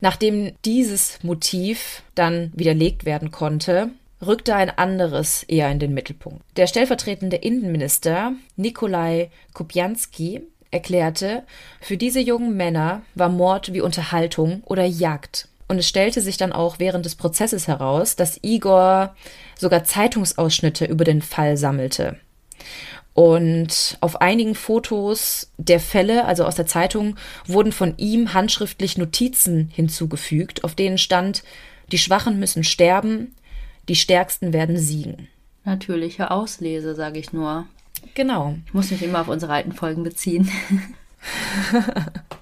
Nachdem 0.00 0.52
dieses 0.64 1.22
Motiv 1.22 2.02
dann 2.14 2.52
widerlegt 2.54 3.04
werden 3.04 3.30
konnte, 3.30 3.90
rückte 4.26 4.54
ein 4.54 4.70
anderes 4.70 5.42
eher 5.44 5.70
in 5.70 5.78
den 5.78 5.94
Mittelpunkt. 5.94 6.42
Der 6.56 6.66
stellvertretende 6.66 7.36
Innenminister 7.36 8.32
Nikolai 8.56 9.30
Kupianski 9.52 10.42
erklärte, 10.70 11.42
für 11.80 11.96
diese 11.96 12.20
jungen 12.20 12.56
Männer 12.56 13.02
war 13.14 13.28
Mord 13.28 13.72
wie 13.72 13.80
Unterhaltung 13.80 14.62
oder 14.64 14.84
Jagd. 14.84 15.48
Und 15.70 15.78
es 15.78 15.88
stellte 15.88 16.20
sich 16.20 16.36
dann 16.36 16.52
auch 16.52 16.80
während 16.80 17.04
des 17.04 17.14
Prozesses 17.14 17.68
heraus, 17.68 18.16
dass 18.16 18.40
Igor 18.42 19.14
sogar 19.56 19.84
Zeitungsausschnitte 19.84 20.84
über 20.84 21.04
den 21.04 21.22
Fall 21.22 21.56
sammelte. 21.56 22.16
Und 23.14 23.96
auf 24.00 24.20
einigen 24.20 24.56
Fotos 24.56 25.52
der 25.58 25.78
Fälle, 25.78 26.24
also 26.24 26.44
aus 26.44 26.56
der 26.56 26.66
Zeitung, 26.66 27.14
wurden 27.46 27.70
von 27.70 27.96
ihm 27.98 28.34
handschriftlich 28.34 28.98
Notizen 28.98 29.70
hinzugefügt, 29.72 30.64
auf 30.64 30.74
denen 30.74 30.98
stand, 30.98 31.44
die 31.92 31.98
Schwachen 31.98 32.40
müssen 32.40 32.64
sterben, 32.64 33.36
die 33.88 33.94
Stärksten 33.94 34.52
werden 34.52 34.76
siegen. 34.76 35.28
Natürliche 35.64 36.32
Auslese, 36.32 36.96
sage 36.96 37.20
ich 37.20 37.32
nur. 37.32 37.68
Genau. 38.14 38.56
Ich 38.66 38.74
muss 38.74 38.90
mich 38.90 39.04
immer 39.04 39.20
auf 39.20 39.28
unsere 39.28 39.52
alten 39.52 39.70
Folgen 39.70 40.02
beziehen. 40.02 40.50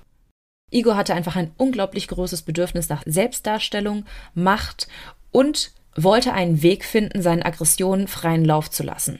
Igor 0.70 0.96
hatte 0.96 1.14
einfach 1.14 1.36
ein 1.36 1.52
unglaublich 1.56 2.08
großes 2.08 2.42
Bedürfnis 2.42 2.88
nach 2.88 3.02
Selbstdarstellung, 3.06 4.04
Macht 4.34 4.88
und 5.30 5.72
wollte 5.96 6.32
einen 6.32 6.62
Weg 6.62 6.84
finden, 6.84 7.22
seinen 7.22 7.42
Aggressionen 7.42 8.08
freien 8.08 8.44
Lauf 8.44 8.70
zu 8.70 8.82
lassen. 8.82 9.18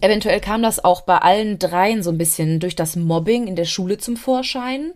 Eventuell 0.00 0.40
kam 0.40 0.62
das 0.62 0.84
auch 0.84 1.00
bei 1.02 1.18
allen 1.18 1.58
dreien 1.58 2.02
so 2.02 2.10
ein 2.10 2.18
bisschen 2.18 2.60
durch 2.60 2.76
das 2.76 2.96
Mobbing 2.96 3.46
in 3.46 3.56
der 3.56 3.64
Schule 3.64 3.98
zum 3.98 4.16
Vorschein. 4.16 4.92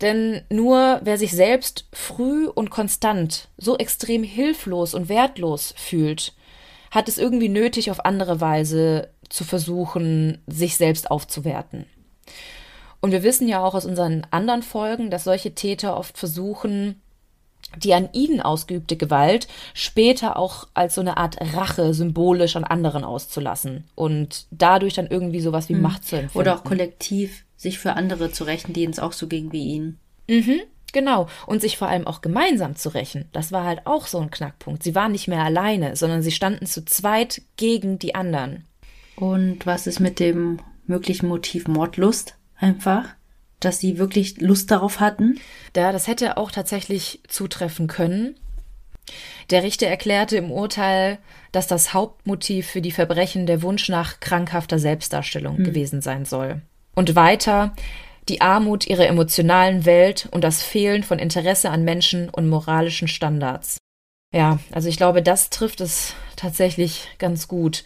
Denn 0.00 0.42
nur 0.48 1.00
wer 1.02 1.18
sich 1.18 1.32
selbst 1.32 1.86
früh 1.92 2.46
und 2.46 2.70
konstant 2.70 3.48
so 3.58 3.76
extrem 3.76 4.22
hilflos 4.22 4.94
und 4.94 5.08
wertlos 5.08 5.74
fühlt, 5.76 6.32
hat 6.90 7.08
es 7.08 7.18
irgendwie 7.18 7.48
nötig, 7.48 7.90
auf 7.90 8.04
andere 8.04 8.40
Weise 8.40 9.10
zu 9.28 9.44
versuchen, 9.44 10.42
sich 10.46 10.76
selbst 10.76 11.10
aufzuwerten. 11.10 11.86
Und 13.00 13.12
wir 13.12 13.22
wissen 13.22 13.48
ja 13.48 13.64
auch 13.64 13.74
aus 13.74 13.86
unseren 13.86 14.26
anderen 14.30 14.62
Folgen, 14.62 15.10
dass 15.10 15.24
solche 15.24 15.54
Täter 15.54 15.96
oft 15.96 16.18
versuchen, 16.18 17.00
die 17.76 17.94
an 17.94 18.08
ihnen 18.12 18.40
ausgeübte 18.40 18.96
Gewalt 18.96 19.48
später 19.74 20.36
auch 20.36 20.68
als 20.74 20.94
so 20.94 21.00
eine 21.00 21.16
Art 21.16 21.38
Rache 21.54 21.94
symbolisch 21.94 22.56
an 22.56 22.64
anderen 22.64 23.04
auszulassen 23.04 23.84
und 23.94 24.46
dadurch 24.50 24.94
dann 24.94 25.06
irgendwie 25.06 25.40
sowas 25.40 25.68
wie 25.68 25.74
mhm. 25.74 25.82
Macht 25.82 26.04
zu 26.04 26.16
empfinden. 26.16 26.38
Oder 26.38 26.56
auch 26.56 26.64
kollektiv 26.64 27.44
sich 27.56 27.78
für 27.78 27.94
andere 27.94 28.32
zu 28.32 28.44
rächen, 28.44 28.72
denen 28.72 28.92
es 28.92 28.98
auch 28.98 29.12
so 29.12 29.26
ging 29.28 29.52
wie 29.52 29.64
ihnen. 29.64 29.98
Mhm, 30.28 30.60
genau. 30.92 31.28
Und 31.46 31.60
sich 31.60 31.76
vor 31.76 31.88
allem 31.88 32.06
auch 32.06 32.22
gemeinsam 32.22 32.74
zu 32.74 32.88
rächen. 32.94 33.28
Das 33.32 33.52
war 33.52 33.64
halt 33.64 33.86
auch 33.86 34.06
so 34.06 34.18
ein 34.18 34.30
Knackpunkt. 34.30 34.82
Sie 34.82 34.94
waren 34.94 35.12
nicht 35.12 35.28
mehr 35.28 35.44
alleine, 35.44 35.94
sondern 35.94 36.22
sie 36.22 36.32
standen 36.32 36.66
zu 36.66 36.84
zweit 36.84 37.42
gegen 37.56 37.98
die 37.98 38.14
anderen. 38.14 38.64
Und 39.16 39.66
was 39.66 39.86
ist 39.86 40.00
mit 40.00 40.18
dem 40.18 40.60
möglichen 40.86 41.28
Motiv 41.28 41.68
Mordlust? 41.68 42.36
Einfach, 42.60 43.04
dass 43.58 43.80
sie 43.80 43.98
wirklich 43.98 44.40
Lust 44.40 44.70
darauf 44.70 45.00
hatten? 45.00 45.38
Da, 45.72 45.92
das 45.92 46.06
hätte 46.06 46.36
auch 46.36 46.50
tatsächlich 46.50 47.20
zutreffen 47.28 47.86
können. 47.86 48.36
Der 49.50 49.62
Richter 49.62 49.86
erklärte 49.86 50.36
im 50.36 50.50
Urteil, 50.50 51.18
dass 51.52 51.66
das 51.66 51.92
Hauptmotiv 51.92 52.68
für 52.68 52.80
die 52.80 52.92
Verbrechen 52.92 53.46
der 53.46 53.62
Wunsch 53.62 53.88
nach 53.88 54.20
krankhafter 54.20 54.78
Selbstdarstellung 54.78 55.58
hm. 55.58 55.64
gewesen 55.64 56.00
sein 56.00 56.24
soll. 56.24 56.62
Und 56.94 57.16
weiter 57.16 57.74
die 58.28 58.40
Armut 58.40 58.86
ihrer 58.86 59.08
emotionalen 59.08 59.84
Welt 59.84 60.28
und 60.30 60.44
das 60.44 60.62
Fehlen 60.62 61.02
von 61.02 61.18
Interesse 61.18 61.70
an 61.70 61.84
Menschen 61.84 62.28
und 62.28 62.48
moralischen 62.48 63.08
Standards. 63.08 63.78
Ja, 64.32 64.60
also 64.70 64.88
ich 64.88 64.96
glaube, 64.96 65.22
das 65.22 65.50
trifft 65.50 65.80
es 65.80 66.14
tatsächlich 66.36 67.08
ganz 67.18 67.48
gut. 67.48 67.82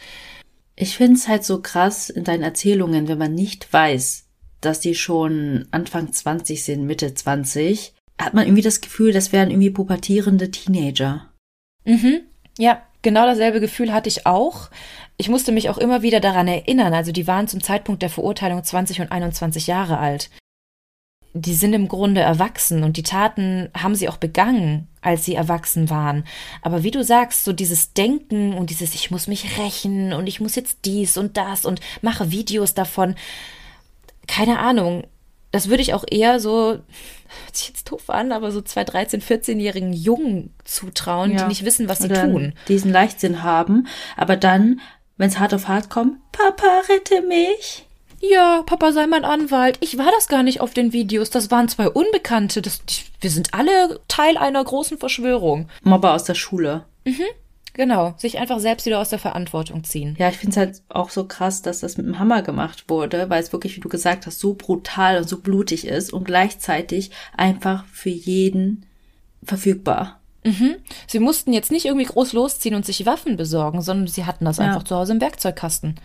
Ich 0.77 0.97
finde 0.97 1.15
es 1.15 1.29
halt 1.29 1.45
so 1.45 1.63
krass 1.63 2.11
in 2.11 2.25
deinen 2.25 2.43
Erzählungen, 2.43 3.09
wenn 3.09 3.17
man 3.17 3.35
nicht 3.35 3.73
weiß, 3.73 4.24
dass 4.65 4.81
die 4.81 4.95
schon 4.95 5.67
Anfang 5.71 6.13
20 6.13 6.65
sind, 6.65 6.87
Mitte 6.87 7.15
20, 7.15 7.95
hat 8.21 8.35
man 8.35 8.47
irgendwie 8.47 8.63
das 8.63 8.81
Gefühl, 8.81 9.13
das 9.13 9.33
wären 9.33 9.51
irgendwie 9.51 9.71
pubertierende 9.71 10.51
Teenager. 10.51 11.31
Mhm. 11.85 12.21
Ja, 12.59 12.83
genau 13.03 13.27
dasselbe 13.27 13.61
Gefühl 13.61 13.93
hatte 13.93 14.09
ich 14.09 14.27
auch. 14.27 14.71
Ich 15.17 15.29
musste 15.29 15.53
mich 15.53 15.69
auch 15.69 15.79
immer 15.79 16.03
wieder 16.03 16.21
daran 16.21 16.49
erinnern, 16.49 16.95
also 16.95 17.13
die 17.13 17.27
waren 17.27 17.49
zum 17.49 17.63
Zeitpunkt 17.63 18.03
der 18.03 18.11
Verurteilung 18.11 18.63
20 18.63 19.01
und 19.01 19.13
21 19.13 19.67
Jahre 19.67 19.99
alt. 19.99 20.31
Die 21.37 21.55
sind 21.55 21.73
im 21.73 21.89
Grunde 21.89 22.21
erwachsen 22.21 22.85
und 22.85 22.97
die 22.97 23.03
Taten 23.03 23.69
haben 23.77 23.97
sie 23.97 24.09
auch 24.09 24.19
begangen, 24.19 24.87
als 25.01 25.25
sie 25.25 25.35
erwachsen 25.35 25.91
waren. 25.91 26.25
Aber 26.63 26.85
wie 26.85 26.93
du 26.93 27.03
sagst, 27.03 27.45
so 27.45 27.53
dieses 27.53 27.93
Denken 27.93 28.55
und 28.55 28.71
dieses 28.71 28.95
Ich 28.95 29.11
muss 29.11 29.27
mich 29.27 29.59
rächen 29.59 30.13
und 30.13 30.29
ich 30.29 30.41
muss 30.41 30.55
jetzt 30.55 30.85
dies 30.85 31.17
und 31.17 31.37
das 31.37 31.65
und 31.65 31.81
mache 32.03 32.31
Videos 32.31 32.75
davon, 32.75 33.17
keine 34.27 34.59
Ahnung, 34.59 35.05
das 35.51 35.69
würde 35.69 35.83
ich 35.83 35.95
auch 35.95 36.05
eher 36.11 36.41
so, 36.41 36.71
hört 36.71 37.57
sich 37.57 37.69
jetzt 37.69 37.91
doof 37.91 38.11
an, 38.11 38.33
aber 38.33 38.51
so 38.51 38.61
zwei 38.61 38.83
13-, 38.83 39.23
14-jährigen 39.23 39.93
Jungen 39.93 40.53
zutrauen, 40.65 41.33
ja. 41.33 41.43
die 41.43 41.49
nicht 41.49 41.65
wissen, 41.65 41.89
was 41.89 41.99
sie 41.99 42.09
tun. 42.09 42.55
Diesen 42.69 42.91
Leichtsinn 42.91 43.43
haben, 43.43 43.87
aber 44.17 44.37
dann, 44.37 44.81
wenn 45.17 45.29
es 45.29 45.39
hart 45.39 45.55
auf 45.55 45.69
hart 45.69 45.91
kommt, 45.91 46.19
Papa, 46.33 46.83
rette 46.89 47.23
mich. 47.23 47.87
Ja, 48.21 48.63
Papa 48.63 48.93
sei 48.93 49.07
mein 49.07 49.25
Anwalt. 49.25 49.77
Ich 49.81 49.99
war 49.99 50.11
das 50.11 50.29
gar 50.29 50.43
nicht 50.43 50.61
auf 50.61 50.73
den 50.73 50.93
Videos. 50.93 51.31
Das 51.31 51.51
waren 51.51 51.69
zwei 51.69 51.89
Unbekannte. 51.89 52.63
Das, 52.63 52.81
wir 53.21 53.31
sind 53.31 53.53
alle 53.53 54.01
Teil 54.09 54.39
einer 54.39 54.65
großen 54.65 54.99
Verschwörung. 54.99 55.69
Mobber 55.83 56.15
aus 56.15 56.25
der 56.25 56.35
Schule. 56.35 56.85
Mhm. 57.05 57.25
Genau, 57.75 58.15
sich 58.17 58.39
einfach 58.39 58.61
selbst 58.61 58.87
wieder 58.87 59.01
aus 59.01 59.09
der 59.09 59.19
Verantwortung 59.19 59.83
ziehen. 59.83 60.15
Ja, 60.19 60.29
ich 60.29 60.37
finde 60.37 60.51
es 60.53 60.57
halt 60.57 60.83
auch 60.89 61.11
so 61.11 61.27
krass, 61.27 61.61
dass 61.61 61.81
das 61.81 61.97
mit 61.97 62.07
dem 62.07 62.21
Hammer 62.21 62.43
gemacht 62.43 62.85
wurde, 62.89 63.29
weil 63.29 63.43
es 63.43 63.53
wirklich, 63.53 63.77
wie 63.77 63.81
du 63.81 63.89
gesagt 63.89 64.27
hast, 64.27 64.39
so 64.39 64.55
brutal 64.55 65.19
und 65.19 65.29
so 65.29 65.41
blutig 65.41 65.87
ist 65.87 66.13
und 66.13 66.25
gleichzeitig 66.25 67.11
einfach 67.37 67.85
für 67.87 68.11
jeden 68.11 68.87
verfügbar. 69.43 70.21
Mhm. 70.45 70.77
Sie 71.09 71.19
mussten 71.19 71.53
jetzt 71.53 71.73
nicht 71.73 71.87
irgendwie 71.87 72.07
groß 72.07 72.33
losziehen 72.33 72.77
und 72.77 72.87
sich 72.87 73.07
Waffen 73.07 73.37
besorgen, 73.37 73.83
sondern 73.83 74.07
sie 74.07 74.25
hatten 74.25 74.45
das 74.45 74.59
ja. 74.59 74.67
einfach 74.67 74.85
zu 74.85 74.95
Hause 74.95 75.15
im 75.15 75.21
Werkzeugkasten. 75.21 75.97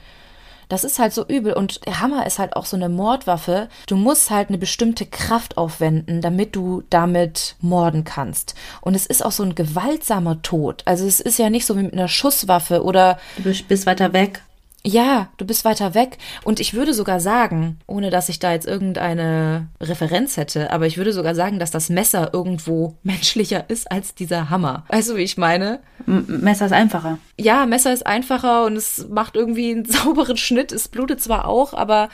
Das 0.70 0.84
ist 0.84 1.00
halt 1.00 1.14
so 1.14 1.26
übel. 1.26 1.54
Und 1.54 1.86
der 1.86 2.00
Hammer 2.00 2.26
ist 2.26 2.40
halt 2.40 2.56
auch 2.56 2.66
so 2.66 2.78
eine 2.78 2.90
Mordwaffe. 2.90 3.68
Du 3.88 3.98
musst 3.98 4.30
halt 4.30 4.50
eine 4.50 4.58
bestimmte 4.58 5.06
Kraft 5.06 5.58
aufwenden, 5.58 6.22
damit 6.22 6.56
du 6.56 6.84
damit 6.90 7.56
morden 7.60 8.04
kannst. 8.04 8.56
Und 8.82 8.96
es 8.96 9.06
ist 9.06 9.26
auch 9.26 9.32
so 9.32 9.44
ein 9.44 9.56
gewaltsamer 9.56 10.42
Tod. 10.42 10.84
Also 10.86 11.06
es 11.06 11.20
ist 11.20 11.40
ja 11.40 11.50
nicht 11.50 11.66
so 11.66 11.76
wie 11.78 11.84
mit 11.84 11.94
einer 11.94 12.08
Schusswaffe 12.08 12.84
oder. 12.84 13.20
Du 13.38 13.52
bist 13.68 13.86
weiter 13.86 14.14
weg. 14.14 14.42
Ja, 14.86 15.30
du 15.38 15.46
bist 15.46 15.66
weiter 15.66 15.94
weg. 15.94 16.18
Und 16.44 16.60
ich 16.60 16.74
würde 16.74 16.94
sogar 16.94 17.20
sagen, 17.20 17.80
ohne 17.86 18.10
dass 18.10 18.30
ich 18.30 18.40
da 18.40 18.54
jetzt 18.54 18.66
irgendeine 18.66 19.68
Referenz 19.82 20.38
hätte, 20.38 20.72
aber 20.72 20.88
ich 20.88 20.98
würde 20.98 21.12
sogar 21.12 21.36
sagen, 21.36 21.60
dass 21.60 21.72
das 21.72 21.90
Messer 21.90 22.34
irgendwo 22.34 22.98
menschlicher 23.04 23.70
ist 23.70 23.92
als 23.92 24.16
dieser 24.16 24.50
Hammer. 24.50 24.86
Weißt 24.88 25.10
du, 25.10 25.16
wie 25.18 25.24
ich 25.24 25.38
meine? 25.38 25.82
M 26.08 26.26
Messer 26.28 26.66
ist 26.66 26.72
einfacher. 26.72 27.20
Ja, 27.38 27.66
Messer 27.66 27.92
ist 27.92 28.06
einfacher 28.06 28.66
und 28.66 28.78
es 28.78 29.06
macht 29.10 29.36
irgendwie 29.36 29.72
einen 29.72 29.86
sauberen 29.90 30.38
Schnitt. 30.38 30.72
Es 30.72 30.88
blutet 30.88 31.22
zwar 31.22 31.48
auch, 31.48 31.74
aber 31.74 32.08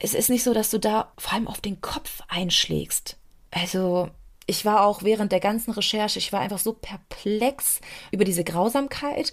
es 0.00 0.14
ist 0.14 0.30
nicht 0.30 0.44
so, 0.44 0.54
dass 0.54 0.70
du 0.70 0.78
da 0.78 1.12
vor 1.18 1.34
allem 1.34 1.48
auf 1.48 1.60
den 1.60 1.80
Kopf 1.80 2.22
einschlägst. 2.28 3.16
Also, 3.50 4.10
ich 4.46 4.64
war 4.64 4.86
auch 4.86 5.02
während 5.02 5.32
der 5.32 5.40
ganzen 5.40 5.72
Recherche, 5.72 6.18
ich 6.20 6.32
war 6.32 6.40
einfach 6.40 6.58
so 6.58 6.72
perplex 6.72 7.80
über 8.12 8.24
diese 8.24 8.44
Grausamkeit 8.44 9.32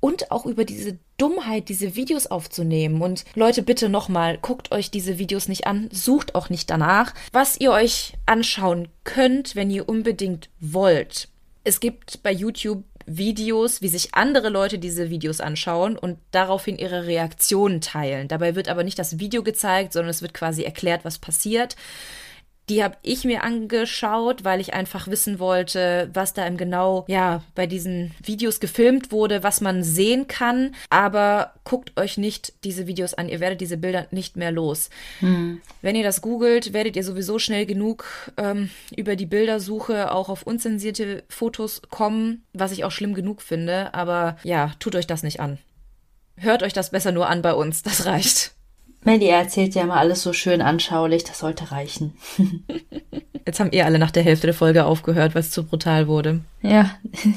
und 0.00 0.30
auch 0.30 0.46
über 0.46 0.64
diese 0.64 0.98
Dummheit, 1.16 1.68
diese 1.68 1.94
Videos 1.94 2.26
aufzunehmen. 2.26 3.02
Und 3.02 3.24
Leute, 3.34 3.62
bitte 3.62 3.88
nochmal, 3.88 4.38
guckt 4.38 4.72
euch 4.72 4.90
diese 4.90 5.18
Videos 5.18 5.48
nicht 5.48 5.66
an, 5.66 5.88
sucht 5.92 6.34
auch 6.34 6.50
nicht 6.50 6.70
danach. 6.70 7.14
Was 7.32 7.60
ihr 7.60 7.70
euch 7.70 8.14
anschauen 8.26 8.88
könnt, 9.04 9.56
wenn 9.56 9.70
ihr 9.70 9.88
unbedingt 9.88 10.50
wollt. 10.60 11.28
Es 11.62 11.80
gibt 11.80 12.22
bei 12.22 12.32
YouTube 12.32 12.84
Videos, 13.06 13.82
wie 13.82 13.88
sich 13.88 14.14
andere 14.14 14.48
Leute 14.48 14.78
diese 14.78 15.10
Videos 15.10 15.40
anschauen 15.40 15.96
und 15.96 16.18
daraufhin 16.30 16.78
ihre 16.78 17.06
Reaktionen 17.06 17.80
teilen. 17.80 18.28
Dabei 18.28 18.54
wird 18.54 18.68
aber 18.68 18.84
nicht 18.84 18.98
das 18.98 19.18
Video 19.18 19.42
gezeigt, 19.42 19.92
sondern 19.92 20.10
es 20.10 20.22
wird 20.22 20.34
quasi 20.34 20.62
erklärt, 20.62 21.04
was 21.04 21.18
passiert. 21.18 21.76
Die 22.68 22.82
habe 22.82 22.96
ich 23.02 23.24
mir 23.24 23.42
angeschaut, 23.42 24.44
weil 24.44 24.60
ich 24.60 24.72
einfach 24.72 25.08
wissen 25.08 25.38
wollte, 25.38 26.08
was 26.14 26.32
da 26.32 26.46
im 26.46 26.56
genau, 26.56 27.04
ja, 27.08 27.42
bei 27.54 27.66
diesen 27.66 28.12
Videos 28.22 28.58
gefilmt 28.58 29.12
wurde, 29.12 29.42
was 29.42 29.60
man 29.60 29.82
sehen 29.82 30.28
kann. 30.28 30.74
Aber 30.88 31.52
guckt 31.64 31.98
euch 32.00 32.16
nicht 32.16 32.54
diese 32.64 32.86
Videos 32.86 33.14
an. 33.14 33.28
Ihr 33.28 33.40
werdet 33.40 33.60
diese 33.60 33.76
Bilder 33.76 34.06
nicht 34.10 34.36
mehr 34.36 34.50
los. 34.50 34.88
Hm. 35.20 35.60
Wenn 35.82 35.96
ihr 35.96 36.04
das 36.04 36.22
googelt, 36.22 36.72
werdet 36.72 36.96
ihr 36.96 37.04
sowieso 37.04 37.38
schnell 37.38 37.66
genug 37.66 38.06
ähm, 38.38 38.70
über 38.96 39.16
die 39.16 39.26
Bildersuche 39.26 40.12
auch 40.12 40.30
auf 40.30 40.44
unzensierte 40.44 41.24
Fotos 41.28 41.82
kommen, 41.90 42.44
was 42.54 42.72
ich 42.72 42.84
auch 42.84 42.92
schlimm 42.92 43.14
genug 43.14 43.42
finde. 43.42 43.92
Aber 43.92 44.38
ja, 44.42 44.72
tut 44.78 44.94
euch 44.96 45.06
das 45.06 45.22
nicht 45.22 45.40
an. 45.40 45.58
Hört 46.36 46.62
euch 46.62 46.72
das 46.72 46.90
besser 46.90 47.12
nur 47.12 47.28
an 47.28 47.42
bei 47.42 47.52
uns. 47.52 47.82
Das 47.82 48.06
reicht. 48.06 48.53
Melly 49.04 49.28
erzählt 49.28 49.74
ja 49.74 49.82
immer 49.82 49.96
alles 49.96 50.22
so 50.22 50.32
schön 50.32 50.62
anschaulich, 50.62 51.24
das 51.24 51.38
sollte 51.38 51.70
reichen. 51.70 52.14
Jetzt 53.46 53.60
haben 53.60 53.72
ihr 53.72 53.84
alle 53.84 53.98
nach 53.98 54.10
der 54.10 54.22
Hälfte 54.22 54.46
der 54.46 54.54
Folge 54.54 54.86
aufgehört, 54.86 55.34
weil 55.34 55.42
es 55.42 55.50
zu 55.50 55.64
brutal 55.64 56.08
wurde. 56.08 56.40
Ja, 56.62 56.90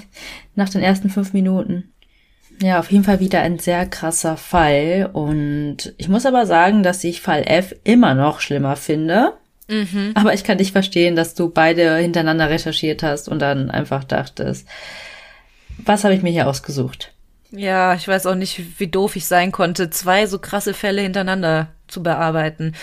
nach 0.55 0.69
den 0.69 0.81
ersten 0.81 1.09
fünf 1.09 1.33
Minuten. 1.33 1.91
Ja, 2.61 2.79
auf 2.79 2.91
jeden 2.91 3.03
Fall 3.03 3.19
wieder 3.19 3.41
ein 3.41 3.59
sehr 3.59 3.85
krasser 3.85 4.37
Fall. 4.37 5.09
Und 5.11 5.93
ich 5.97 6.07
muss 6.07 6.25
aber 6.25 6.45
sagen, 6.45 6.81
dass 6.81 7.03
ich 7.03 7.21
Fall 7.21 7.43
F 7.45 7.75
immer 7.83 8.15
noch 8.15 8.39
schlimmer 8.39 8.75
finde. 8.75 9.33
Mhm. 9.67 10.11
Aber 10.15 10.33
ich 10.33 10.43
kann 10.43 10.57
dich 10.57 10.71
verstehen, 10.71 11.15
dass 11.15 11.35
du 11.35 11.49
beide 11.49 11.97
hintereinander 11.97 12.49
recherchiert 12.49 13.03
hast 13.03 13.27
und 13.27 13.39
dann 13.39 13.69
einfach 13.69 14.05
dachtest, 14.05 14.67
was 15.77 16.03
habe 16.03 16.15
ich 16.15 16.23
mir 16.23 16.31
hier 16.31 16.47
ausgesucht? 16.47 17.13
Ja, 17.51 17.93
ich 17.93 18.07
weiß 18.07 18.25
auch 18.25 18.35
nicht, 18.35 18.79
wie 18.79 18.87
doof 18.87 19.15
ich 19.15 19.25
sein 19.25 19.51
konnte, 19.51 19.89
zwei 19.89 20.27
so 20.27 20.39
krasse 20.39 20.73
Fälle 20.73 21.01
hintereinander 21.01 21.69
zu 21.87 22.03
bearbeiten. 22.03 22.75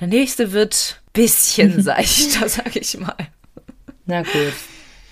Der 0.00 0.08
nächste 0.08 0.52
wird 0.52 1.02
bisschen 1.12 1.82
seichter, 1.82 2.48
sag 2.48 2.74
ich 2.76 2.98
mal. 2.98 3.16
Na 4.06 4.22
gut. 4.22 4.54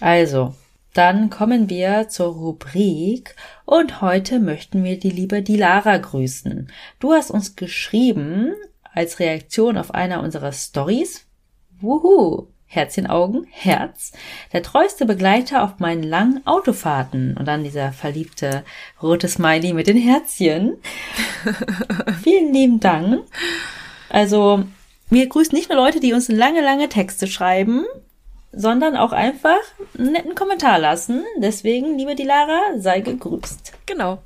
Also, 0.01 0.55
dann 0.95 1.31
kommen 1.31 1.69
wir 1.69 2.09
zur 2.09 2.33
Rubrik 2.35 3.37
und 3.65 4.01
heute 4.01 4.41
möchten 4.41 4.83
wir 4.83 4.99
die 4.99 5.11
liebe 5.11 5.43
Dilara 5.43 5.99
grüßen. 5.99 6.73
Du 6.99 7.13
hast 7.13 7.31
uns 7.31 7.55
geschrieben 7.55 8.55
als 8.83 9.21
Reaktion 9.21 9.77
auf 9.79 9.95
einer 9.95 10.23
unserer 10.23 10.53
Stories. 10.53 11.27
Wuhu! 11.81 12.49
Herzchenaugen, 12.73 13.49
Herz, 13.51 14.13
der 14.53 14.63
treueste 14.63 15.05
Begleiter 15.05 15.65
auf 15.65 15.81
meinen 15.81 16.05
langen 16.05 16.47
Autofahrten. 16.47 17.37
Und 17.37 17.47
dann 17.47 17.65
dieser 17.65 17.91
verliebte 17.91 18.65
rote 19.03 19.27
Smiley 19.27 19.73
mit 19.73 19.89
den 19.89 19.97
Herzchen. 19.97 20.77
Vielen 22.23 22.55
lieben 22.55 22.79
Dank. 22.79 23.25
Also, 24.09 24.63
wir 25.09 25.29
grüßen 25.29 25.53
nicht 25.53 25.69
nur 25.69 25.79
Leute, 25.79 25.99
die 25.99 26.13
uns 26.13 26.29
lange, 26.29 26.63
lange 26.63 26.89
Texte 26.89 27.27
schreiben, 27.27 27.87
sondern 28.53 28.97
auch 28.97 29.11
einfach 29.11 29.59
einen 29.99 30.13
netten 30.13 30.37
Kommentar 30.37 30.79
lassen. 30.79 31.25
Deswegen, 31.39 31.99
liebe 31.99 32.15
Dilara, 32.15 32.61
sei 32.79 33.01
gegrüßt. 33.01 33.73
Genau. 33.87 34.23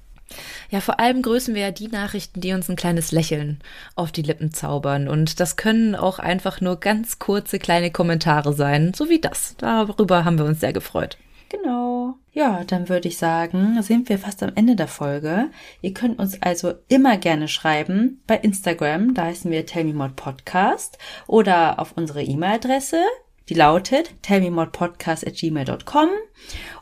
Ja, 0.71 0.81
vor 0.81 1.01
allem 1.01 1.23
grüßen 1.23 1.55
wir 1.55 1.63
ja 1.63 1.71
die 1.71 1.89
Nachrichten, 1.89 2.41
die 2.41 2.53
uns 2.53 2.69
ein 2.69 2.77
kleines 2.77 3.13
Lächeln 3.13 3.61
auf 3.95 4.13
die 4.13 4.23
Lippen 4.23 4.53
zaubern. 4.53 5.09
Und 5.09 5.41
das 5.41 5.57
können 5.57 5.95
auch 5.95 6.19
einfach 6.19 6.61
nur 6.61 6.81
ganz 6.81 7.19
kurze 7.19 7.59
kleine 7.59 7.91
Kommentare 7.91 8.53
sein, 8.53 8.93
so 8.95 9.09
wie 9.09 9.21
das. 9.21 9.55
Darüber 9.59 10.25
haben 10.25 10.39
wir 10.39 10.45
uns 10.45 10.61
sehr 10.61 10.73
gefreut. 10.73 11.19
Genau. 11.49 12.15
Ja, 12.33 12.65
dann 12.65 12.89
würde 12.89 13.07
ich 13.07 13.17
sagen, 13.17 13.81
sind 13.83 14.09
wir 14.09 14.19
fast 14.19 14.43
am 14.43 14.53
Ende 14.57 14.75
der 14.75 14.89
Folge. 14.89 15.51
Ihr 15.83 15.95
könnt 15.95 16.19
uns 16.19 16.43
also 16.43 16.75
immer 16.89 17.17
gerne 17.17 17.47
schreiben 17.47 18.23
bei 18.27 18.37
Instagram, 18.37 19.15
da 19.15 19.27
heißen 19.27 19.51
wir 19.51 19.65
Tell 19.65 19.85
Me 19.85 19.95
More 19.95 20.13
Podcast 20.17 20.99
oder 21.29 21.79
auf 21.79 21.93
unsere 21.97 22.25
E-Mail-Adresse 22.25 23.03
die 23.49 23.55
lautet 23.55 24.11
tellmemodpodcast.gmail.com. 24.23 26.09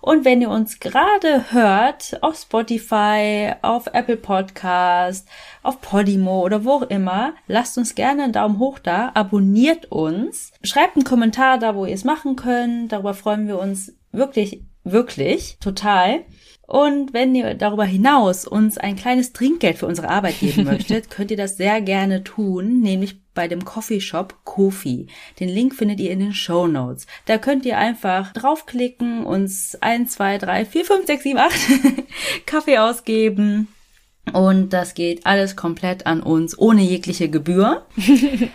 Und 0.01 0.25
wenn 0.25 0.41
ihr 0.43 0.51
uns 0.51 0.81
gerade 0.81 1.53
hört, 1.53 2.19
auf 2.23 2.37
Spotify, 2.37 3.53
auf 3.63 3.87
Apple 3.93 4.17
Podcast, 4.17 5.29
auf 5.63 5.81
Podimo 5.81 6.43
oder 6.43 6.65
wo 6.65 6.73
auch 6.73 6.83
immer, 6.83 7.35
lasst 7.47 7.79
uns 7.79 7.95
gerne 7.95 8.25
einen 8.25 8.33
Daumen 8.33 8.59
hoch 8.59 8.79
da, 8.79 9.11
abonniert 9.15 9.91
uns, 9.91 10.53
schreibt 10.63 10.97
einen 10.97 11.05
Kommentar 11.05 11.59
da, 11.59 11.75
wo 11.75 11.87
ihr 11.87 11.95
es 11.95 12.05
machen 12.05 12.37
könnt. 12.37 12.93
Darüber 12.93 13.15
freuen 13.15 13.47
wir 13.47 13.59
uns 13.59 13.95
wirklich, 14.13 14.63
wirklich 14.85 15.59
total. 15.61 16.25
Und 16.67 17.13
wenn 17.13 17.35
ihr 17.35 17.55
darüber 17.55 17.85
hinaus 17.85 18.47
uns 18.47 18.79
ein 18.79 18.97
kleines 18.97 19.33
Trinkgeld 19.33 19.79
für 19.79 19.87
unsere 19.87 20.09
Arbeit 20.09 20.41
geben 20.41 20.65
möchtet, 20.65 21.11
könnt 21.11 21.31
ihr 21.31 21.37
das 21.37 21.57
sehr 21.57 21.81
gerne 21.81 22.25
tun, 22.25 22.81
nämlich 22.81 23.22
bei 23.35 23.49
dem 23.49 23.65
Coffeeshop 23.65 24.45
Kofi. 24.45 25.07
Den 25.41 25.49
Link 25.49 25.75
findet 25.75 26.01
ihr 26.01 26.11
in 26.11 26.21
den 26.21 26.35
Show 26.35 26.67
Notes. 26.67 27.07
Da 27.27 27.39
könnt 27.39 27.65
ihr 27.65 27.79
einfach 27.79 28.33
draufklicken, 28.33 29.25
uns 29.25 29.77
1, 29.81 30.13
2, 30.13 30.39
3, 30.39 30.65
4, 30.65 30.85
5, 30.85 31.07
6, 31.07 31.23
7, 31.23 31.39
8 31.39 31.53
Kaffee 32.47 32.79
ausgeben. 32.79 33.69
Und 34.33 34.73
das 34.73 34.95
geht 34.95 35.27
alles 35.27 35.57
komplett 35.57 36.07
an 36.07 36.23
uns, 36.23 36.57
ohne 36.59 36.83
jegliche 36.83 37.29
Gebühr. 37.29 37.87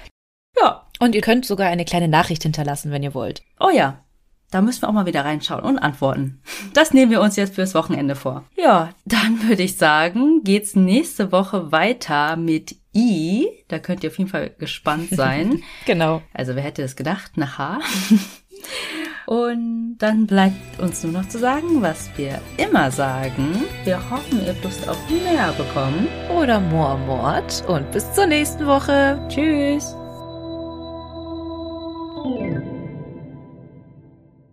ja. 0.62 0.88
Und 1.00 1.14
ihr 1.14 1.22
könnt 1.22 1.46
sogar 1.46 1.68
eine 1.68 1.86
kleine 1.86 2.08
Nachricht 2.08 2.44
hinterlassen, 2.44 2.92
wenn 2.92 3.04
ihr 3.04 3.14
wollt. 3.14 3.44
Oh 3.60 3.70
ja, 3.70 4.04
da 4.52 4.62
müssen 4.62 4.82
wir 4.82 4.90
auch 4.90 4.94
mal 4.94 5.06
wieder 5.06 5.26
reinschauen 5.26 5.64
und 5.64 5.78
antworten. 5.78 6.42
Das 6.74 6.94
nehmen 6.94 7.12
wir 7.12 7.22
uns 7.22 7.36
jetzt 7.36 7.56
fürs 7.56 7.76
Wochenende 7.76 8.16
vor. 8.16 8.46
Ja, 8.56 8.90
dann 9.06 9.44
würde 9.48 9.64
ich 9.64 9.78
sagen, 9.78 10.42
geht's 10.44 10.76
nächste 10.76 11.32
Woche 11.32 11.72
weiter 11.72 12.38
mit 12.38 12.76
I. 12.96 13.48
Da 13.68 13.80
könnt 13.80 14.04
ihr 14.04 14.10
auf 14.10 14.18
jeden 14.18 14.30
Fall 14.30 14.52
gespannt 14.58 15.10
sein. 15.12 15.62
genau. 15.86 16.22
Also 16.34 16.56
wer 16.56 16.64
hätte 16.64 16.82
es 16.82 16.96
gedacht? 16.96 17.36
Nach 17.36 17.58
H. 17.58 17.80
Und 19.28 19.98
dann 19.98 20.26
bleibt 20.26 20.80
uns 20.80 21.04
nur 21.04 21.12
noch 21.12 21.28
zu 21.28 21.38
sagen, 21.38 21.82
was 21.82 22.10
wir 22.16 22.40
immer 22.56 22.92
sagen. 22.92 23.66
Wir 23.84 23.98
hoffen, 24.10 24.42
ihr 24.42 24.54
habt 24.54 24.64
Lust 24.64 24.88
auf 24.88 24.98
mehr 25.10 25.52
bekommen. 25.52 26.08
Oder 26.34 26.62
Moormord. 26.62 27.66
Und 27.68 27.92
bis 27.92 28.14
zur 28.14 28.26
nächsten 28.26 28.66
Woche. 28.66 29.20
Tschüss. 29.28 29.94